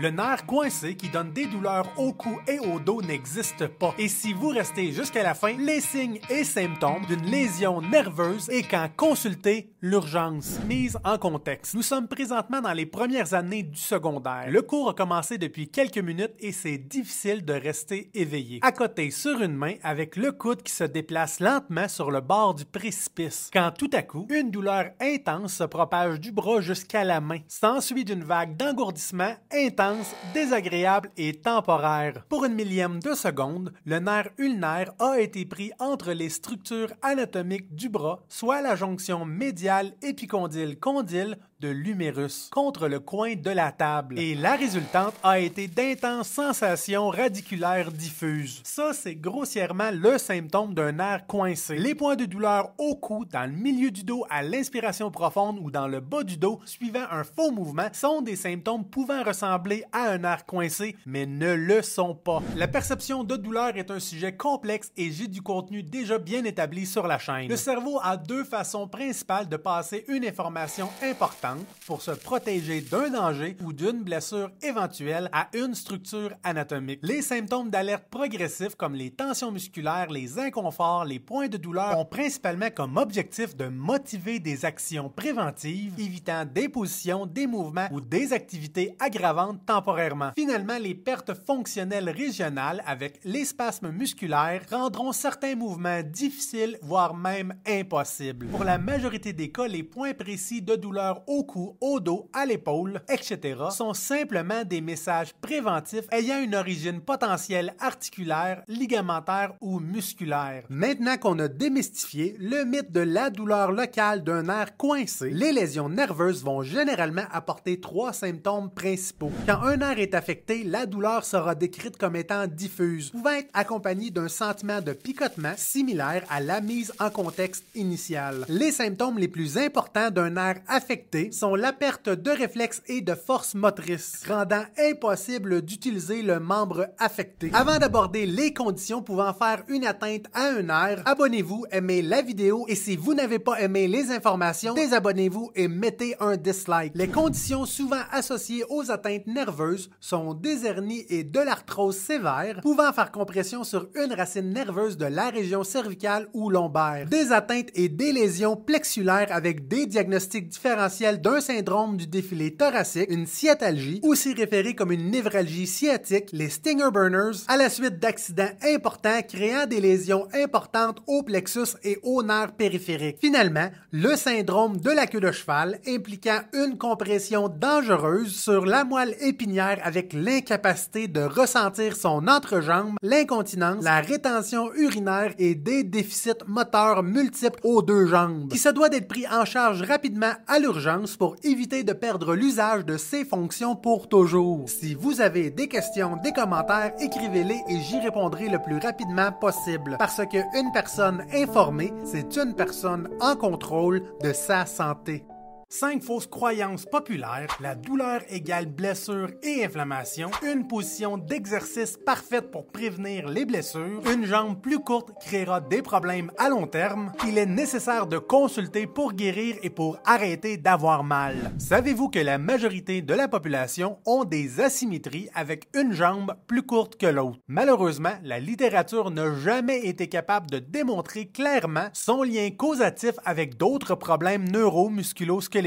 Le 0.00 0.08
nerf 0.08 0.46
coincé 0.46 0.94
qui 0.94 1.10
donne 1.10 1.30
des 1.30 1.44
douleurs 1.44 1.92
au 1.98 2.14
cou 2.14 2.38
et 2.48 2.58
au 2.58 2.80
dos 2.80 3.02
n'existe 3.02 3.66
pas. 3.66 3.94
Et 3.98 4.08
si 4.08 4.32
vous 4.32 4.48
restez 4.48 4.92
jusqu'à 4.92 5.22
la 5.22 5.34
fin, 5.34 5.52
les 5.58 5.82
signes 5.82 6.20
et 6.30 6.42
symptômes 6.42 7.04
d'une 7.06 7.26
lésion 7.26 7.82
nerveuse 7.82 8.48
et 8.48 8.62
quand 8.62 8.88
consulter 8.96 9.74
l'urgence. 9.82 10.58
Mise 10.66 10.98
en 11.04 11.18
contexte. 11.18 11.74
Nous 11.74 11.82
sommes 11.82 12.08
présentement 12.08 12.62
dans 12.62 12.72
les 12.72 12.86
premières 12.86 13.34
années 13.34 13.62
du 13.62 13.78
secondaire. 13.78 14.46
Le 14.48 14.62
cours 14.62 14.88
a 14.88 14.94
commencé 14.94 15.36
depuis 15.36 15.68
quelques 15.68 15.98
minutes 15.98 16.32
et 16.38 16.52
c'est 16.52 16.78
difficile 16.78 17.44
de 17.44 17.52
rester 17.52 18.10
éveillé. 18.14 18.60
À 18.62 18.72
côté 18.72 19.10
sur 19.10 19.42
une 19.42 19.54
main 19.54 19.74
avec 19.82 20.16
le 20.16 20.32
coude 20.32 20.62
qui 20.62 20.72
se 20.72 20.84
déplace 20.84 21.40
lentement 21.40 21.88
sur 21.88 22.10
le 22.10 22.22
bord 22.22 22.54
du 22.54 22.64
précipice. 22.64 23.50
Quand 23.52 23.70
tout 23.76 23.90
à 23.92 24.00
coup, 24.00 24.26
une 24.30 24.50
douleur 24.50 24.92
intense 24.98 25.56
se 25.56 25.64
propage 25.64 26.20
du 26.20 26.32
bras 26.32 26.62
jusqu'à 26.62 27.04
la 27.04 27.20
main. 27.20 27.40
S'ensuit 27.48 28.06
d'une 28.06 28.24
vague 28.24 28.56
d'engourdissement 28.56 29.34
intense 29.52 29.89
désagréable 30.34 31.10
et 31.16 31.34
temporaire. 31.34 32.24
Pour 32.28 32.44
une 32.44 32.54
millième 32.54 33.00
de 33.00 33.14
seconde, 33.14 33.72
le 33.84 33.98
nerf 33.98 34.30
ulnaire 34.38 34.92
a 34.98 35.18
été 35.18 35.44
pris 35.44 35.72
entre 35.78 36.12
les 36.12 36.28
structures 36.28 36.92
anatomiques 37.02 37.74
du 37.74 37.88
bras, 37.88 38.22
soit 38.28 38.62
la 38.62 38.76
jonction 38.76 39.24
médiale 39.24 39.92
épicondyle-condyle 40.02 41.38
de 41.60 41.68
l'humérus 41.68 42.48
contre 42.50 42.88
le 42.88 43.00
coin 43.00 43.34
de 43.34 43.50
la 43.50 43.70
table. 43.70 44.18
Et 44.18 44.34
la 44.34 44.56
résultante 44.56 45.14
a 45.22 45.38
été 45.38 45.68
d'intenses 45.68 46.28
sensations 46.28 47.10
radiculaires 47.10 47.92
diffuses. 47.92 48.62
Ça, 48.64 48.92
c'est 48.94 49.16
grossièrement 49.16 49.90
le 49.92 50.16
symptôme 50.16 50.72
d'un 50.72 50.92
nerf 50.92 51.26
coincé. 51.26 51.76
Les 51.76 51.94
points 51.94 52.16
de 52.16 52.24
douleur 52.24 52.72
au 52.78 52.96
cou, 52.96 53.26
dans 53.26 53.44
le 53.44 53.56
milieu 53.56 53.90
du 53.90 54.04
dos 54.04 54.24
à 54.30 54.42
l'inspiration 54.42 55.10
profonde 55.10 55.58
ou 55.60 55.70
dans 55.70 55.86
le 55.86 56.00
bas 56.00 56.22
du 56.22 56.38
dos, 56.38 56.60
suivant 56.64 57.04
un 57.10 57.24
faux 57.24 57.50
mouvement, 57.50 57.88
sont 57.92 58.22
des 58.22 58.36
symptômes 58.36 58.84
pouvant 58.84 59.22
ressembler 59.22 59.84
à 59.92 60.10
un 60.10 60.18
nerf 60.18 60.46
coincé, 60.46 60.96
mais 61.04 61.26
ne 61.26 61.52
le 61.52 61.82
sont 61.82 62.14
pas. 62.14 62.42
La 62.56 62.68
perception 62.68 63.22
de 63.22 63.36
douleur 63.36 63.76
est 63.76 63.90
un 63.90 64.00
sujet 64.00 64.34
complexe 64.34 64.92
et 64.96 65.10
j'ai 65.10 65.28
du 65.28 65.42
contenu 65.42 65.82
déjà 65.82 66.18
bien 66.18 66.44
établi 66.44 66.86
sur 66.86 67.06
la 67.06 67.18
chaîne. 67.18 67.48
Le 67.48 67.56
cerveau 67.56 68.00
a 68.02 68.16
deux 68.16 68.44
façons 68.44 68.88
principales 68.88 69.48
de 69.48 69.56
passer 69.56 70.04
une 70.08 70.24
information 70.24 70.88
importante 71.02 71.49
pour 71.86 72.02
se 72.02 72.10
protéger 72.10 72.80
d'un 72.80 73.10
danger 73.10 73.56
ou 73.64 73.72
d'une 73.72 74.02
blessure 74.02 74.50
éventuelle 74.62 75.28
à 75.32 75.48
une 75.54 75.74
structure 75.74 76.32
anatomique. 76.44 77.00
Les 77.02 77.22
symptômes 77.22 77.70
d'alerte 77.70 78.04
progressifs 78.10 78.74
comme 78.74 78.94
les 78.94 79.10
tensions 79.10 79.50
musculaires, 79.50 80.10
les 80.10 80.38
inconforts, 80.38 81.04
les 81.04 81.18
points 81.18 81.48
de 81.48 81.56
douleur 81.56 81.98
ont 81.98 82.04
principalement 82.04 82.70
comme 82.70 82.96
objectif 82.96 83.56
de 83.56 83.66
motiver 83.66 84.38
des 84.38 84.64
actions 84.64 85.08
préventives, 85.08 85.94
évitant 85.98 86.44
des 86.44 86.68
positions, 86.68 87.26
des 87.26 87.46
mouvements 87.46 87.88
ou 87.90 88.00
des 88.00 88.32
activités 88.32 88.96
aggravantes 88.98 89.64
temporairement. 89.66 90.32
Finalement, 90.36 90.78
les 90.78 90.94
pertes 90.94 91.34
fonctionnelles 91.34 92.10
régionales 92.10 92.82
avec 92.86 93.20
les 93.24 93.44
spasmes 93.44 93.90
musculaires 93.90 94.62
rendront 94.70 95.12
certains 95.12 95.54
mouvements 95.54 96.02
difficiles, 96.02 96.78
voire 96.82 97.14
même 97.14 97.54
impossibles. 97.66 98.46
Pour 98.48 98.64
la 98.64 98.78
majorité 98.78 99.32
des 99.32 99.50
cas, 99.50 99.66
les 99.66 99.82
points 99.82 100.14
précis 100.14 100.62
de 100.62 100.76
douleur 100.76 101.22
cou, 101.44 101.76
au 101.80 102.00
dos, 102.00 102.28
à 102.32 102.46
l'épaule, 102.46 103.02
etc. 103.08 103.56
sont 103.70 103.94
simplement 103.94 104.64
des 104.64 104.80
messages 104.80 105.34
préventifs 105.34 106.06
ayant 106.12 106.40
une 106.40 106.54
origine 106.54 107.00
potentielle 107.00 107.74
articulaire, 107.80 108.62
ligamentaire 108.68 109.54
ou 109.60 109.80
musculaire. 109.80 110.64
Maintenant 110.68 111.16
qu'on 111.16 111.38
a 111.38 111.48
démystifié 111.48 112.36
le 112.38 112.64
mythe 112.64 112.92
de 112.92 113.00
la 113.00 113.30
douleur 113.30 113.72
locale 113.72 114.22
d'un 114.22 114.44
nerf 114.44 114.76
coincé, 114.76 115.30
les 115.30 115.52
lésions 115.52 115.88
nerveuses 115.88 116.44
vont 116.44 116.62
généralement 116.62 117.24
apporter 117.32 117.80
trois 117.80 118.12
symptômes 118.12 118.70
principaux. 118.70 119.32
Quand 119.46 119.62
un 119.62 119.76
nerf 119.76 119.98
est 119.98 120.14
affecté, 120.14 120.64
la 120.64 120.86
douleur 120.86 121.24
sera 121.24 121.54
décrite 121.54 121.96
comme 121.96 122.16
étant 122.16 122.46
diffuse, 122.46 123.10
pouvant 123.10 123.30
être 123.30 123.50
accompagnée 123.54 124.10
d'un 124.10 124.28
sentiment 124.28 124.80
de 124.80 124.92
picotement 124.92 125.54
similaire 125.56 126.24
à 126.28 126.40
la 126.40 126.60
mise 126.60 126.92
en 126.98 127.10
contexte 127.10 127.64
initiale. 127.74 128.44
Les 128.48 128.72
symptômes 128.72 129.18
les 129.18 129.28
plus 129.28 129.58
importants 129.58 130.10
d'un 130.10 130.30
nerf 130.30 130.60
affecté 130.68 131.29
sont 131.32 131.54
la 131.54 131.72
perte 131.72 132.08
de 132.08 132.30
réflexe 132.30 132.82
et 132.86 133.00
de 133.00 133.14
force 133.14 133.54
motrice, 133.54 134.22
rendant 134.28 134.64
impossible 134.78 135.62
d'utiliser 135.62 136.22
le 136.22 136.40
membre 136.40 136.88
affecté. 136.98 137.50
Avant 137.52 137.78
d'aborder 137.78 138.26
les 138.26 138.52
conditions 138.52 139.02
pouvant 139.02 139.32
faire 139.32 139.62
une 139.68 139.86
atteinte 139.86 140.26
à 140.34 140.48
un 140.48 140.62
nerf, 140.62 141.02
abonnez-vous, 141.04 141.66
aimez 141.70 142.02
la 142.02 142.22
vidéo 142.22 142.64
et 142.68 142.74
si 142.74 142.96
vous 142.96 143.14
n'avez 143.14 143.38
pas 143.38 143.60
aimé 143.60 143.88
les 143.88 144.10
informations, 144.10 144.74
désabonnez-vous 144.74 145.50
et 145.54 145.68
mettez 145.68 146.16
un 146.20 146.36
dislike. 146.36 146.92
Les 146.94 147.08
conditions 147.08 147.66
souvent 147.66 148.02
associées 148.10 148.64
aux 148.68 148.90
atteintes 148.90 149.26
nerveuses 149.26 149.90
sont 150.00 150.34
des 150.34 150.66
hernies 150.66 151.04
et 151.08 151.24
de 151.24 151.40
l'arthrose 151.40 151.96
sévère, 151.96 152.60
pouvant 152.62 152.92
faire 152.92 153.12
compression 153.12 153.64
sur 153.64 153.88
une 153.94 154.12
racine 154.12 154.52
nerveuse 154.52 154.96
de 154.96 155.06
la 155.06 155.30
région 155.30 155.64
cervicale 155.64 156.28
ou 156.32 156.50
lombaire, 156.50 157.06
des 157.06 157.32
atteintes 157.32 157.70
et 157.74 157.88
des 157.88 158.12
lésions 158.12 158.56
plexulaires 158.56 159.28
avec 159.30 159.68
des 159.68 159.86
diagnostics 159.86 160.48
différentiels 160.48 161.19
d'un 161.20 161.40
syndrome 161.40 161.96
du 161.96 162.06
défilé 162.06 162.54
thoracique, 162.54 163.10
une 163.10 163.26
sciatalgie, 163.26 164.00
aussi 164.02 164.32
référée 164.32 164.74
comme 164.74 164.92
une 164.92 165.10
névralgie 165.10 165.66
sciatique, 165.66 166.30
les 166.32 166.48
stinger 166.48 166.90
burners, 166.92 167.44
à 167.48 167.56
la 167.56 167.68
suite 167.68 167.98
d'accidents 167.98 168.50
importants 168.62 169.20
créant 169.28 169.66
des 169.66 169.80
lésions 169.80 170.26
importantes 170.34 171.02
au 171.06 171.22
plexus 171.22 171.76
et 171.84 171.98
au 172.02 172.22
nerf 172.22 172.52
périphérique. 172.52 173.18
Finalement, 173.20 173.70
le 173.92 174.16
syndrome 174.16 174.78
de 174.78 174.90
la 174.90 175.06
queue 175.06 175.20
de 175.20 175.32
cheval 175.32 175.78
impliquant 175.86 176.40
une 176.52 176.78
compression 176.78 177.48
dangereuse 177.48 178.34
sur 178.34 178.64
la 178.64 178.84
moelle 178.84 179.16
épinière 179.20 179.80
avec 179.82 180.12
l'incapacité 180.12 181.08
de 181.08 181.20
ressentir 181.20 181.96
son 181.96 182.26
entrejambe, 182.28 182.96
l'incontinence, 183.02 183.84
la 183.84 184.00
rétention 184.00 184.72
urinaire 184.74 185.34
et 185.38 185.54
des 185.54 185.84
déficits 185.84 186.30
moteurs 186.46 187.02
multiples 187.02 187.60
aux 187.64 187.82
deux 187.82 188.06
jambes, 188.06 188.50
qui 188.50 188.58
se 188.58 188.68
doit 188.68 188.88
d'être 188.88 189.08
pris 189.08 189.26
en 189.28 189.44
charge 189.44 189.82
rapidement 189.82 190.32
à 190.46 190.58
l'urgence 190.58 190.99
pour 191.06 191.36
éviter 191.42 191.82
de 191.82 191.92
perdre 191.92 192.34
l'usage 192.34 192.84
de 192.84 192.96
ces 192.96 193.24
fonctions 193.24 193.74
pour 193.74 194.08
toujours. 194.08 194.68
Si 194.68 194.94
vous 194.94 195.20
avez 195.20 195.50
des 195.50 195.68
questions, 195.68 196.16
des 196.22 196.32
commentaires, 196.32 196.92
écrivez-les 197.00 197.62
et 197.68 197.80
j'y 197.80 197.98
répondrai 197.98 198.48
le 198.48 198.60
plus 198.60 198.78
rapidement 198.78 199.32
possible. 199.32 199.96
Parce 199.98 200.20
qu'une 200.26 200.72
personne 200.72 201.24
informée, 201.32 201.92
c'est 202.04 202.36
une 202.36 202.54
personne 202.54 203.08
en 203.20 203.36
contrôle 203.36 204.02
de 204.22 204.32
sa 204.32 204.66
santé. 204.66 205.24
Cinq 205.72 206.02
fausses 206.02 206.26
croyances 206.26 206.84
populaires, 206.84 207.56
la 207.60 207.76
douleur 207.76 208.22
égale 208.28 208.66
blessure 208.66 209.30
et 209.40 209.64
inflammation, 209.64 210.32
une 210.42 210.66
position 210.66 211.16
d'exercice 211.16 211.96
parfaite 211.96 212.50
pour 212.50 212.66
prévenir 212.66 213.28
les 213.28 213.44
blessures, 213.44 214.02
une 214.12 214.24
jambe 214.24 214.60
plus 214.60 214.80
courte 214.80 215.12
créera 215.20 215.60
des 215.60 215.80
problèmes 215.80 216.32
à 216.38 216.48
long 216.48 216.66
terme, 216.66 217.12
il 217.24 217.38
est 217.38 217.46
nécessaire 217.46 218.08
de 218.08 218.18
consulter 218.18 218.88
pour 218.88 219.12
guérir 219.12 219.58
et 219.62 219.70
pour 219.70 220.00
arrêter 220.04 220.56
d'avoir 220.56 221.04
mal. 221.04 221.52
Savez-vous 221.58 222.08
que 222.08 222.18
la 222.18 222.38
majorité 222.38 223.00
de 223.00 223.14
la 223.14 223.28
population 223.28 223.98
ont 224.06 224.24
des 224.24 224.60
asymétries 224.60 225.28
avec 225.36 225.68
une 225.76 225.92
jambe 225.92 226.34
plus 226.48 226.62
courte 226.62 226.96
que 226.96 227.06
l'autre? 227.06 227.38
Malheureusement, 227.46 228.18
la 228.24 228.40
littérature 228.40 229.12
n'a 229.12 229.32
jamais 229.36 229.86
été 229.86 230.08
capable 230.08 230.50
de 230.50 230.58
démontrer 230.58 231.26
clairement 231.26 231.90
son 231.92 232.24
lien 232.24 232.50
causatif 232.50 233.12
avec 233.24 233.56
d'autres 233.56 233.94
problèmes 233.94 234.50
neuromusculosquelettiques 234.50 235.59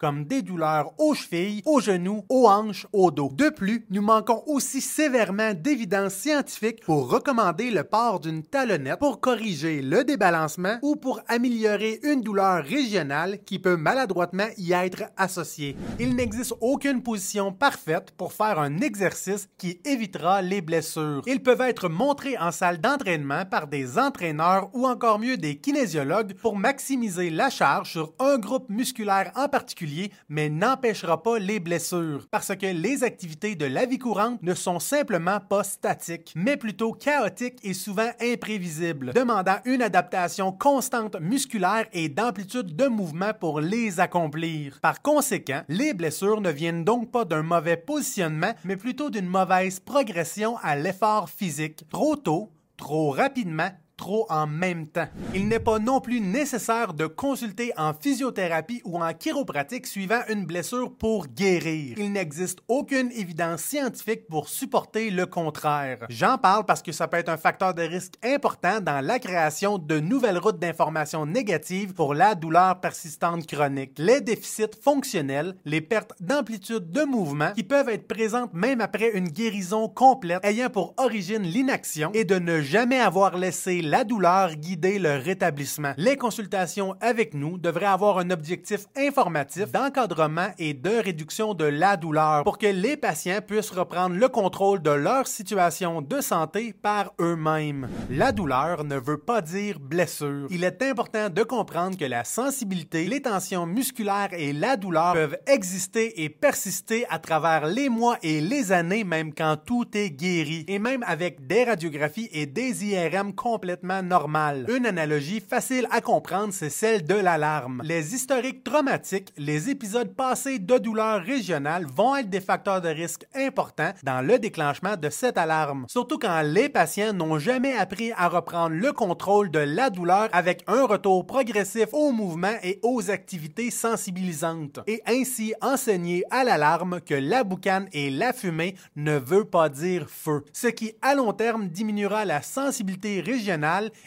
comme 0.00 0.24
des 0.24 0.42
douleurs 0.42 0.92
aux 0.98 1.14
chevilles, 1.14 1.62
aux 1.64 1.80
genoux, 1.80 2.24
aux 2.28 2.46
hanches, 2.46 2.86
au 2.92 3.10
dos. 3.10 3.30
De 3.32 3.48
plus, 3.48 3.84
nous 3.90 4.02
manquons 4.02 4.42
aussi 4.46 4.80
sévèrement 4.80 5.54
d'évidence 5.54 6.14
scientifique 6.14 6.84
pour 6.84 7.10
recommander 7.10 7.70
le 7.70 7.82
port 7.82 8.20
d'une 8.20 8.42
talonnette 8.42 8.98
pour 9.00 9.20
corriger 9.20 9.82
le 9.82 10.04
débalancement 10.04 10.78
ou 10.82 10.96
pour 10.96 11.20
améliorer 11.26 12.00
une 12.04 12.20
douleur 12.20 12.64
régionale 12.64 13.38
qui 13.44 13.58
peut 13.58 13.76
maladroitement 13.76 14.48
y 14.56 14.72
être 14.72 15.04
associée. 15.16 15.76
Il 15.98 16.14
n'existe 16.14 16.54
aucune 16.60 17.02
position 17.02 17.52
parfaite 17.52 18.12
pour 18.16 18.32
faire 18.32 18.58
un 18.58 18.78
exercice 18.78 19.48
qui 19.58 19.80
évitera 19.84 20.42
les 20.42 20.60
blessures. 20.60 21.22
Ils 21.26 21.42
peuvent 21.42 21.60
être 21.60 21.88
montrés 21.88 22.38
en 22.38 22.52
salle 22.52 22.80
d'entraînement 22.80 23.44
par 23.46 23.66
des 23.66 23.98
entraîneurs 23.98 24.70
ou 24.74 24.86
encore 24.86 25.18
mieux 25.18 25.36
des 25.36 25.56
kinésiologues 25.56 26.34
pour 26.34 26.56
maximiser 26.56 27.30
la 27.30 27.50
charge 27.50 27.90
sur 27.90 28.12
un 28.18 28.38
groupe 28.38 28.68
musculaire 28.68 29.32
en 29.40 29.48
particulier, 29.48 30.10
mais 30.28 30.48
n'empêchera 30.48 31.22
pas 31.22 31.38
les 31.38 31.60
blessures, 31.60 32.26
parce 32.30 32.54
que 32.56 32.66
les 32.66 33.04
activités 33.04 33.54
de 33.54 33.66
la 33.66 33.86
vie 33.86 33.98
courante 33.98 34.42
ne 34.42 34.54
sont 34.54 34.78
simplement 34.78 35.40
pas 35.40 35.64
statiques, 35.64 36.32
mais 36.36 36.56
plutôt 36.56 36.92
chaotiques 36.92 37.58
et 37.62 37.74
souvent 37.74 38.10
imprévisibles, 38.20 39.12
demandant 39.12 39.58
une 39.64 39.82
adaptation 39.82 40.52
constante 40.52 41.18
musculaire 41.20 41.86
et 41.92 42.08
d'amplitude 42.08 42.76
de 42.76 42.86
mouvement 42.86 43.32
pour 43.38 43.60
les 43.60 44.00
accomplir. 44.00 44.78
Par 44.80 45.02
conséquent, 45.02 45.62
les 45.68 45.94
blessures 45.94 46.40
ne 46.40 46.50
viennent 46.50 46.84
donc 46.84 47.10
pas 47.10 47.24
d'un 47.24 47.42
mauvais 47.42 47.76
positionnement, 47.76 48.54
mais 48.64 48.76
plutôt 48.76 49.10
d'une 49.10 49.26
mauvaise 49.26 49.80
progression 49.80 50.56
à 50.62 50.76
l'effort 50.76 51.30
physique. 51.30 51.84
Trop 51.88 52.16
tôt, 52.16 52.50
trop 52.76 53.10
rapidement, 53.10 53.70
trop 54.00 54.26
en 54.30 54.46
même 54.46 54.86
temps. 54.86 55.08
Il 55.34 55.46
n'est 55.46 55.60
pas 55.60 55.78
non 55.78 56.00
plus 56.00 56.22
nécessaire 56.22 56.94
de 56.94 57.06
consulter 57.06 57.70
en 57.76 57.92
physiothérapie 57.92 58.80
ou 58.86 58.98
en 58.98 59.12
chiropratique 59.12 59.86
suivant 59.86 60.22
une 60.30 60.46
blessure 60.46 60.90
pour 60.96 61.26
guérir. 61.26 61.96
Il 61.98 62.12
n'existe 62.12 62.60
aucune 62.66 63.12
évidence 63.12 63.60
scientifique 63.60 64.26
pour 64.26 64.48
supporter 64.48 65.10
le 65.10 65.26
contraire. 65.26 66.06
J'en 66.08 66.38
parle 66.38 66.64
parce 66.64 66.80
que 66.80 66.92
ça 66.92 67.08
peut 67.08 67.18
être 67.18 67.28
un 67.28 67.36
facteur 67.36 67.74
de 67.74 67.82
risque 67.82 68.14
important 68.24 68.80
dans 68.80 69.04
la 69.04 69.18
création 69.18 69.76
de 69.76 70.00
nouvelles 70.00 70.38
routes 70.38 70.58
d'information 70.58 71.26
négatives 71.26 71.92
pour 71.92 72.14
la 72.14 72.34
douleur 72.34 72.80
persistante 72.80 73.46
chronique. 73.46 73.98
Les 73.98 74.22
déficits 74.22 74.80
fonctionnels, 74.82 75.56
les 75.66 75.82
pertes 75.82 76.14
d'amplitude 76.20 76.90
de 76.90 77.02
mouvement 77.02 77.52
qui 77.52 77.64
peuvent 77.64 77.90
être 77.90 78.08
présentes 78.08 78.54
même 78.54 78.80
après 78.80 79.10
une 79.10 79.28
guérison 79.28 79.88
complète 79.88 80.42
ayant 80.42 80.70
pour 80.70 80.94
origine 80.96 81.42
l'inaction 81.42 82.10
et 82.14 82.24
de 82.24 82.38
ne 82.38 82.62
jamais 82.62 82.98
avoir 82.98 83.36
laissé 83.36 83.89
la 83.90 84.04
douleur 84.04 84.54
guider 84.54 85.00
le 85.00 85.16
rétablissement. 85.16 85.94
Les 85.96 86.16
consultations 86.16 86.94
avec 87.00 87.34
nous 87.34 87.58
devraient 87.58 87.86
avoir 87.86 88.18
un 88.18 88.30
objectif 88.30 88.86
informatif 88.96 89.72
d'encadrement 89.72 90.50
et 90.60 90.74
de 90.74 91.02
réduction 91.02 91.54
de 91.54 91.64
la 91.64 91.96
douleur 91.96 92.44
pour 92.44 92.56
que 92.56 92.68
les 92.68 92.96
patients 92.96 93.40
puissent 93.44 93.72
reprendre 93.72 94.14
le 94.14 94.28
contrôle 94.28 94.80
de 94.80 94.92
leur 94.92 95.26
situation 95.26 96.02
de 96.02 96.20
santé 96.20 96.72
par 96.72 97.12
eux-mêmes. 97.20 97.88
La 98.10 98.30
douleur 98.30 98.84
ne 98.84 98.94
veut 98.94 99.18
pas 99.18 99.42
dire 99.42 99.80
blessure. 99.80 100.46
Il 100.50 100.62
est 100.62 100.82
important 100.82 101.28
de 101.28 101.42
comprendre 101.42 101.98
que 101.98 102.04
la 102.04 102.22
sensibilité, 102.22 103.06
les 103.06 103.22
tensions 103.22 103.66
musculaires 103.66 104.32
et 104.32 104.52
la 104.52 104.76
douleur 104.76 105.14
peuvent 105.14 105.38
exister 105.48 106.22
et 106.22 106.28
persister 106.28 107.06
à 107.10 107.18
travers 107.18 107.66
les 107.66 107.88
mois 107.88 108.18
et 108.22 108.40
les 108.40 108.70
années 108.70 109.02
même 109.02 109.34
quand 109.34 109.56
tout 109.56 109.88
est 109.94 110.10
guéri 110.10 110.64
et 110.68 110.78
même 110.78 111.02
avec 111.08 111.48
des 111.48 111.64
radiographies 111.64 112.28
et 112.30 112.46
des 112.46 112.84
IRM 112.84 113.34
normal. 113.82 114.66
Une 114.68 114.86
analogie 114.86 115.40
facile 115.40 115.86
à 115.90 116.00
comprendre, 116.00 116.52
c'est 116.52 116.70
celle 116.70 117.04
de 117.04 117.14
l'alarme. 117.14 117.82
Les 117.84 118.14
historiques 118.14 118.64
traumatiques, 118.64 119.32
les 119.36 119.70
épisodes 119.70 120.14
passés 120.14 120.58
de 120.58 120.78
douleur 120.78 121.22
régionale 121.22 121.86
vont 121.86 122.16
être 122.16 122.30
des 122.30 122.40
facteurs 122.40 122.80
de 122.80 122.88
risque 122.88 123.26
importants 123.34 123.92
dans 124.02 124.20
le 124.20 124.38
déclenchement 124.38 124.96
de 124.96 125.10
cette 125.10 125.38
alarme. 125.38 125.86
Surtout 125.88 126.18
quand 126.18 126.42
les 126.42 126.68
patients 126.68 127.12
n'ont 127.12 127.38
jamais 127.38 127.76
appris 127.76 128.12
à 128.16 128.28
reprendre 128.28 128.76
le 128.76 128.92
contrôle 128.92 129.50
de 129.50 129.58
la 129.58 129.90
douleur 129.90 130.28
avec 130.32 130.64
un 130.66 130.84
retour 130.86 131.26
progressif 131.26 131.86
au 131.92 132.12
mouvement 132.12 132.54
et 132.62 132.80
aux 132.82 133.10
activités 133.10 133.70
sensibilisantes. 133.70 134.80
Et 134.86 135.02
ainsi 135.06 135.54
enseigner 135.62 136.24
à 136.30 136.44
l'alarme 136.44 137.00
que 137.00 137.14
la 137.14 137.44
boucane 137.44 137.88
et 137.92 138.10
la 138.10 138.32
fumée 138.32 138.74
ne 138.96 139.16
veut 139.16 139.44
pas 139.44 139.68
dire 139.68 140.06
feu. 140.08 140.44
Ce 140.52 140.66
qui 140.66 140.92
à 141.02 141.14
long 141.14 141.32
terme 141.32 141.68
diminuera 141.68 142.24
la 142.24 142.42
sensibilité 142.42 143.20
régionale 143.20 143.59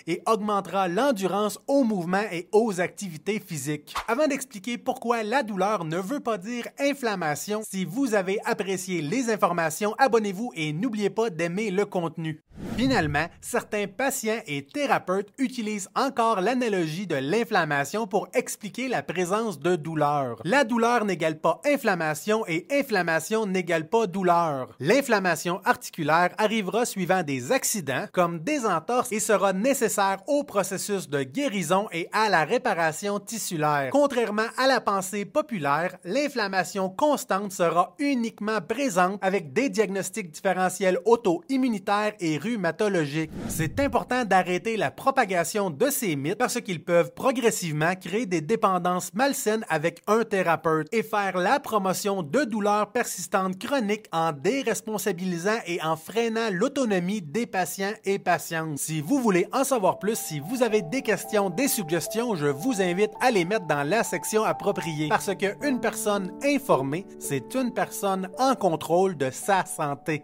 et 0.08 0.22
augmentera 0.26 0.88
l'endurance 0.88 1.60
aux 1.68 1.84
mouvements 1.84 2.26
et 2.32 2.48
aux 2.52 2.80
activités 2.80 3.40
physiques. 3.40 3.96
Avant 4.08 4.28
d'expliquer 4.28 4.78
pourquoi 4.78 5.24
la 5.24 5.44
douleur 5.44 5.86
ne 5.86 5.98
veut 5.98 6.20
pas 6.20 6.38
dire 6.38 6.68
inflammation, 6.80 7.62
si 7.64 7.86
vous 7.86 8.14
avez 8.14 8.40
apprécié 8.46 9.02
les 9.02 9.32
informations, 9.32 9.96
abonnez-vous 9.98 10.52
et 10.56 10.74
n'oubliez 10.74 11.10
pas 11.10 11.30
d'aimer 11.30 11.72
le 11.72 11.86
contenu. 11.86 12.42
Finalement, 12.78 13.28
certains 13.42 13.88
patients 13.88 14.42
et 14.48 14.66
thérapeutes 14.66 15.30
utilisent 15.38 15.90
encore 15.96 16.42
l'analogie 16.42 17.08
de 17.08 17.16
l'inflammation 17.16 18.08
pour 18.08 18.28
expliquer 18.34 18.88
la 18.88 19.04
présence 19.04 19.60
de 19.60 19.76
douleur. 19.76 20.40
La 20.44 20.64
douleur 20.64 21.06
n'égale 21.06 21.40
pas 21.40 21.62
inflammation 21.66 22.46
et 22.48 22.68
inflammation 22.72 23.46
n'égale 23.46 23.90
pas 23.90 24.08
douleur. 24.08 24.70
L'inflammation 24.80 25.62
articulaire 25.66 26.34
arrivera 26.38 26.86
suivant 26.86 27.24
des 27.24 27.52
accidents 27.52 28.06
comme 28.12 28.40
des 28.40 28.66
entorses 28.66 29.12
et 29.12 29.20
sera 29.20 29.43
nécessaire 29.52 30.20
au 30.28 30.44
processus 30.44 31.10
de 31.10 31.24
guérison 31.24 31.88
et 31.92 32.08
à 32.14 32.30
la 32.30 32.46
réparation 32.46 33.20
tissulaire. 33.20 33.90
Contrairement 33.92 34.48
à 34.58 34.68
la 34.68 34.80
pensée 34.80 35.26
populaire, 35.26 35.98
l'inflammation 36.06 36.90
constante 36.90 37.52
sera 37.52 37.96
uniquement 38.00 38.62
présente 38.62 39.20
avec 39.22 39.52
des 39.52 39.70
diagnostics 39.70 40.32
différentiels 40.32 41.00
auto-immunitaires 41.06 42.14
et 42.20 42.38
rhumatologiques. 42.38 43.32
C'est 43.50 43.80
important 43.80 44.24
d'arrêter 44.24 44.78
la 44.78 44.92
propagation 44.92 45.70
de 45.70 45.90
ces 45.90 46.16
mythes 46.16 46.38
parce 46.38 46.62
qu'ils 46.62 46.84
peuvent 46.84 47.14
progressivement 47.14 47.96
créer 47.96 48.26
des 48.26 48.42
dépendances 48.42 49.14
malsaines 49.14 49.66
avec 49.70 50.02
un 50.08 50.24
thérapeute 50.24 50.88
et 50.92 51.04
faire 51.04 51.38
la 51.38 51.60
promotion 51.60 52.22
de 52.22 52.44
douleurs 52.44 52.92
persistantes 52.92 53.58
chroniques 53.58 54.08
en 54.12 54.32
déresponsabilisant 54.32 55.60
et 55.66 55.82
en 55.82 55.96
freinant 55.96 56.50
l'autonomie 56.52 57.22
des 57.22 57.48
patients 57.48 57.94
et 58.06 58.20
patientes. 58.20 58.78
Si 58.78 59.02
vous 59.02 59.20
voulez 59.20 59.33
en 59.52 59.64
savoir 59.64 60.00
plus, 60.00 60.18
si 60.18 60.40
vous 60.40 60.64
avez 60.64 60.82
des 60.82 61.02
questions, 61.02 61.50
des 61.50 61.68
suggestions, 61.68 62.36
je 62.36 62.46
vous 62.46 62.82
invite 62.82 63.12
à 63.20 63.32
les 63.32 63.46
mettre 63.46 63.66
dans 63.66 63.88
la 63.88 64.04
section 64.04 64.44
appropriée 64.44 65.10
parce 65.10 65.30
qu'une 65.36 65.80
personne 65.80 66.32
informée, 66.44 67.06
c'est 67.20 67.56
une 67.56 67.74
personne 67.74 68.30
en 68.38 68.56
contrôle 68.56 69.18
de 69.18 69.30
sa 69.32 69.66
santé. 69.66 70.24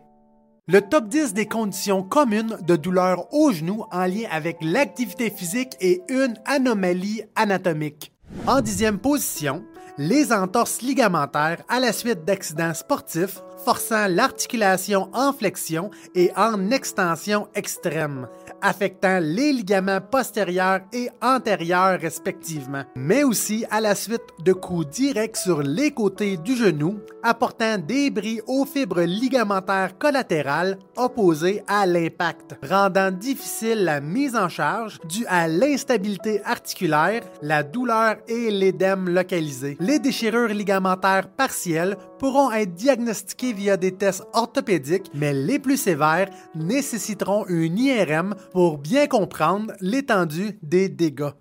Le 0.68 0.82
top 0.82 1.08
10 1.08 1.34
des 1.34 1.48
conditions 1.48 2.04
communes 2.04 2.58
de 2.62 2.76
douleur 2.76 3.34
au 3.34 3.52
genou 3.52 3.86
en 3.92 4.06
lien 4.06 4.28
avec 4.30 4.58
l'activité 4.62 5.32
physique 5.32 5.76
et 5.82 6.02
une 6.10 6.36
anomalie 6.46 7.24
anatomique. 7.36 8.12
En 8.46 8.62
dixième 8.62 9.00
position, 9.00 9.64
les 9.98 10.32
entorses 10.32 10.82
ligamentaires 10.82 11.64
à 11.68 11.80
la 11.80 11.92
suite 11.92 12.24
d'accidents 12.24 12.74
sportifs 12.74 13.42
forçant 13.66 14.08
l'articulation 14.08 15.10
en 15.14 15.34
flexion 15.34 15.92
et 16.16 16.32
en 16.36 16.72
extension 16.72 17.48
extrême, 17.54 18.28
affectant 18.62 19.20
les 19.22 19.54
ligaments 19.54 20.02
postérieurs 20.02 20.82
et 20.94 21.10
antérieurs 21.22 22.00
respectivement, 22.00 22.84
mais 22.96 23.24
aussi 23.24 23.66
à 23.70 23.82
la 23.82 23.96
suite 23.96 24.22
de 24.44 24.54
coups 24.54 24.88
directs 24.88 25.38
sur 25.38 25.62
les 25.62 25.92
côtés 25.92 26.38
du 26.38 26.56
genou, 26.56 27.00
apportant 27.24 27.78
des 27.78 28.10
bris 28.10 28.42
aux 28.48 28.66
fibres 28.66 29.02
ligamentaires 29.02 29.98
collatérales 29.98 30.78
opposées 30.96 31.64
à 31.68 31.86
l'impact, 31.86 32.56
rendant 32.68 33.12
difficile 33.12 33.84
la 33.84 34.02
mise 34.02 34.36
en 34.36 34.50
charge 34.50 35.00
due 35.08 35.26
à 35.28 35.48
l'instabilité 35.48 36.42
articulaire, 36.44 37.24
la 37.42 37.64
douleur 37.64 38.18
et 38.28 38.52
l'édème 38.52 39.10
localisé. 39.10 39.78
Les 39.80 40.00
déchirures 40.00 40.50
ligamentaires 40.50 41.30
partielles 41.30 41.98
pourront 42.20 42.52
être 42.52 42.74
diagnostiquées 42.74 43.54
via 43.54 43.78
des 43.78 43.94
tests 43.94 44.24
orthopédiques, 44.34 45.10
mais 45.14 45.34
les 45.34 45.60
plus 45.60 45.78
sévères 45.78 46.30
nécessiteront 46.56 47.46
une 47.48 47.78
IRM 47.78 48.36
pour 48.52 48.78
bien 48.78 49.08
comprendre 49.08 49.74
l'étendue 49.82 50.58
des 50.62 50.90
dégâts. 50.90 51.32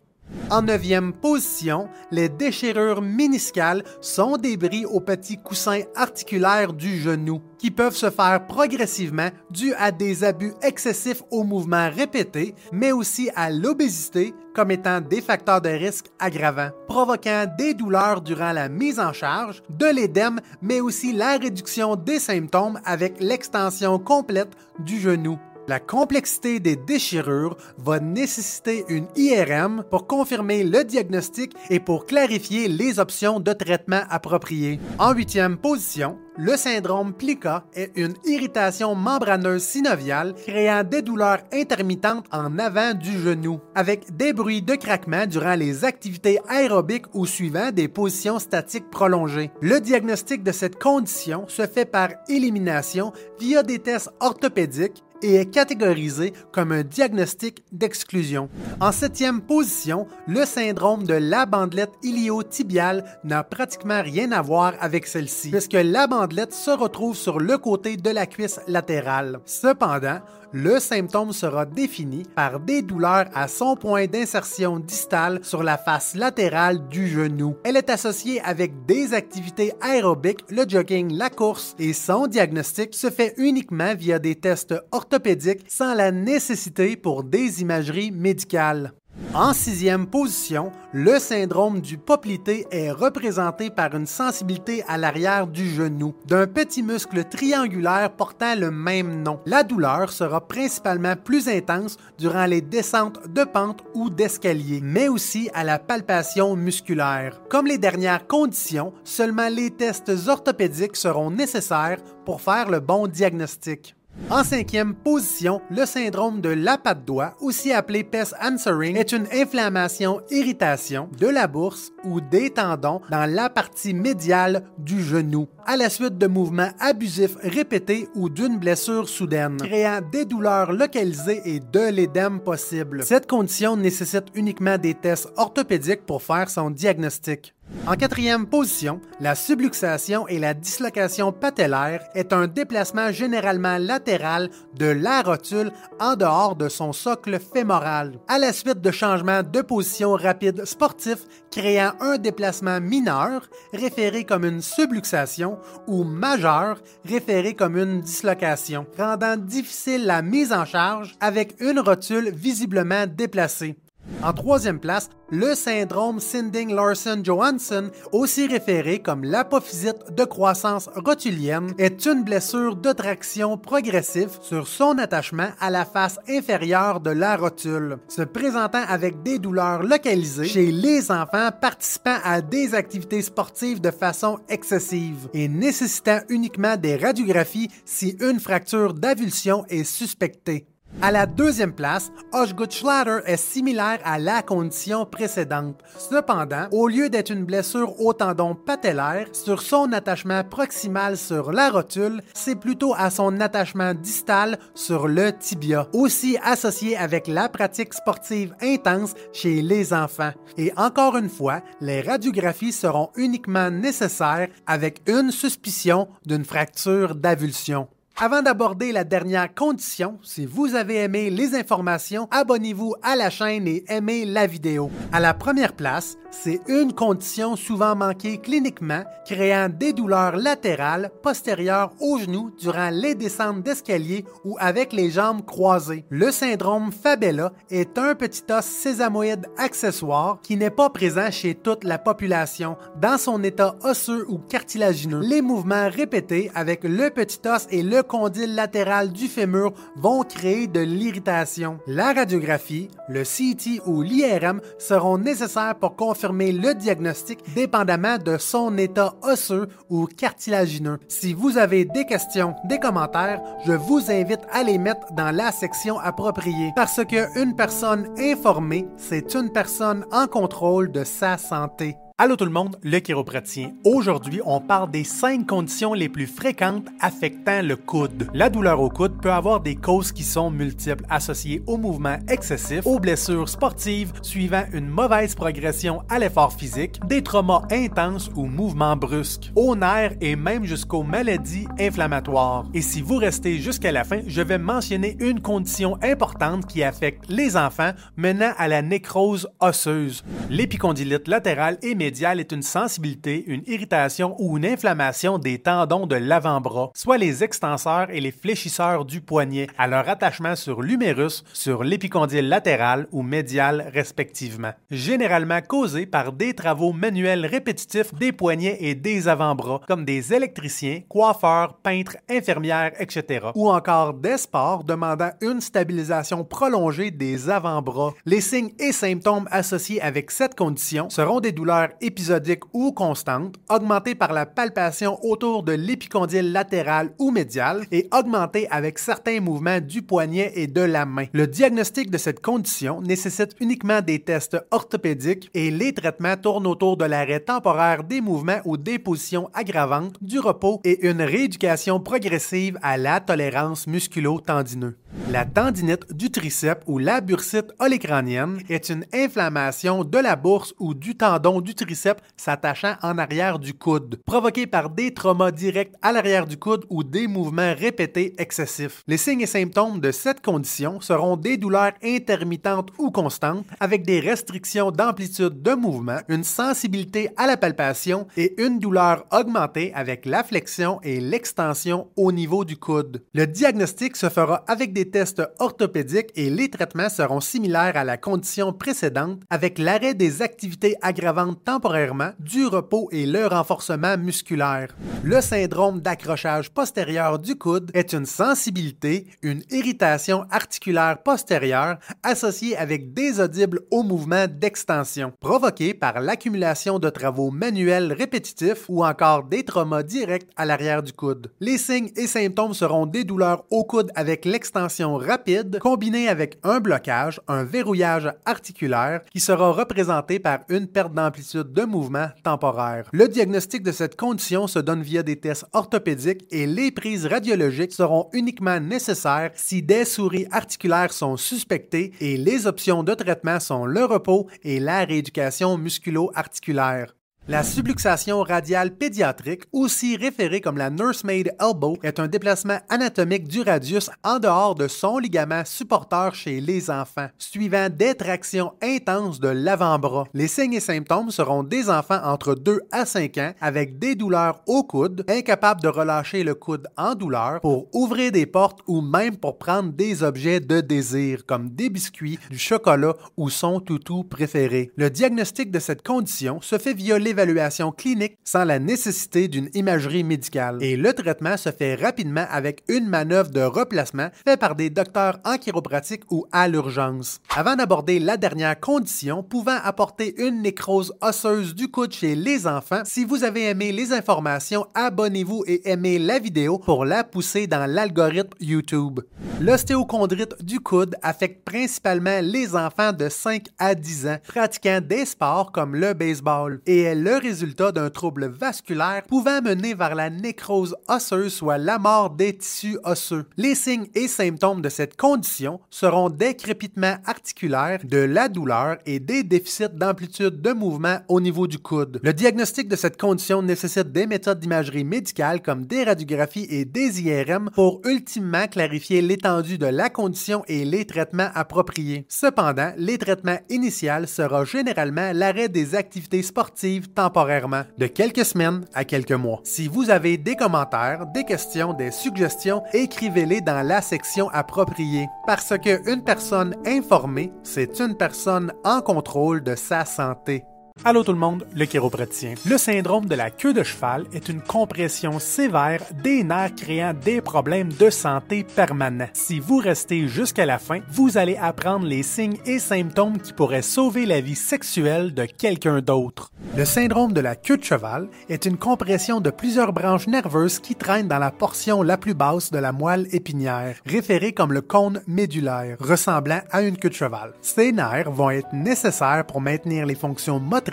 En 0.50 0.62
neuvième 0.62 1.12
position, 1.12 1.88
les 2.10 2.28
déchirures 2.28 3.02
méniscales 3.02 3.82
sont 4.00 4.36
des 4.36 4.56
bris 4.56 4.86
au 4.86 5.00
petit 5.00 5.36
coussin 5.36 5.82
articulaire 5.94 6.72
du 6.72 6.98
genou, 6.98 7.42
qui 7.58 7.70
peuvent 7.70 7.96
se 7.96 8.10
faire 8.10 8.46
progressivement 8.46 9.28
dû 9.50 9.74
à 9.74 9.90
des 9.90 10.24
abus 10.24 10.54
excessifs 10.62 11.22
aux 11.30 11.44
mouvements 11.44 11.90
répétés, 11.90 12.54
mais 12.72 12.92
aussi 12.92 13.30
à 13.36 13.50
l'obésité 13.50 14.34
comme 14.54 14.70
étant 14.70 15.00
des 15.00 15.20
facteurs 15.20 15.60
de 15.60 15.68
risque 15.68 16.06
aggravants, 16.18 16.70
provoquant 16.88 17.46
des 17.58 17.74
douleurs 17.74 18.22
durant 18.22 18.52
la 18.52 18.68
mise 18.68 18.98
en 18.98 19.12
charge, 19.12 19.62
de 19.70 19.86
l'édème, 19.86 20.40
mais 20.62 20.80
aussi 20.80 21.12
la 21.12 21.36
réduction 21.36 21.94
des 21.94 22.18
symptômes 22.18 22.80
avec 22.84 23.20
l'extension 23.20 23.98
complète 23.98 24.50
du 24.78 24.98
genou. 24.98 25.38
La 25.68 25.80
complexité 25.80 26.60
des 26.60 26.76
déchirures 26.76 27.58
va 27.76 28.00
nécessiter 28.00 28.86
une 28.88 29.06
IRM 29.16 29.84
pour 29.90 30.06
confirmer 30.06 30.64
le 30.64 30.82
diagnostic 30.82 31.52
et 31.68 31.78
pour 31.78 32.06
clarifier 32.06 32.68
les 32.68 32.98
options 32.98 33.38
de 33.38 33.52
traitement 33.52 34.00
appropriées. 34.08 34.80
En 34.98 35.12
huitième 35.12 35.58
position, 35.58 36.16
le 36.38 36.56
syndrome 36.56 37.12
plica 37.12 37.64
est 37.74 37.90
une 37.96 38.14
irritation 38.24 38.94
membraneuse 38.94 39.62
synoviale 39.62 40.34
créant 40.46 40.84
des 40.84 41.02
douleurs 41.02 41.40
intermittentes 41.52 42.26
en 42.32 42.58
avant 42.58 42.94
du 42.94 43.18
genou, 43.18 43.60
avec 43.74 44.16
des 44.16 44.32
bruits 44.32 44.62
de 44.62 44.76
craquement 44.76 45.26
durant 45.26 45.56
les 45.56 45.84
activités 45.84 46.38
aérobiques 46.48 47.12
ou 47.12 47.26
suivant 47.26 47.72
des 47.72 47.88
positions 47.88 48.38
statiques 48.38 48.88
prolongées. 48.88 49.50
Le 49.60 49.80
diagnostic 49.80 50.44
de 50.44 50.52
cette 50.52 50.80
condition 50.80 51.44
se 51.48 51.66
fait 51.66 51.84
par 51.84 52.10
élimination 52.28 53.12
via 53.38 53.62
des 53.64 53.80
tests 53.80 54.12
orthopédiques 54.20 55.02
et 55.22 55.36
est 55.36 55.50
catégorisé 55.50 56.32
comme 56.52 56.72
un 56.72 56.82
diagnostic 56.82 57.62
d'exclusion. 57.72 58.48
En 58.80 58.92
septième 58.92 59.40
position, 59.40 60.06
le 60.26 60.44
syndrome 60.44 61.04
de 61.04 61.14
la 61.14 61.46
bandelette 61.46 61.94
iliotibiale 62.02 63.04
n'a 63.24 63.44
pratiquement 63.44 64.02
rien 64.02 64.32
à 64.32 64.42
voir 64.42 64.74
avec 64.80 65.06
celle-ci, 65.06 65.50
puisque 65.50 65.72
la 65.72 66.06
bandelette 66.06 66.54
se 66.54 66.70
retrouve 66.70 67.16
sur 67.16 67.38
le 67.38 67.58
côté 67.58 67.96
de 67.96 68.10
la 68.10 68.26
cuisse 68.26 68.60
latérale. 68.68 69.40
Cependant, 69.44 70.20
le 70.52 70.78
symptôme 70.80 71.32
sera 71.32 71.66
défini 71.66 72.22
par 72.34 72.60
des 72.60 72.82
douleurs 72.82 73.26
à 73.34 73.48
son 73.48 73.76
point 73.76 74.06
d'insertion 74.06 74.78
distale 74.78 75.40
sur 75.42 75.62
la 75.62 75.76
face 75.76 76.14
latérale 76.14 76.88
du 76.88 77.08
genou. 77.08 77.56
Elle 77.64 77.76
est 77.76 77.90
associée 77.90 78.40
avec 78.42 78.86
des 78.86 79.14
activités 79.14 79.72
aérobiques, 79.80 80.44
le 80.50 80.64
jogging, 80.68 81.16
la 81.16 81.30
course 81.30 81.74
et 81.78 81.92
son 81.92 82.26
diagnostic 82.26 82.94
se 82.94 83.10
fait 83.10 83.34
uniquement 83.36 83.94
via 83.94 84.18
des 84.18 84.36
tests 84.36 84.74
orthopédiques 84.92 85.64
sans 85.68 85.94
la 85.94 86.10
nécessité 86.10 86.96
pour 86.96 87.24
des 87.24 87.60
imageries 87.60 88.10
médicales. 88.10 88.92
En 89.34 89.52
sixième 89.52 90.06
position, 90.06 90.72
le 90.92 91.18
syndrome 91.18 91.80
du 91.80 91.98
poplité 91.98 92.66
est 92.70 92.90
représenté 92.90 93.68
par 93.68 93.94
une 93.94 94.06
sensibilité 94.06 94.82
à 94.88 94.96
l'arrière 94.96 95.46
du 95.46 95.68
genou, 95.68 96.14
d'un 96.26 96.46
petit 96.46 96.82
muscle 96.82 97.24
triangulaire 97.24 98.10
portant 98.10 98.54
le 98.54 98.70
même 98.70 99.22
nom. 99.22 99.40
La 99.44 99.64
douleur 99.64 100.12
sera 100.12 100.40
principalement 100.40 101.14
plus 101.14 101.48
intense 101.48 101.98
durant 102.18 102.46
les 102.46 102.62
descentes 102.62 103.28
de 103.28 103.44
pente 103.44 103.84
ou 103.94 104.08
d'escalier, 104.08 104.80
mais 104.82 105.08
aussi 105.08 105.50
à 105.52 105.62
la 105.62 105.78
palpation 105.78 106.56
musculaire. 106.56 107.40
Comme 107.50 107.66
les 107.66 107.78
dernières 107.78 108.26
conditions, 108.26 108.94
seulement 109.04 109.48
les 109.48 109.70
tests 109.70 110.12
orthopédiques 110.26 110.96
seront 110.96 111.30
nécessaires 111.30 111.98
pour 112.24 112.40
faire 112.40 112.70
le 112.70 112.80
bon 112.80 113.06
diagnostic. 113.06 113.97
En 114.30 114.44
cinquième 114.44 114.94
position, 114.94 115.62
le 115.70 115.86
syndrome 115.86 116.42
de 116.42 116.50
la 116.50 116.76
patte 116.76 117.04
doigt, 117.06 117.34
aussi 117.40 117.72
appelé 117.72 118.04
pest 118.04 118.34
answering, 118.42 118.96
est 118.96 119.12
une 119.12 119.26
inflammation 119.32 120.20
irritation 120.30 121.08
de 121.18 121.28
la 121.28 121.46
bourse 121.46 121.92
ou 122.04 122.20
des 122.20 122.50
tendons 122.50 123.00
dans 123.10 123.30
la 123.30 123.48
partie 123.48 123.94
médiale 123.94 124.64
du 124.76 125.02
genou, 125.02 125.48
à 125.64 125.78
la 125.78 125.88
suite 125.88 126.18
de 126.18 126.26
mouvements 126.26 126.70
abusifs 126.78 127.36
répétés 127.42 128.08
ou 128.14 128.28
d'une 128.28 128.58
blessure 128.58 129.08
soudaine, 129.08 129.56
créant 129.56 130.00
des 130.12 130.26
douleurs 130.26 130.72
localisées 130.72 131.40
et 131.46 131.60
de 131.60 131.90
l'édème 131.90 132.40
possible. 132.40 133.04
Cette 133.04 133.26
condition 133.26 133.76
nécessite 133.76 134.26
uniquement 134.34 134.76
des 134.76 134.94
tests 134.94 135.28
orthopédiques 135.36 136.04
pour 136.04 136.22
faire 136.22 136.50
son 136.50 136.70
diagnostic. 136.70 137.54
En 137.88 137.94
quatrième 137.94 138.46
position, 138.46 139.00
la 139.18 139.34
subluxation 139.34 140.28
et 140.28 140.38
la 140.38 140.52
dislocation 140.52 141.32
patellaire 141.32 142.06
est 142.14 142.34
un 142.34 142.46
déplacement 142.46 143.12
généralement 143.12 143.78
latéral 143.78 144.50
de 144.74 144.86
la 144.86 145.22
rotule 145.22 145.72
en 145.98 146.14
dehors 146.14 146.54
de 146.54 146.68
son 146.68 146.92
socle 146.92 147.38
fémoral, 147.38 148.18
à 148.28 148.38
la 148.38 148.52
suite 148.52 148.82
de 148.82 148.90
changements 148.90 149.42
de 149.42 149.62
position 149.62 150.12
rapides 150.12 150.66
sportifs 150.66 151.24
créant 151.50 151.92
un 152.00 152.18
déplacement 152.18 152.78
mineur, 152.78 153.48
référé 153.72 154.24
comme 154.24 154.44
une 154.44 154.60
subluxation, 154.60 155.58
ou 155.86 156.04
majeur, 156.04 156.80
référé 157.06 157.54
comme 157.54 157.78
une 157.78 158.02
dislocation, 158.02 158.86
rendant 158.98 159.38
difficile 159.38 160.04
la 160.04 160.20
mise 160.20 160.52
en 160.52 160.66
charge 160.66 161.16
avec 161.20 161.56
une 161.60 161.80
rotule 161.80 162.30
visiblement 162.34 163.06
déplacée. 163.06 163.76
En 164.22 164.32
troisième 164.32 164.80
place, 164.80 165.10
le 165.30 165.54
syndrome 165.54 166.18
Sinding-Larsen-Johansson, 166.18 167.90
aussi 168.12 168.46
référé 168.46 169.00
comme 169.00 169.22
l'apophysite 169.22 170.12
de 170.12 170.24
croissance 170.24 170.88
rotulienne, 170.96 171.72
est 171.78 172.06
une 172.06 172.24
blessure 172.24 172.74
de 172.76 172.92
traction 172.92 173.56
progressive 173.56 174.38
sur 174.40 174.66
son 174.66 174.98
attachement 174.98 175.50
à 175.60 175.70
la 175.70 175.84
face 175.84 176.18
inférieure 176.28 177.00
de 177.00 177.10
la 177.10 177.36
rotule, 177.36 177.98
se 178.08 178.22
présentant 178.22 178.82
avec 178.88 179.22
des 179.22 179.38
douleurs 179.38 179.82
localisées 179.82 180.46
chez 180.46 180.72
les 180.72 181.10
enfants 181.10 181.50
participant 181.60 182.18
à 182.24 182.40
des 182.40 182.74
activités 182.74 183.22
sportives 183.22 183.80
de 183.80 183.90
façon 183.90 184.38
excessive 184.48 185.28
et 185.32 185.48
nécessitant 185.48 186.20
uniquement 186.28 186.76
des 186.76 186.96
radiographies 186.96 187.70
si 187.84 188.16
une 188.20 188.40
fracture 188.40 188.94
d'avulsion 188.94 189.64
est 189.68 189.84
suspectée. 189.84 190.66
À 191.00 191.12
la 191.12 191.26
deuxième 191.26 191.72
place, 191.72 192.10
Osgood-Schlatter 192.32 193.20
est 193.24 193.36
similaire 193.36 194.00
à 194.04 194.18
la 194.18 194.42
condition 194.42 195.06
précédente. 195.06 195.80
Cependant, 195.96 196.66
au 196.72 196.88
lieu 196.88 197.08
d'être 197.08 197.30
une 197.30 197.44
blessure 197.44 198.00
au 198.00 198.12
tendon 198.12 198.56
patellaire, 198.56 199.28
sur 199.32 199.62
son 199.62 199.92
attachement 199.92 200.42
proximal 200.42 201.16
sur 201.16 201.52
la 201.52 201.70
rotule, 201.70 202.20
c'est 202.34 202.56
plutôt 202.56 202.94
à 202.98 203.10
son 203.10 203.40
attachement 203.40 203.94
distal 203.94 204.58
sur 204.74 205.06
le 205.06 205.30
tibia, 205.32 205.86
aussi 205.92 206.36
associé 206.42 206.96
avec 206.96 207.28
la 207.28 207.48
pratique 207.48 207.94
sportive 207.94 208.56
intense 208.60 209.14
chez 209.32 209.62
les 209.62 209.92
enfants. 209.92 210.32
Et 210.56 210.72
encore 210.76 211.16
une 211.16 211.30
fois, 211.30 211.62
les 211.80 212.00
radiographies 212.00 212.72
seront 212.72 213.10
uniquement 213.14 213.70
nécessaires 213.70 214.48
avec 214.66 215.00
une 215.06 215.30
suspicion 215.30 216.08
d'une 216.26 216.44
fracture 216.44 217.14
d'avulsion. 217.14 217.86
Avant 218.20 218.42
d'aborder 218.42 218.90
la 218.90 219.04
dernière 219.04 219.54
condition, 219.54 220.18
si 220.24 220.44
vous 220.44 220.74
avez 220.74 221.04
aimé 221.04 221.30
les 221.30 221.54
informations, 221.54 222.26
abonnez-vous 222.32 222.96
à 223.00 223.14
la 223.14 223.30
chaîne 223.30 223.68
et 223.68 223.84
aimez 223.86 224.24
la 224.24 224.48
vidéo. 224.48 224.90
À 225.12 225.20
la 225.20 225.34
première 225.34 225.72
place, 225.72 226.16
c'est 226.32 226.60
une 226.66 226.92
condition 226.92 227.54
souvent 227.54 227.94
manquée 227.94 228.38
cliniquement, 228.38 229.04
créant 229.24 229.68
des 229.68 229.92
douleurs 229.92 230.36
latérales 230.36 231.12
postérieures 231.22 231.92
au 232.00 232.18
genou 232.18 232.50
durant 232.60 232.90
les 232.90 233.14
descentes 233.14 233.62
d'escalier 233.62 234.24
ou 234.44 234.56
avec 234.58 234.92
les 234.92 235.10
jambes 235.10 235.44
croisées. 235.46 236.04
Le 236.10 236.32
syndrome 236.32 236.90
Fabella 236.90 237.52
est 237.70 237.96
un 237.98 238.16
petit 238.16 238.42
os 238.50 238.64
sésamoïde 238.64 239.46
accessoire 239.58 240.40
qui 240.42 240.56
n'est 240.56 240.70
pas 240.70 240.90
présent 240.90 241.30
chez 241.30 241.54
toute 241.54 241.84
la 241.84 241.98
population 241.98 242.76
dans 243.00 243.16
son 243.16 243.44
état 243.44 243.76
osseux 243.84 244.26
ou 244.28 244.38
cartilagineux. 244.38 245.20
Les 245.20 245.40
mouvements 245.40 245.88
répétés 245.88 246.50
avec 246.56 246.82
le 246.82 247.10
petit 247.10 247.38
os 247.46 247.68
et 247.70 247.84
le 247.84 248.02
condyle 248.08 248.56
latéral 248.56 249.12
du 249.12 249.28
fémur 249.28 249.72
vont 249.94 250.24
créer 250.24 250.66
de 250.66 250.80
l'irritation. 250.80 251.78
La 251.86 252.12
radiographie, 252.12 252.88
le 253.08 253.22
CT 253.22 253.82
ou 253.86 254.02
l'IRM 254.02 254.60
seront 254.78 255.18
nécessaires 255.18 255.76
pour 255.76 255.94
confirmer 255.94 256.50
le 256.50 256.74
diagnostic 256.74 257.38
dépendamment 257.54 258.18
de 258.18 258.36
son 258.38 258.76
état 258.76 259.14
osseux 259.22 259.68
ou 259.90 260.06
cartilagineux. 260.06 260.98
Si 261.06 261.34
vous 261.34 261.58
avez 261.58 261.84
des 261.84 262.04
questions, 262.04 262.56
des 262.64 262.78
commentaires, 262.80 263.40
je 263.66 263.72
vous 263.72 264.10
invite 264.10 264.40
à 264.50 264.64
les 264.64 264.78
mettre 264.78 265.12
dans 265.12 265.30
la 265.30 265.52
section 265.52 265.98
appropriée 266.00 266.72
parce 266.74 267.04
que 267.04 267.38
une 267.40 267.54
personne 267.54 268.08
informée, 268.18 268.86
c'est 268.96 269.34
une 269.34 269.52
personne 269.52 270.04
en 270.10 270.26
contrôle 270.26 270.90
de 270.90 271.04
sa 271.04 271.36
santé. 271.36 271.96
Allô 272.20 272.34
tout 272.34 272.46
le 272.46 272.50
monde, 272.50 272.74
le 272.82 272.98
chiropraticien. 272.98 273.74
Aujourd'hui, 273.84 274.40
on 274.44 274.60
parle 274.60 274.90
des 274.90 275.04
cinq 275.04 275.46
conditions 275.46 275.94
les 275.94 276.08
plus 276.08 276.26
fréquentes 276.26 276.88
affectant 276.98 277.62
le 277.62 277.76
coude. 277.76 278.26
La 278.34 278.50
douleur 278.50 278.80
au 278.80 278.88
coude 278.88 279.22
peut 279.22 279.30
avoir 279.30 279.60
des 279.60 279.76
causes 279.76 280.10
qui 280.10 280.24
sont 280.24 280.50
multiples, 280.50 281.04
associées 281.10 281.62
au 281.68 281.76
mouvement 281.76 282.16
excessif, 282.28 282.84
aux 282.86 282.98
blessures 282.98 283.48
sportives 283.48 284.12
suivant 284.20 284.64
une 284.72 284.88
mauvaise 284.88 285.36
progression 285.36 286.02
à 286.08 286.18
l'effort 286.18 286.52
physique, 286.52 286.98
des 287.06 287.22
traumas 287.22 287.62
intenses 287.70 288.32
ou 288.34 288.46
mouvements 288.46 288.96
brusques, 288.96 289.52
aux 289.54 289.76
nerfs 289.76 290.16
et 290.20 290.34
même 290.34 290.64
jusqu'aux 290.64 291.04
maladies 291.04 291.68
inflammatoires. 291.78 292.66
Et 292.74 292.82
si 292.82 293.00
vous 293.00 293.18
restez 293.18 293.58
jusqu'à 293.58 293.92
la 293.92 294.02
fin, 294.02 294.22
je 294.26 294.42
vais 294.42 294.58
mentionner 294.58 295.16
une 295.20 295.40
condition 295.40 295.96
importante 296.02 296.66
qui 296.66 296.82
affecte 296.82 297.26
les 297.28 297.56
enfants 297.56 297.92
menant 298.16 298.54
à 298.58 298.66
la 298.66 298.82
nécrose 298.82 299.48
osseuse. 299.60 300.24
L'épicondylite 300.50 301.28
latérale 301.28 301.78
et 301.82 301.94
est 302.08 302.52
une 302.52 302.62
sensibilité, 302.62 303.44
une 303.46 303.62
irritation 303.66 304.34
ou 304.38 304.56
une 304.56 304.66
inflammation 304.66 305.38
des 305.38 305.58
tendons 305.58 306.06
de 306.06 306.16
l'avant-bras, 306.16 306.90
soit 306.94 307.18
les 307.18 307.44
extenseurs 307.44 308.10
et 308.10 308.20
les 308.20 308.32
fléchisseurs 308.32 309.04
du 309.04 309.20
poignet, 309.20 309.68
à 309.78 309.86
leur 309.86 310.08
attachement 310.08 310.56
sur 310.56 310.82
l'humérus, 310.82 311.44
sur 311.52 311.84
l'épicondyle 311.84 312.48
latéral 312.48 313.06
ou 313.12 313.22
médial 313.22 313.90
respectivement. 313.92 314.72
Généralement 314.90 315.60
causé 315.60 316.06
par 316.06 316.32
des 316.32 316.54
travaux 316.54 316.92
manuels 316.92 317.46
répétitifs 317.46 318.14
des 318.14 318.32
poignets 318.32 318.78
et 318.80 318.94
des 318.94 319.28
avant-bras, 319.28 319.80
comme 319.86 320.04
des 320.04 320.32
électriciens, 320.32 321.02
coiffeurs, 321.08 321.74
peintres, 321.82 322.16
infirmières, 322.28 322.92
etc. 322.98 323.48
Ou 323.54 323.68
encore 323.70 324.14
des 324.14 324.38
sports 324.38 324.84
demandant 324.84 325.30
une 325.40 325.60
stabilisation 325.60 326.44
prolongée 326.44 327.10
des 327.10 327.50
avant-bras. 327.50 328.14
Les 328.24 328.40
signes 328.40 328.72
et 328.78 328.92
symptômes 328.92 329.48
associés 329.50 330.00
avec 330.00 330.30
cette 330.30 330.54
condition 330.54 331.10
seront 331.10 331.40
des 331.40 331.52
douleurs 331.52 331.90
épisodique 332.00 332.62
ou 332.72 332.92
constante, 332.92 333.56
augmentée 333.68 334.14
par 334.14 334.32
la 334.32 334.46
palpation 334.46 335.18
autour 335.24 335.62
de 335.62 335.72
l'épicondyle 335.72 336.52
latéral 336.52 337.12
ou 337.18 337.30
médial 337.30 337.84
et 337.92 338.08
augmentée 338.12 338.68
avec 338.70 338.98
certains 338.98 339.40
mouvements 339.40 339.80
du 339.80 340.02
poignet 340.02 340.52
et 340.54 340.66
de 340.66 340.80
la 340.80 341.06
main. 341.06 341.26
Le 341.32 341.46
diagnostic 341.46 342.10
de 342.10 342.18
cette 342.18 342.40
condition 342.40 343.00
nécessite 343.00 343.54
uniquement 343.60 344.00
des 344.00 344.20
tests 344.20 344.56
orthopédiques 344.70 345.50
et 345.54 345.70
les 345.70 345.92
traitements 345.92 346.36
tournent 346.36 346.66
autour 346.66 346.96
de 346.96 347.04
l'arrêt 347.04 347.40
temporaire 347.40 348.04
des 348.04 348.20
mouvements 348.20 348.60
ou 348.64 348.76
des 348.76 348.98
positions 348.98 349.50
aggravantes, 349.54 350.16
du 350.22 350.38
repos 350.38 350.80
et 350.84 351.08
une 351.08 351.22
rééducation 351.22 352.00
progressive 352.00 352.78
à 352.82 352.96
la 352.96 353.20
tolérance 353.20 353.86
musculo-tendineuse. 353.86 354.94
La 355.30 355.44
tendinite 355.44 356.12
du 356.12 356.30
triceps 356.30 356.82
ou 356.86 356.98
la 356.98 357.20
bursite 357.20 357.72
olécranienne 357.78 358.60
est 358.68 358.88
une 358.88 359.04
inflammation 359.12 360.04
de 360.04 360.18
la 360.18 360.36
bourse 360.36 360.74
ou 360.78 360.94
du 360.94 361.16
tendon 361.16 361.60
du 361.60 361.74
triceps 361.74 362.22
s'attachant 362.36 362.94
en 363.02 363.18
arrière 363.18 363.58
du 363.58 363.74
coude, 363.74 364.20
provoquée 364.24 364.66
par 364.66 364.90
des 364.90 365.12
traumas 365.12 365.50
directs 365.50 365.92
à 366.02 366.12
l'arrière 366.12 366.46
du 366.46 366.56
coude 366.56 366.84
ou 366.88 367.04
des 367.04 367.26
mouvements 367.26 367.74
répétés 367.76 368.34
excessifs. 368.38 369.02
Les 369.06 369.16
signes 369.16 369.42
et 369.42 369.46
symptômes 369.46 370.00
de 370.00 370.12
cette 370.12 370.42
condition 370.42 371.00
seront 371.00 371.36
des 371.36 371.56
douleurs 371.56 371.92
intermittentes 372.02 372.90
ou 372.98 373.10
constantes 373.10 373.66
avec 373.80 374.04
des 374.04 374.20
restrictions 374.20 374.90
d'amplitude 374.90 375.62
de 375.62 375.74
mouvement, 375.74 376.20
une 376.28 376.44
sensibilité 376.44 377.30
à 377.36 377.46
la 377.46 377.56
palpation 377.56 378.26
et 378.36 378.54
une 378.62 378.78
douleur 378.78 379.24
augmentée 379.32 379.92
avec 379.94 380.24
la 380.24 380.42
flexion 380.42 381.00
et 381.02 381.20
l'extension 381.20 382.08
au 382.16 382.32
niveau 382.32 382.64
du 382.64 382.76
coude. 382.76 383.22
Le 383.34 383.46
diagnostic 383.46 384.16
se 384.16 384.28
fera 384.28 384.64
avec 384.66 384.92
des 384.92 385.07
tests 385.10 385.42
orthopédiques 385.58 386.30
et 386.34 386.50
les 386.50 386.70
traitements 386.70 387.08
seront 387.08 387.40
similaires 387.40 387.96
à 387.96 388.04
la 388.04 388.16
condition 388.16 388.72
précédente 388.72 389.40
avec 389.50 389.78
l'arrêt 389.78 390.14
des 390.14 390.42
activités 390.42 390.96
aggravantes 391.02 391.62
temporairement, 391.64 392.30
du 392.38 392.66
repos 392.66 393.08
et 393.12 393.26
le 393.26 393.46
renforcement 393.46 394.16
musculaire. 394.16 394.94
Le 395.22 395.40
syndrome 395.40 396.00
d'accrochage 396.00 396.70
postérieur 396.70 397.38
du 397.38 397.56
coude 397.56 397.90
est 397.94 398.12
une 398.12 398.26
sensibilité, 398.26 399.26
une 399.42 399.62
irritation 399.70 400.44
articulaire 400.50 401.22
postérieure 401.22 401.98
associée 402.22 402.76
avec 402.76 403.12
des 403.12 403.40
audibles 403.40 403.80
au 403.90 404.02
mouvement 404.02 404.46
d'extension, 404.48 405.32
provoquée 405.40 405.94
par 405.94 406.20
l'accumulation 406.20 406.98
de 406.98 407.10
travaux 407.10 407.50
manuels 407.50 408.12
répétitifs 408.12 408.86
ou 408.88 409.04
encore 409.04 409.44
des 409.44 409.64
traumas 409.64 410.02
directs 410.02 410.48
à 410.56 410.64
l'arrière 410.64 411.02
du 411.02 411.12
coude. 411.12 411.52
Les 411.60 411.78
signes 411.78 412.10
et 412.16 412.26
symptômes 412.26 412.74
seront 412.74 413.06
des 413.06 413.24
douleurs 413.24 413.64
au 413.70 413.84
coude 413.84 414.10
avec 414.14 414.44
l'extension 414.44 414.87
rapide 415.16 415.78
combinée 415.78 416.28
avec 416.28 416.58
un 416.62 416.80
blocage, 416.80 417.40
un 417.48 417.64
verrouillage 417.64 418.32
articulaire 418.44 419.22
qui 419.32 419.40
sera 419.40 419.72
représenté 419.72 420.38
par 420.38 420.60
une 420.68 420.86
perte 420.86 421.12
d'amplitude 421.12 421.72
de 421.72 421.82
mouvement 421.84 422.28
temporaire. 422.42 423.08
Le 423.12 423.28
diagnostic 423.28 423.82
de 423.82 423.92
cette 423.92 424.16
condition 424.16 424.66
se 424.66 424.78
donne 424.78 425.02
via 425.02 425.22
des 425.22 425.36
tests 425.36 425.66
orthopédiques 425.72 426.46
et 426.50 426.66
les 426.66 426.90
prises 426.90 427.26
radiologiques 427.26 427.92
seront 427.92 428.28
uniquement 428.32 428.80
nécessaires 428.80 429.50
si 429.54 429.82
des 429.82 430.04
souris 430.04 430.46
articulaires 430.50 431.12
sont 431.12 431.36
suspectées 431.36 432.12
et 432.20 432.36
les 432.36 432.66
options 432.66 433.02
de 433.02 433.14
traitement 433.14 433.60
sont 433.60 433.86
le 433.86 434.04
repos 434.04 434.48
et 434.62 434.80
la 434.80 435.04
rééducation 435.04 435.78
musculo-articulaire. 435.78 437.17
La 437.50 437.62
subluxation 437.62 438.42
radiale 438.42 438.94
pédiatrique, 438.94 439.62
aussi 439.72 440.18
référée 440.18 440.60
comme 440.60 440.76
la 440.76 440.90
nursemaid 440.90 441.54
elbow, 441.58 441.96
est 442.02 442.20
un 442.20 442.28
déplacement 442.28 442.76
anatomique 442.90 443.48
du 443.48 443.62
radius 443.62 444.10
en 444.22 444.38
dehors 444.38 444.74
de 444.74 444.86
son 444.86 445.16
ligament 445.16 445.62
supporteur 445.64 446.34
chez 446.34 446.60
les 446.60 446.90
enfants, 446.90 447.28
suivant 447.38 447.88
des 447.88 448.14
tractions 448.14 448.74
intenses 448.82 449.40
de 449.40 449.48
l'avant-bras. 449.48 450.26
Les 450.34 450.46
signes 450.46 450.74
et 450.74 450.80
symptômes 450.80 451.30
seront 451.30 451.62
des 451.62 451.88
enfants 451.88 452.20
entre 452.22 452.54
2 452.54 452.82
à 452.92 453.06
5 453.06 453.38
ans 453.38 453.52
avec 453.62 453.98
des 453.98 454.14
douleurs 454.14 454.60
au 454.66 454.82
coude, 454.82 455.24
incapables 455.26 455.80
de 455.80 455.88
relâcher 455.88 456.44
le 456.44 456.54
coude 456.54 456.88
en 456.98 457.14
douleur 457.14 457.62
pour 457.62 457.88
ouvrir 457.94 458.30
des 458.30 458.44
portes 458.44 458.80
ou 458.86 459.00
même 459.00 459.38
pour 459.38 459.56
prendre 459.56 459.94
des 459.94 460.22
objets 460.22 460.60
de 460.60 460.82
désir 460.82 461.46
comme 461.46 461.70
des 461.70 461.88
biscuits, 461.88 462.38
du 462.50 462.58
chocolat 462.58 463.14
ou 463.38 463.48
son 463.48 463.80
toutou 463.80 464.22
préféré. 464.22 464.92
Le 464.96 465.08
diagnostic 465.08 465.70
de 465.70 465.78
cette 465.78 466.06
condition 466.06 466.60
se 466.60 466.76
fait 466.76 466.92
via 466.92 467.18
évaluation 467.38 467.92
clinique 467.92 468.36
sans 468.42 468.64
la 468.64 468.80
nécessité 468.80 469.46
d'une 469.46 469.70
imagerie 469.74 470.24
médicale. 470.24 470.78
Et 470.82 470.96
le 470.96 471.12
traitement 471.12 471.56
se 471.56 471.70
fait 471.70 471.94
rapidement 471.94 472.46
avec 472.50 472.82
une 472.88 473.08
manœuvre 473.08 473.50
de 473.50 473.60
replacement 473.60 474.28
faite 474.44 474.58
par 474.58 474.74
des 474.74 474.90
docteurs 474.90 475.38
en 475.44 475.56
chiropratique 475.56 476.24
ou 476.30 476.46
à 476.50 476.66
l'urgence. 476.66 477.40
Avant 477.54 477.76
d'aborder 477.76 478.18
la 478.18 478.36
dernière 478.36 478.78
condition 478.80 479.42
pouvant 479.42 479.78
apporter 479.84 480.34
une 480.42 480.62
nécrose 480.62 481.14
osseuse 481.20 481.74
du 481.74 481.88
coude 481.88 482.12
chez 482.12 482.34
les 482.34 482.66
enfants, 482.66 483.02
si 483.04 483.24
vous 483.24 483.44
avez 483.44 483.66
aimé 483.68 483.92
les 483.92 484.12
informations, 484.12 484.86
abonnez-vous 484.94 485.62
et 485.66 485.88
aimez 485.88 486.18
la 486.18 486.40
vidéo 486.40 486.78
pour 486.78 487.04
la 487.04 487.22
pousser 487.22 487.66
dans 487.66 487.86
l'algorithme 487.86 488.50
YouTube. 488.60 489.20
L'ostéochondrite 489.60 490.64
du 490.64 490.80
coude 490.80 491.16
affecte 491.22 491.64
principalement 491.64 492.40
les 492.42 492.74
enfants 492.74 493.12
de 493.12 493.28
5 493.28 493.66
à 493.78 493.94
10 493.94 494.26
ans 494.26 494.38
pratiquant 494.46 495.00
des 495.00 495.24
sports 495.24 495.72
comme 495.72 495.94
le 495.94 496.14
baseball 496.14 496.80
et 496.86 497.02
est 497.02 497.14
le 497.28 497.36
résultat 497.36 497.92
d'un 497.92 498.08
trouble 498.08 498.46
vasculaire 498.46 499.22
pouvant 499.28 499.60
mener 499.60 499.92
vers 499.92 500.14
la 500.14 500.30
nécrose 500.30 500.96
osseuse, 501.08 501.52
soit 501.52 501.76
la 501.76 501.98
mort 501.98 502.30
des 502.30 502.56
tissus 502.56 502.98
osseux. 503.04 503.44
Les 503.58 503.74
signes 503.74 504.06
et 504.14 504.28
symptômes 504.28 504.80
de 504.80 504.88
cette 504.88 505.14
condition 505.14 505.78
seront 505.90 506.30
des 506.30 506.54
crépitements 506.54 507.18
articulaires, 507.26 508.00
de 508.02 508.16
la 508.16 508.48
douleur 508.48 508.96
et 509.04 509.20
des 509.20 509.42
déficits 509.42 509.90
d'amplitude 509.92 510.62
de 510.62 510.72
mouvement 510.72 511.18
au 511.28 511.38
niveau 511.42 511.66
du 511.66 511.78
coude. 511.78 512.18
Le 512.22 512.32
diagnostic 512.32 512.88
de 512.88 512.96
cette 512.96 513.20
condition 513.20 513.60
nécessite 513.60 514.10
des 514.10 514.26
méthodes 514.26 514.60
d'imagerie 514.60 515.04
médicale 515.04 515.60
comme 515.60 515.84
des 515.84 516.04
radiographies 516.04 516.66
et 516.70 516.86
des 516.86 517.20
IRM 517.20 517.68
pour 517.74 518.00
ultimement 518.06 518.66
clarifier 518.68 519.20
l'étendue 519.20 519.76
de 519.76 519.84
la 519.84 520.08
condition 520.08 520.64
et 520.66 520.86
les 520.86 521.04
traitements 521.04 521.50
appropriés. 521.54 522.24
Cependant, 522.30 522.92
les 522.96 523.18
traitements 523.18 523.58
initiaux 523.68 524.24
sera 524.24 524.64
généralement 524.64 525.32
l'arrêt 525.34 525.68
des 525.68 525.94
activités 525.94 526.42
sportives 526.42 527.10
temporairement, 527.18 527.82
de 527.98 528.06
quelques 528.06 528.44
semaines 528.44 528.84
à 528.94 529.04
quelques 529.04 529.32
mois. 529.32 529.60
Si 529.64 529.88
vous 529.88 530.08
avez 530.08 530.38
des 530.38 530.54
commentaires, 530.54 531.26
des 531.26 531.42
questions, 531.42 531.92
des 531.92 532.12
suggestions, 532.12 532.84
écrivez-les 532.92 533.60
dans 533.60 533.84
la 533.84 534.00
section 534.00 534.48
appropriée. 534.50 535.26
Parce 535.44 535.76
qu'une 535.78 536.22
personne 536.22 536.76
informée, 536.86 537.52
c'est 537.64 537.98
une 537.98 538.16
personne 538.16 538.72
en 538.84 539.00
contrôle 539.00 539.64
de 539.64 539.74
sa 539.74 540.04
santé. 540.04 540.62
Allô 541.04 541.22
tout 541.22 541.32
le 541.32 541.38
monde, 541.38 541.64
le 541.76 541.84
chiropraticien. 541.84 542.54
Le 542.66 542.76
syndrome 542.76 543.26
de 543.26 543.36
la 543.36 543.50
queue 543.50 543.72
de 543.72 543.84
cheval 543.84 544.24
est 544.32 544.48
une 544.48 544.60
compression 544.60 545.38
sévère 545.38 546.02
des 546.24 546.42
nerfs 546.42 546.74
créant 546.74 547.14
des 547.14 547.40
problèmes 547.40 547.92
de 547.92 548.10
santé 548.10 548.64
permanents. 548.64 549.28
Si 549.32 549.60
vous 549.60 549.76
restez 549.76 550.26
jusqu'à 550.26 550.66
la 550.66 550.78
fin, 550.78 550.98
vous 551.08 551.38
allez 551.38 551.56
apprendre 551.56 552.04
les 552.04 552.24
signes 552.24 552.58
et 552.66 552.80
symptômes 552.80 553.38
qui 553.38 553.52
pourraient 553.52 553.80
sauver 553.80 554.26
la 554.26 554.40
vie 554.40 554.56
sexuelle 554.56 555.34
de 555.34 555.44
quelqu'un 555.44 556.00
d'autre. 556.00 556.50
Le 556.76 556.84
syndrome 556.84 557.32
de 557.32 557.40
la 557.40 557.54
queue 557.54 557.76
de 557.76 557.84
cheval 557.84 558.28
est 558.48 558.66
une 558.66 558.76
compression 558.76 559.40
de 559.40 559.50
plusieurs 559.50 559.92
branches 559.92 560.26
nerveuses 560.26 560.80
qui 560.80 560.96
traînent 560.96 561.28
dans 561.28 561.38
la 561.38 561.52
portion 561.52 562.02
la 562.02 562.18
plus 562.18 562.34
basse 562.34 562.72
de 562.72 562.78
la 562.78 562.92
moelle 562.92 563.28
épinière, 563.30 563.96
référée 564.04 564.52
comme 564.52 564.72
le 564.72 564.80
cône 564.80 565.22
médulaire, 565.28 565.96
ressemblant 566.00 566.60
à 566.72 566.82
une 566.82 566.96
queue 566.96 567.08
de 567.08 567.14
cheval. 567.14 567.52
Ces 567.62 567.92
nerfs 567.92 568.30
vont 568.30 568.50
être 568.50 568.72
nécessaires 568.72 569.44
pour 569.46 569.60
maintenir 569.60 570.04
les 570.04 570.16
fonctions 570.16 570.58
motrices 570.58 570.87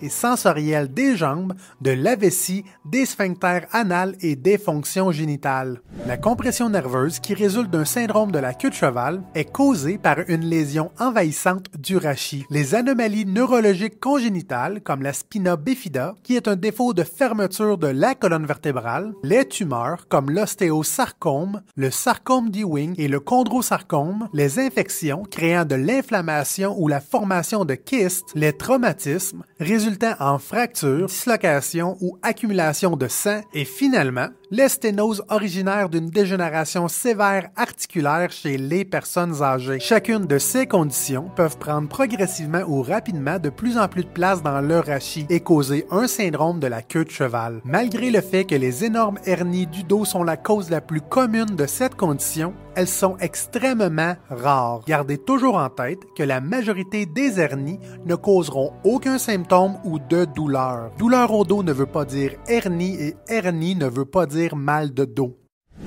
et 0.00 0.08
sensorielle 0.08 0.92
des 0.92 1.16
jambes, 1.16 1.54
de 1.80 1.90
la 1.90 2.16
vessie, 2.16 2.64
des 2.84 3.06
sphincters 3.06 3.66
anal 3.72 4.14
et 4.20 4.36
des 4.36 4.58
fonctions 4.58 5.10
génitales. 5.12 5.80
La 6.06 6.16
compression 6.16 6.68
nerveuse 6.68 7.18
qui 7.18 7.34
résulte 7.34 7.70
d'un 7.70 7.84
syndrome 7.84 8.32
de 8.32 8.38
la 8.38 8.54
queue 8.54 8.70
de 8.70 8.74
cheval 8.74 9.22
est 9.34 9.50
causée 9.50 9.98
par 9.98 10.18
une 10.28 10.44
lésion 10.44 10.90
envahissante 10.98 11.66
du 11.78 11.96
rachis. 11.96 12.44
Les 12.50 12.74
anomalies 12.74 13.26
neurologiques 13.26 14.00
congénitales 14.00 14.80
comme 14.82 15.02
la 15.02 15.12
spina 15.12 15.56
bifida, 15.56 16.14
qui 16.22 16.36
est 16.36 16.48
un 16.48 16.56
défaut 16.56 16.94
de 16.94 17.02
fermeture 17.02 17.78
de 17.78 17.88
la 17.88 18.14
colonne 18.14 18.46
vertébrale, 18.46 19.12
les 19.22 19.46
tumeurs 19.46 20.08
comme 20.08 20.30
l'ostéosarcome, 20.30 21.62
le 21.76 21.90
sarcome 21.90 22.50
d'Ewing 22.50 22.94
et 22.98 23.08
le 23.08 23.20
chondrosarcome, 23.20 24.28
les 24.32 24.58
infections 24.58 25.22
créant 25.30 25.64
de 25.64 25.74
l'inflammation 25.74 26.74
ou 26.78 26.88
la 26.88 27.00
formation 27.00 27.64
de 27.64 27.74
kystes, 27.74 28.28
les 28.34 28.52
traumatismes, 28.52 29.39
résultant 29.58 30.14
en 30.20 30.38
fractures, 30.38 31.06
dislocations 31.06 31.96
ou 32.00 32.18
accumulation 32.22 32.96
de 32.96 33.08
sang 33.08 33.42
et 33.54 33.64
finalement 33.64 34.28
les 34.52 34.68
sténoses 34.68 35.22
originaires 35.28 35.88
d'une 35.88 36.10
dégénération 36.10 36.88
sévère 36.88 37.50
articulaire 37.56 38.32
chez 38.32 38.58
les 38.58 38.84
personnes 38.84 39.42
âgées. 39.42 39.78
Chacune 39.78 40.26
de 40.26 40.38
ces 40.38 40.66
conditions 40.66 41.30
peuvent 41.36 41.58
prendre 41.58 41.88
progressivement 41.88 42.62
ou 42.66 42.82
rapidement 42.82 43.38
de 43.38 43.48
plus 43.48 43.78
en 43.78 43.86
plus 43.86 44.02
de 44.02 44.08
place 44.08 44.42
dans 44.42 44.60
leur 44.60 44.86
rachis 44.86 45.26
et 45.30 45.40
causer 45.40 45.86
un 45.90 46.08
syndrome 46.08 46.58
de 46.58 46.66
la 46.66 46.82
queue 46.82 47.04
de 47.04 47.10
cheval. 47.10 47.60
Malgré 47.64 48.10
le 48.10 48.20
fait 48.20 48.44
que 48.44 48.56
les 48.56 48.84
énormes 48.84 49.18
hernies 49.24 49.68
du 49.68 49.84
dos 49.84 50.04
sont 50.04 50.24
la 50.24 50.36
cause 50.36 50.68
la 50.68 50.80
plus 50.80 51.00
commune 51.00 51.54
de 51.56 51.66
cette 51.66 51.94
condition, 51.94 52.52
elles 52.74 52.88
sont 52.88 53.16
extrêmement 53.18 54.16
rares. 54.30 54.82
Gardez 54.86 55.18
toujours 55.18 55.56
en 55.56 55.68
tête 55.68 56.00
que 56.16 56.22
la 56.22 56.40
majorité 56.40 57.06
des 57.06 57.40
hernies 57.40 57.80
ne 58.04 58.14
causeront 58.14 58.72
aucun 58.84 59.18
symptôme 59.18 59.76
ou 59.84 59.98
de 59.98 60.24
douleur. 60.24 60.90
Douleur 60.98 61.32
au 61.32 61.44
dos 61.44 61.62
ne 61.62 61.72
veut 61.72 61.86
pas 61.86 62.04
dire 62.04 62.32
hernie 62.48 62.94
et 63.00 63.16
hernie 63.28 63.74
ne 63.74 63.86
veut 63.86 64.04
pas 64.04 64.26
dire 64.26 64.39
mal 64.54 64.94
de 64.94 65.04
dos. 65.04 65.36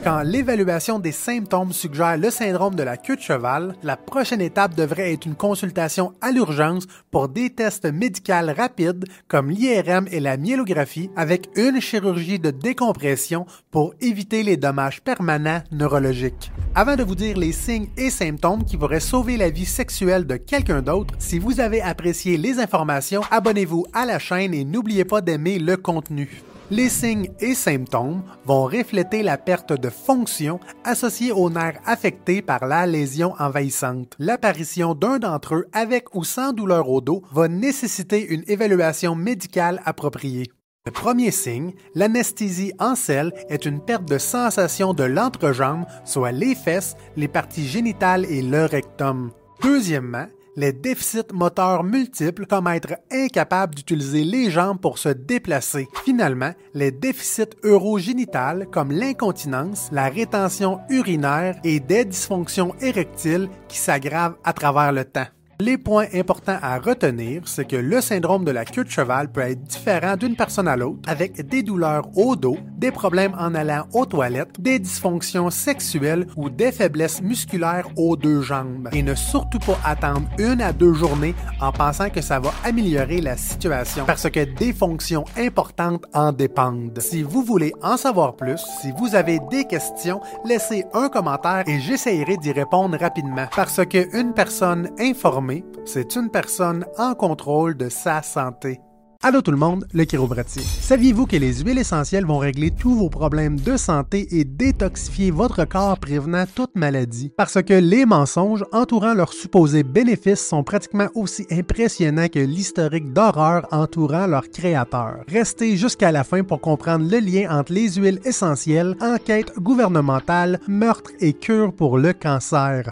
Quand 0.04 0.22
l'évaluation 0.22 1.00
des 1.00 1.14
symptômes 1.14 1.72
suggère 1.72 2.18
le 2.18 2.30
syndrome 2.30 2.76
de 2.76 2.84
la 2.84 2.98
queue 2.98 3.16
de 3.16 3.22
cheval, 3.22 3.74
la 3.84 3.96
prochaine 3.96 4.42
étape 4.42 4.76
devrait 4.76 5.14
être 5.14 5.26
une 5.26 5.36
consultation 5.36 6.12
à 6.20 6.32
l'urgence 6.32 6.88
pour 7.10 7.30
des 7.30 7.52
tests 7.52 7.86
médicaux 7.86 8.34
rapides 8.58 9.06
comme 9.30 9.50
l'IRM 9.50 10.08
et 10.12 10.20
la 10.20 10.36
myélographie 10.36 11.10
avec 11.16 11.48
une 11.56 11.80
chirurgie 11.80 12.40
de 12.40 12.52
décompression 12.52 13.46
pour 13.72 13.94
éviter 14.02 14.44
les 14.44 14.58
dommages 14.58 15.02
permanents 15.02 15.64
neurologiques. 15.72 16.52
Avant 16.76 16.98
de 16.98 17.04
vous 17.04 17.16
dire 17.16 17.38
les 17.38 17.54
signes 17.54 17.88
et 17.96 18.10
symptômes 18.10 18.66
qui 18.66 18.76
pourraient 18.76 19.00
sauver 19.00 19.38
la 19.38 19.50
vie 19.50 19.66
sexuelle 19.66 20.28
de 20.28 20.36
quelqu'un 20.36 20.82
d'autre, 20.82 21.14
si 21.18 21.40
vous 21.40 21.62
avez 21.62 21.82
apprécié 21.82 22.36
les 22.36 22.60
informations, 22.60 23.22
abonnez-vous 23.32 23.86
à 23.94 24.06
la 24.06 24.20
chaîne 24.20 24.54
et 24.54 24.66
n'oubliez 24.66 25.06
pas 25.06 25.22
d'aimer 25.22 25.60
le 25.60 25.78
contenu. 25.78 26.44
Les 26.76 26.90
signes 26.90 27.30
et 27.40 27.54
symptômes 27.54 28.24
vont 28.46 28.64
refléter 28.64 29.22
la 29.22 29.38
perte 29.38 29.80
de 29.80 29.92
fonction 29.92 30.60
associée 30.84 31.32
aux 31.32 31.52
nerfs 31.52 31.80
affectés 31.86 32.42
par 32.42 32.66
la 32.66 32.88
lésion 32.88 33.36
envahissante. 33.38 34.16
L'apparition 34.18 34.96
d'un 34.96 35.20
d'entre 35.20 35.54
eux 35.54 35.68
avec 35.72 36.16
ou 36.16 36.24
sans 36.24 36.52
douleur 36.52 36.90
au 36.90 37.00
dos 37.00 37.22
va 37.32 37.48
nécessiter 37.48 38.26
une 38.26 38.44
évaluation 38.48 39.14
médicale 39.14 39.84
appropriée. 39.86 40.52
Le 40.88 40.92
premier 40.92 41.30
signe, 41.30 41.74
l'anesthésie 41.94 42.74
en 42.80 42.96
selle, 42.96 43.34
est 43.50 43.68
une 43.68 43.80
perte 43.80 44.10
de 44.10 44.18
sensation 44.18 44.96
de 44.96 45.04
l'entrejambe, 45.04 45.86
soit 46.06 46.32
les 46.32 46.56
fesses, 46.56 46.96
les 47.16 47.28
parties 47.28 47.68
génitales 47.68 48.26
et 48.26 48.42
le 48.42 48.66
rectum. 48.66 49.30
Deuxièmement, 49.62 50.26
les 50.56 50.74
déficits 50.74 51.34
moteurs 51.34 51.84
multiples 51.84 52.46
comme 52.46 52.68
être 52.68 52.96
incapable 53.12 53.76
d'utiliser 53.76 54.24
les 54.24 54.50
jambes 54.50 54.80
pour 54.80 54.98
se 54.98 55.10
déplacer. 55.10 55.88
Finalement, 56.06 56.54
les 56.74 56.92
déficits 56.92 57.56
urogénitales 57.64 58.68
comme 58.72 58.92
l'incontinence, 58.92 59.90
la 59.92 60.10
rétention 60.10 60.80
urinaire 60.90 61.60
et 61.64 61.80
des 61.80 62.06
dysfonctions 62.06 62.76
érectiles 62.82 63.50
qui 63.68 63.78
s'aggravent 63.78 64.38
à 64.44 64.54
travers 64.54 64.92
le 64.92 65.06
temps. 65.06 65.28
Les 65.66 65.78
points 65.78 66.08
importants 66.14 66.58
à 66.62 66.78
retenir, 66.78 67.44
c'est 67.46 67.64
que 67.64 67.78
le 67.78 68.02
syndrome 68.02 68.44
de 68.44 68.52
la 68.52 68.66
queue 68.66 68.84
de 68.84 68.90
cheval 68.90 69.32
peut 69.32 69.40
être 69.40 69.64
différent 69.64 70.18
d'une 70.18 70.36
personne 70.36 70.68
à 70.68 70.76
l'autre, 70.76 71.08
avec 71.08 71.48
des 71.48 71.64
douleurs 71.64 72.06
au 72.18 72.36
dos, 72.36 72.58
des 72.78 72.92
problèmes 72.92 73.34
en 73.40 73.56
allant 73.56 73.86
aux 73.94 74.06
toilettes, 74.06 74.60
des 74.60 74.78
dysfonctions 74.78 75.50
sexuelles 75.50 76.28
ou 76.36 76.50
des 76.50 76.74
faiblesses 76.74 77.22
musculaires 77.22 77.88
aux 77.96 78.18
deux 78.18 78.42
jambes. 78.42 78.90
Et 78.92 79.02
ne 79.02 79.16
surtout 79.16 79.60
pas 79.60 79.80
attendre 79.86 80.28
une 80.38 80.60
à 80.60 80.74
deux 80.74 80.94
journées 80.94 81.34
en 81.62 81.72
pensant 81.72 82.10
que 82.10 82.20
ça 82.20 82.42
va 82.42 82.52
améliorer 82.66 83.22
la 83.22 83.38
situation, 83.38 84.04
parce 84.06 84.30
que 84.30 84.44
des 84.44 84.74
fonctions 84.74 85.24
importantes 85.38 86.04
en 86.14 86.34
dépendent. 86.34 87.00
Si 87.00 87.24
vous 87.24 87.42
voulez 87.42 87.72
en 87.82 87.96
savoir 87.96 88.36
plus, 88.36 88.60
si 88.82 88.92
vous 88.98 89.16
avez 89.16 89.40
des 89.50 89.64
questions, 89.64 90.20
laissez 90.44 90.84
un 90.94 91.08
commentaire 91.08 91.64
et 91.68 91.80
j'essaierai 91.80 92.36
d'y 92.36 92.52
répondre 92.52 92.98
rapidement, 93.00 93.48
parce 93.56 93.80
qu'une 93.86 94.34
personne 94.34 94.90
informée 95.00 95.53
c'est 95.86 96.16
une 96.16 96.30
personne 96.30 96.86
en 96.98 97.14
contrôle 97.14 97.76
de 97.76 97.90
sa 97.90 98.22
santé. 98.22 98.80
Allô 99.26 99.42
tout 99.42 99.52
le 99.52 99.58
monde, 99.58 99.88
le 99.94 100.04
chiropratier. 100.04 100.62
Saviez-vous 100.62 101.28
que 101.28 101.38
les 101.38 101.62
huiles 101.62 101.80
essentielles 101.80 102.26
vont 102.26 102.40
régler 102.40 102.72
tous 102.72 102.94
vos 102.94 103.10
problèmes 103.10 103.58
de 103.58 103.78
santé 103.78 104.28
et 104.38 104.44
détoxifier 104.44 105.32
votre 105.32 105.64
corps 105.64 105.98
prévenant 105.98 106.44
toute 106.54 106.76
maladie? 106.76 107.32
Parce 107.38 107.62
que 107.62 107.74
les 107.74 108.06
mensonges 108.06 108.66
entourant 108.74 109.14
leurs 109.14 109.32
supposés 109.32 109.84
bénéfices 109.84 110.46
sont 110.46 110.66
pratiquement 110.66 111.08
aussi 111.16 111.48
impressionnants 111.50 112.28
que 112.28 112.40
l'historique 112.40 113.14
d'horreur 113.14 113.66
entourant 113.72 114.28
leur 114.28 114.50
créateur. 114.50 115.20
Restez 115.30 115.78
jusqu'à 115.78 116.12
la 116.12 116.26
fin 116.26 116.44
pour 116.44 116.60
comprendre 116.60 117.10
le 117.10 117.20
lien 117.20 117.50
entre 117.50 117.72
les 117.72 117.94
huiles 117.94 118.20
essentielles, 118.26 118.98
enquête 119.00 119.54
gouvernementale, 119.58 120.60
meurtre 120.68 121.12
et 121.22 121.32
cure 121.32 121.72
pour 121.72 121.98
le 121.98 122.12
cancer. 122.12 122.92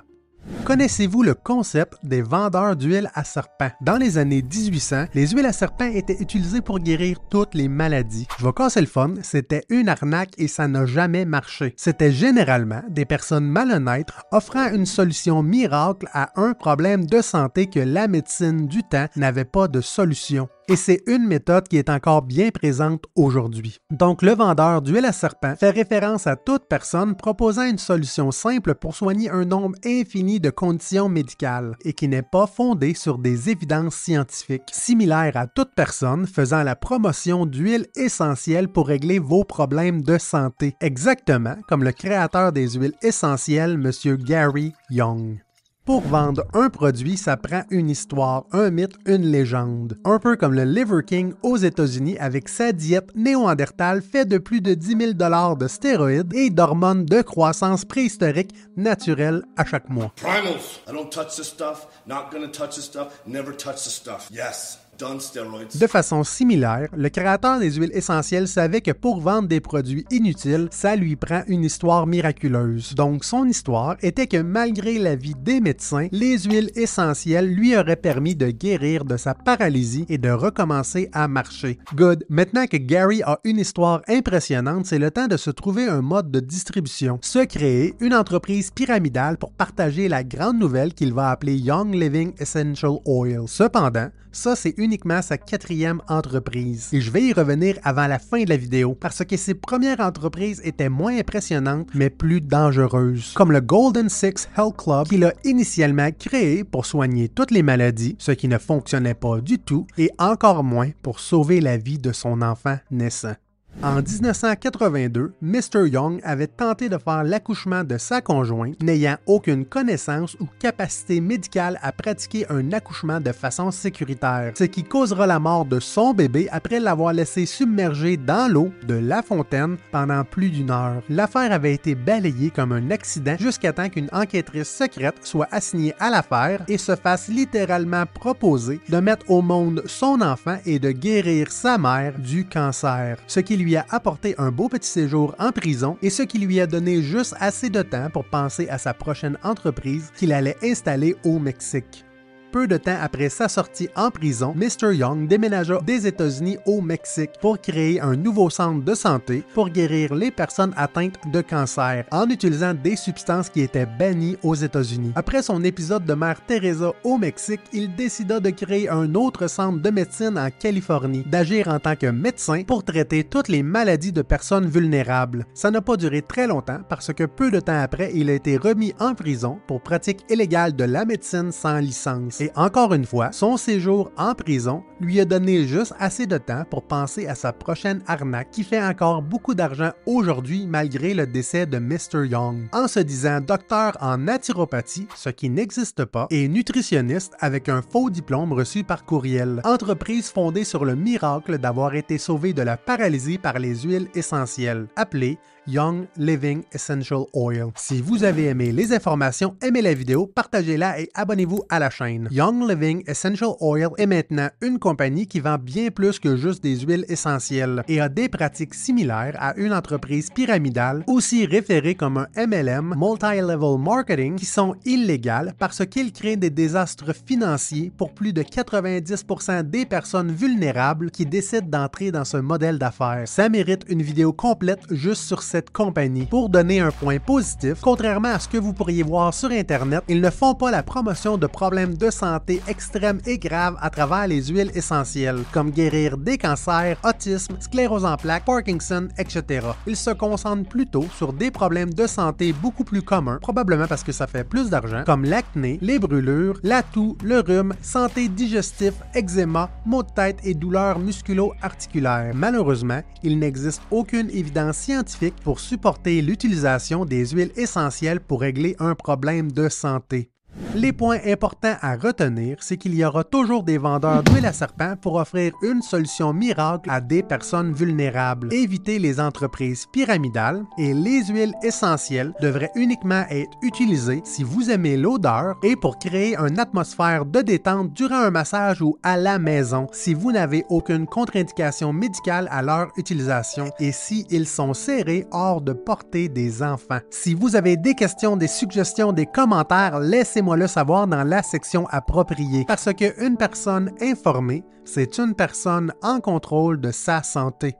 Connaissez-vous 0.65 1.23
le 1.23 1.33
concept 1.33 1.95
des 2.03 2.21
vendeurs 2.21 2.75
d'huile 2.75 3.09
à 3.13 3.23
serpent? 3.23 3.71
Dans 3.81 3.97
les 3.97 4.17
années 4.17 4.41
1800, 4.41 5.05
les 5.13 5.27
huiles 5.27 5.45
à 5.45 5.53
serpent 5.53 5.91
étaient 5.93 6.21
utilisées 6.21 6.61
pour 6.61 6.79
guérir 6.79 7.17
toutes 7.29 7.55
les 7.55 7.67
maladies. 7.67 8.27
Je 8.37 8.45
vais 8.45 8.53
casser 8.53 8.81
le 8.81 8.87
fun, 8.87 9.13
c'était 9.23 9.63
une 9.69 9.89
arnaque 9.89 10.33
et 10.37 10.47
ça 10.47 10.67
n'a 10.67 10.85
jamais 10.85 11.25
marché. 11.25 11.73
C'était 11.77 12.11
généralement 12.11 12.83
des 12.89 13.05
personnes 13.05 13.47
malhonnêtes 13.47 14.11
offrant 14.31 14.71
une 14.71 14.85
solution 14.85 15.43
miracle 15.43 16.07
à 16.13 16.29
un 16.35 16.53
problème 16.53 17.05
de 17.05 17.21
santé 17.21 17.67
que 17.67 17.79
la 17.79 18.07
médecine 18.07 18.67
du 18.67 18.83
temps 18.83 19.07
n'avait 19.15 19.45
pas 19.45 19.67
de 19.67 19.81
solution 19.81 20.47
et 20.67 20.75
c'est 20.75 21.01
une 21.07 21.25
méthode 21.27 21.67
qui 21.67 21.77
est 21.77 21.89
encore 21.89 22.21
bien 22.21 22.49
présente 22.49 23.05
aujourd'hui. 23.15 23.77
Donc 23.91 24.21
le 24.21 24.33
vendeur 24.33 24.81
d'huile 24.81 25.05
à 25.05 25.11
serpent 25.11 25.55
fait 25.55 25.69
référence 25.69 26.27
à 26.27 26.35
toute 26.35 26.67
personne 26.69 27.15
proposant 27.15 27.63
une 27.63 27.77
solution 27.77 28.31
simple 28.31 28.75
pour 28.75 28.95
soigner 28.95 29.29
un 29.29 29.45
nombre 29.45 29.75
infini 29.85 30.39
de 30.39 30.49
conditions 30.49 31.09
médicales 31.09 31.75
et 31.83 31.93
qui 31.93 32.07
n'est 32.07 32.21
pas 32.21 32.47
fondée 32.47 32.93
sur 32.93 33.17
des 33.17 33.49
évidences 33.49 33.95
scientifiques, 33.95 34.63
similaire 34.71 35.35
à 35.35 35.47
toute 35.47 35.73
personne 35.75 36.27
faisant 36.27 36.63
la 36.63 36.75
promotion 36.75 37.45
d'huiles 37.45 37.87
essentielles 37.95 38.67
pour 38.67 38.87
régler 38.87 39.19
vos 39.19 39.43
problèmes 39.43 40.01
de 40.01 40.17
santé, 40.17 40.75
exactement 40.81 41.55
comme 41.67 41.83
le 41.83 41.91
créateur 41.91 42.51
des 42.51 42.71
huiles 42.71 42.95
essentielles, 43.01 43.73
M. 43.73 44.17
Gary 44.17 44.73
Young. 44.89 45.39
Pour 45.83 46.01
vendre 46.01 46.45
un 46.53 46.69
produit, 46.69 47.17
ça 47.17 47.37
prend 47.37 47.63
une 47.71 47.89
histoire, 47.89 48.45
un 48.51 48.69
mythe, 48.69 48.97
une 49.07 49.23
légende. 49.23 49.97
Un 50.05 50.19
peu 50.19 50.35
comme 50.35 50.53
le 50.53 50.63
Liver 50.63 51.01
King 51.05 51.33
aux 51.41 51.57
États-Unis 51.57 52.19
avec 52.19 52.49
sa 52.49 52.71
diète 52.71 53.09
néo-andertale 53.15 54.03
faite 54.03 54.27
de 54.27 54.37
plus 54.37 54.61
de 54.61 54.75
10 54.75 55.15
000 55.17 55.55
de 55.55 55.67
stéroïdes 55.67 56.33
et 56.35 56.51
d'hormones 56.51 57.05
de 57.05 57.23
croissance 57.23 57.83
préhistorique 57.83 58.53
naturelles 58.77 59.43
à 59.57 59.65
chaque 59.65 59.89
mois. 59.89 60.11
Primals. 60.17 60.81
I 60.87 60.93
don't 60.93 61.09
touch 61.09 61.35
this 61.35 61.47
stuff, 61.47 61.87
not 62.05 62.29
gonna 62.31 62.47
touch 62.47 62.75
this 62.75 62.85
stuff, 62.85 63.23
never 63.25 63.51
touch 63.51 63.83
this 63.83 63.95
stuff. 63.95 64.29
Yes. 64.31 64.80
De 65.01 65.87
façon 65.87 66.23
similaire, 66.23 66.89
le 66.95 67.09
créateur 67.09 67.59
des 67.59 67.73
huiles 67.73 67.91
essentielles 67.93 68.47
savait 68.47 68.81
que 68.81 68.91
pour 68.91 69.19
vendre 69.19 69.47
des 69.47 69.59
produits 69.59 70.05
inutiles, 70.11 70.67
ça 70.71 70.95
lui 70.95 71.15
prend 71.15 71.41
une 71.47 71.63
histoire 71.63 72.05
miraculeuse. 72.05 72.93
Donc 72.93 73.23
son 73.23 73.45
histoire 73.45 73.95
était 74.01 74.27
que 74.27 74.41
malgré 74.41 74.99
l'avis 74.99 75.33
des 75.35 75.59
médecins, 75.59 76.07
les 76.11 76.39
huiles 76.39 76.71
essentielles 76.75 77.51
lui 77.51 77.75
auraient 77.75 77.95
permis 77.95 78.35
de 78.35 78.51
guérir 78.51 79.05
de 79.05 79.17
sa 79.17 79.33
paralysie 79.33 80.05
et 80.07 80.17
de 80.17 80.29
recommencer 80.29 81.09
à 81.13 81.27
marcher. 81.27 81.79
Good. 81.95 82.25
Maintenant 82.29 82.67
que 82.67 82.77
Gary 82.77 83.23
a 83.23 83.39
une 83.43 83.59
histoire 83.59 84.01
impressionnante, 84.07 84.85
c'est 84.85 84.99
le 84.99 85.11
temps 85.11 85.27
de 85.27 85.37
se 85.37 85.49
trouver 85.49 85.87
un 85.87 86.01
mode 86.01 86.31
de 86.31 86.39
distribution. 86.39 87.17
Se 87.21 87.43
créer 87.45 87.95
une 87.99 88.13
entreprise 88.13 88.71
pyramidale 88.71 89.37
pour 89.37 89.51
partager 89.51 90.07
la 90.07 90.23
grande 90.23 90.59
nouvelle 90.59 90.93
qu'il 90.93 91.13
va 91.13 91.31
appeler 91.31 91.55
Young 91.55 91.93
Living 91.93 92.33
Essential 92.39 92.97
Oil. 93.05 93.47
Cependant, 93.47 94.09
ça 94.31 94.55
c'est 94.55 94.73
uniquement 94.77 95.21
sa 95.21 95.37
quatrième 95.37 96.01
entreprise. 96.07 96.89
Et 96.93 97.01
je 97.01 97.11
vais 97.11 97.23
y 97.23 97.33
revenir 97.33 97.77
avant 97.83 98.07
la 98.07 98.19
fin 98.19 98.43
de 98.43 98.49
la 98.49 98.57
vidéo 98.57 98.95
parce 98.95 99.23
que 99.25 99.37
ses 99.37 99.53
premières 99.53 99.99
entreprises 99.99 100.61
étaient 100.63 100.89
moins 100.89 101.17
impressionnantes 101.17 101.89
mais 101.93 102.09
plus 102.09 102.41
dangereuses. 102.41 103.33
Comme 103.33 103.51
le 103.51 103.61
Golden 103.61 104.09
Six 104.09 104.47
Health 104.57 104.77
Club 104.77 105.07
qu'il 105.07 105.23
a 105.25 105.33
initialement 105.43 106.09
créé 106.11 106.63
pour 106.63 106.85
soigner 106.85 107.29
toutes 107.29 107.51
les 107.51 107.63
maladies, 107.63 108.15
ce 108.19 108.31
qui 108.31 108.47
ne 108.47 108.57
fonctionnait 108.57 109.13
pas 109.13 109.41
du 109.41 109.59
tout, 109.59 109.87
et 109.97 110.11
encore 110.17 110.63
moins 110.63 110.89
pour 111.01 111.19
sauver 111.19 111.61
la 111.61 111.77
vie 111.77 111.97
de 111.97 112.11
son 112.11 112.41
enfant 112.41 112.77
naissant. 112.89 113.35
En 113.83 113.95
1982, 113.95 115.33
Mr. 115.41 115.87
Young 115.87 116.21
avait 116.23 116.45
tenté 116.45 116.87
de 116.87 116.99
faire 116.99 117.23
l'accouchement 117.23 117.83
de 117.83 117.97
sa 117.97 118.21
conjointe, 118.21 118.81
n'ayant 118.83 119.17
aucune 119.25 119.65
connaissance 119.65 120.37
ou 120.39 120.47
capacité 120.59 121.19
médicale 121.19 121.79
à 121.81 121.91
pratiquer 121.91 122.45
un 122.51 122.73
accouchement 122.73 123.19
de 123.19 123.31
façon 123.31 123.71
sécuritaire, 123.71 124.53
ce 124.55 124.65
qui 124.65 124.83
causera 124.83 125.25
la 125.25 125.39
mort 125.39 125.65
de 125.65 125.79
son 125.79 126.13
bébé 126.13 126.47
après 126.51 126.79
l'avoir 126.79 127.13
laissé 127.13 127.47
submerger 127.47 128.17
dans 128.17 128.51
l'eau 128.51 128.71
de 128.87 128.93
la 128.93 129.23
fontaine 129.23 129.77
pendant 129.91 130.23
plus 130.23 130.51
d'une 130.51 130.69
heure. 130.69 131.01
L'affaire 131.09 131.51
avait 131.51 131.73
été 131.73 131.95
balayée 131.95 132.51
comme 132.51 132.73
un 132.73 132.91
accident 132.91 133.35
jusqu'à 133.39 133.73
temps 133.73 133.89
qu'une 133.89 134.09
enquêtrice 134.11 134.69
secrète 134.69 135.15
soit 135.23 135.47
assignée 135.49 135.95
à 135.99 136.11
l'affaire 136.11 136.63
et 136.67 136.77
se 136.77 136.95
fasse 136.95 137.29
littéralement 137.29 138.03
proposer 138.05 138.79
de 138.89 138.97
mettre 138.97 139.31
au 139.31 139.41
monde 139.41 139.81
son 139.87 140.21
enfant 140.21 140.57
et 140.67 140.77
de 140.77 140.91
guérir 140.91 141.51
sa 141.51 141.79
mère 141.79 142.19
du 142.19 142.45
cancer, 142.45 143.17
lui 143.61 143.75
a 143.75 143.85
apporté 143.89 144.35
un 144.37 144.51
beau 144.51 144.69
petit 144.69 144.89
séjour 144.89 145.35
en 145.39 145.51
prison 145.51 145.97
et 146.01 146.09
ce 146.09 146.23
qui 146.23 146.39
lui 146.39 146.59
a 146.59 146.67
donné 146.67 147.01
juste 147.01 147.35
assez 147.39 147.69
de 147.69 147.81
temps 147.81 148.09
pour 148.11 148.25
penser 148.25 148.67
à 148.69 148.77
sa 148.77 148.93
prochaine 148.93 149.37
entreprise 149.43 150.11
qu'il 150.15 150.33
allait 150.33 150.57
installer 150.63 151.15
au 151.23 151.39
Mexique. 151.39 152.05
Peu 152.51 152.67
de 152.67 152.75
temps 152.75 152.97
après 153.01 153.29
sa 153.29 153.47
sortie 153.47 153.87
en 153.95 154.11
prison, 154.11 154.53
Mr. 154.57 154.93
Young 154.93 155.25
déménagea 155.25 155.79
des 155.85 156.05
États-Unis 156.05 156.57
au 156.65 156.81
Mexique 156.81 157.31
pour 157.39 157.61
créer 157.61 158.01
un 158.01 158.17
nouveau 158.17 158.49
centre 158.49 158.83
de 158.83 158.93
santé 158.93 159.45
pour 159.53 159.69
guérir 159.69 160.13
les 160.13 160.31
personnes 160.31 160.73
atteintes 160.75 161.15
de 161.31 161.39
cancer 161.39 162.03
en 162.11 162.29
utilisant 162.29 162.73
des 162.73 162.97
substances 162.97 163.49
qui 163.49 163.61
étaient 163.61 163.85
bannies 163.85 164.35
aux 164.43 164.55
États-Unis. 164.55 165.13
Après 165.15 165.43
son 165.43 165.63
épisode 165.63 166.03
de 166.03 166.13
Mère 166.13 166.45
Teresa 166.45 166.91
au 167.05 167.17
Mexique, 167.17 167.61
il 167.71 167.95
décida 167.95 168.41
de 168.41 168.49
créer 168.49 168.89
un 168.89 169.15
autre 169.15 169.47
centre 169.47 169.81
de 169.81 169.89
médecine 169.89 170.37
en 170.37 170.49
Californie, 170.49 171.23
d'agir 171.25 171.69
en 171.69 171.79
tant 171.79 171.95
que 171.95 172.07
médecin 172.07 172.63
pour 172.67 172.83
traiter 172.83 173.23
toutes 173.23 173.47
les 173.47 173.63
maladies 173.63 174.11
de 174.11 174.23
personnes 174.23 174.67
vulnérables. 174.67 175.45
Ça 175.53 175.71
n'a 175.71 175.81
pas 175.81 175.95
duré 175.95 176.21
très 176.21 176.47
longtemps 176.47 176.81
parce 176.89 177.13
que 177.13 177.23
peu 177.23 177.49
de 177.49 177.61
temps 177.61 177.81
après, 177.81 178.11
il 178.13 178.29
a 178.29 178.33
été 178.33 178.57
remis 178.57 178.93
en 178.99 179.15
prison 179.15 179.59
pour 179.67 179.79
pratique 179.79 180.25
illégale 180.29 180.75
de 180.75 180.83
la 180.83 181.05
médecine 181.05 181.53
sans 181.53 181.79
licence. 181.79 182.40
Et 182.41 182.49
encore 182.55 182.95
une 182.95 183.05
fois, 183.05 183.31
son 183.31 183.55
séjour 183.55 184.11
en 184.17 184.33
prison 184.33 184.83
lui 184.99 185.19
a 185.19 185.25
donné 185.25 185.67
juste 185.67 185.93
assez 185.99 186.25
de 186.25 186.39
temps 186.39 186.63
pour 186.67 186.81
penser 186.81 187.27
à 187.27 187.35
sa 187.35 187.53
prochaine 187.53 188.01
arnaque 188.07 188.49
qui 188.49 188.63
fait 188.63 188.81
encore 188.81 189.21
beaucoup 189.21 189.53
d'argent 189.53 189.91
aujourd'hui 190.07 190.65
malgré 190.65 191.13
le 191.13 191.27
décès 191.27 191.67
de 191.67 191.77
Mr. 191.77 192.25
Young. 192.27 192.67
En 192.73 192.87
se 192.87 192.99
disant 192.99 193.41
docteur 193.41 193.95
en 194.01 194.17
naturopathie, 194.17 195.07
ce 195.15 195.29
qui 195.29 195.51
n'existe 195.51 196.03
pas, 196.05 196.25
et 196.31 196.47
nutritionniste 196.47 197.35
avec 197.41 197.69
un 197.69 197.83
faux 197.83 198.09
diplôme 198.09 198.53
reçu 198.53 198.83
par 198.83 199.05
courriel. 199.05 199.61
Entreprise 199.63 200.31
fondée 200.31 200.63
sur 200.63 200.83
le 200.83 200.95
miracle 200.95 201.59
d'avoir 201.59 201.93
été 201.93 202.17
sauvé 202.17 202.53
de 202.53 202.63
la 202.63 202.75
paralysie 202.75 203.37
par 203.37 203.59
les 203.59 203.81
huiles 203.81 204.09
essentielles, 204.15 204.87
appelée 204.95 205.37
Young 205.67 206.07
Living 206.17 206.63
Essential 206.73 207.25
Oil. 207.33 207.67
Si 207.75 208.01
vous 208.01 208.23
avez 208.23 208.45
aimé 208.45 208.71
les 208.71 208.93
informations, 208.93 209.55
aimez 209.61 209.81
la 209.81 209.93
vidéo, 209.93 210.25
partagez-la 210.25 210.99
et 210.99 211.09
abonnez-vous 211.13 211.61
à 211.69 211.77
la 211.77 211.89
chaîne. 211.89 212.27
Young 212.31 212.67
Living 212.67 213.03
Essential 213.07 213.51
Oil 213.59 213.89
est 213.97 214.07
maintenant 214.07 214.49
une 214.61 214.79
compagnie 214.79 215.27
qui 215.27 215.39
vend 215.39 215.57
bien 215.59 215.89
plus 215.91 216.17
que 216.17 216.35
juste 216.35 216.63
des 216.63 216.79
huiles 216.79 217.05
essentielles 217.09 217.83
et 217.87 218.01
a 218.01 218.09
des 218.09 218.27
pratiques 218.27 218.73
similaires 218.73 219.35
à 219.39 219.55
une 219.55 219.73
entreprise 219.73 220.29
pyramidale, 220.31 221.03
aussi 221.05 221.45
référée 221.45 221.95
comme 221.95 222.17
un 222.17 222.47
MLM, 222.47 222.95
Multi-Level 222.97 223.77
Marketing, 223.79 224.35
qui 224.37 224.45
sont 224.45 224.75
illégales 224.85 225.53
parce 225.59 225.85
qu'ils 225.85 226.11
créent 226.11 226.37
des 226.37 226.49
désastres 226.49 227.13
financiers 227.15 227.91
pour 227.95 228.13
plus 228.13 228.33
de 228.33 228.41
90% 228.41 229.63
des 229.69 229.85
personnes 229.85 230.31
vulnérables 230.31 231.11
qui 231.11 231.25
décident 231.25 231.67
d'entrer 231.67 232.11
dans 232.11 232.25
ce 232.25 232.37
modèle 232.37 232.79
d'affaires. 232.79 233.27
Ça 233.27 233.47
mérite 233.47 233.83
une 233.87 234.01
vidéo 234.01 234.33
complète 234.33 234.81
juste 234.89 235.23
sur 235.23 235.43
cette 235.51 235.69
compagnie. 235.71 236.25
Pour 236.25 236.47
donner 236.47 236.79
un 236.79 236.91
point 236.91 237.19
positif, 237.19 237.79
contrairement 237.81 238.29
à 238.29 238.39
ce 238.39 238.47
que 238.47 238.57
vous 238.57 238.71
pourriez 238.71 239.03
voir 239.03 239.33
sur 239.33 239.51
Internet, 239.51 240.01
ils 240.07 240.21
ne 240.21 240.29
font 240.29 240.55
pas 240.55 240.71
la 240.71 240.81
promotion 240.81 241.37
de 241.37 241.45
problèmes 241.45 241.95
de 241.95 242.09
santé 242.09 242.61
extrêmes 242.69 243.19
et 243.25 243.37
graves 243.37 243.75
à 243.81 243.89
travers 243.89 244.27
les 244.27 244.45
huiles 244.45 244.71
essentielles, 244.73 245.43
comme 245.51 245.71
guérir 245.71 246.17
des 246.17 246.37
cancers, 246.37 246.97
autisme, 247.03 247.57
sclérose 247.59 248.05
en 248.05 248.15
plaques, 248.15 248.45
Parkinson, 248.45 249.09
etc. 249.17 249.67
Ils 249.85 249.97
se 249.97 250.11
concentrent 250.11 250.69
plutôt 250.69 251.05
sur 251.17 251.33
des 251.33 251.51
problèmes 251.51 251.93
de 251.93 252.07
santé 252.07 252.53
beaucoup 252.53 252.85
plus 252.85 253.01
communs, 253.01 253.39
probablement 253.41 253.87
parce 253.87 254.03
que 254.03 254.13
ça 254.13 254.27
fait 254.27 254.45
plus 254.45 254.69
d'argent, 254.69 255.03
comme 255.05 255.25
l'acné, 255.25 255.79
les 255.81 255.99
brûlures, 255.99 256.59
la 256.63 256.81
toux, 256.81 257.17
le 257.23 257.41
rhume, 257.41 257.73
santé 257.81 258.29
digestive, 258.29 258.93
eczéma, 259.13 259.69
maux 259.85 260.03
de 260.03 260.11
tête 260.11 260.39
et 260.45 260.53
douleurs 260.53 260.99
musculo-articulaires. 260.99 262.31
Malheureusement, 262.33 263.01
il 263.21 263.37
n'existe 263.37 263.81
aucune 263.91 264.29
évidence 264.29 264.77
scientifique 264.77 265.35
pour 265.43 265.59
supporter 265.59 266.21
l'utilisation 266.21 267.05
des 267.05 267.27
huiles 267.27 267.51
essentielles 267.55 268.19
pour 268.19 268.41
régler 268.41 268.75
un 268.79 268.95
problème 268.95 269.51
de 269.51 269.69
santé. 269.69 270.30
Les 270.75 270.93
points 270.93 271.19
importants 271.25 271.75
à 271.81 271.95
retenir, 271.95 272.57
c'est 272.61 272.77
qu'il 272.77 272.95
y 272.95 273.03
aura 273.03 273.23
toujours 273.23 273.63
des 273.63 273.77
vendeurs 273.77 274.23
d'huile 274.23 274.45
à 274.45 274.53
serpent 274.53 274.95
pour 275.01 275.15
offrir 275.15 275.53
une 275.61 275.81
solution 275.81 276.33
miracle 276.33 276.89
à 276.89 277.01
des 277.01 277.23
personnes 277.23 277.73
vulnérables. 277.73 278.53
Évitez 278.53 278.99
les 278.99 279.19
entreprises 279.19 279.85
pyramidales 279.91 280.63
et 280.77 280.93
les 280.93 281.25
huiles 281.25 281.53
essentielles 281.63 282.33
devraient 282.41 282.71
uniquement 282.75 283.25
être 283.29 283.57
utilisées 283.61 284.21
si 284.23 284.43
vous 284.43 284.69
aimez 284.69 284.97
l'odeur 284.97 285.57
et 285.63 285.75
pour 285.75 285.99
créer 285.99 286.35
une 286.37 286.59
atmosphère 286.59 287.25
de 287.25 287.41
détente 287.41 287.93
durant 287.93 288.15
un 288.15 288.31
massage 288.31 288.81
ou 288.81 288.97
à 289.03 289.17
la 289.17 289.39
maison 289.39 289.87
si 289.91 290.13
vous 290.13 290.31
n'avez 290.31 290.65
aucune 290.69 291.05
contre-indication 291.05 291.93
médicale 291.93 292.47
à 292.51 292.61
leur 292.61 292.89
utilisation 292.97 293.71
et 293.79 293.91
si 293.91 294.25
sont 294.45 294.73
serrés 294.73 295.27
hors 295.31 295.61
de 295.61 295.73
portée 295.73 296.29
des 296.29 296.63
enfants. 296.63 296.99
Si 297.09 297.33
vous 297.33 297.55
avez 297.55 297.77
des 297.77 297.93
questions, 297.93 298.37
des 298.37 298.47
suggestions, 298.47 299.13
des 299.13 299.25
commentaires, 299.25 299.99
laissez-moi 299.99 300.50
le 300.55 300.67
savoir 300.67 301.07
dans 301.07 301.23
la 301.23 301.43
section 301.43 301.87
appropriée. 301.89 302.65
Parce 302.67 302.93
qu'une 302.93 303.37
personne 303.37 303.91
informée, 304.01 304.63
c'est 304.85 305.17
une 305.17 305.35
personne 305.35 305.93
en 306.01 306.19
contrôle 306.19 306.79
de 306.79 306.91
sa 306.91 307.23
santé. 307.23 307.75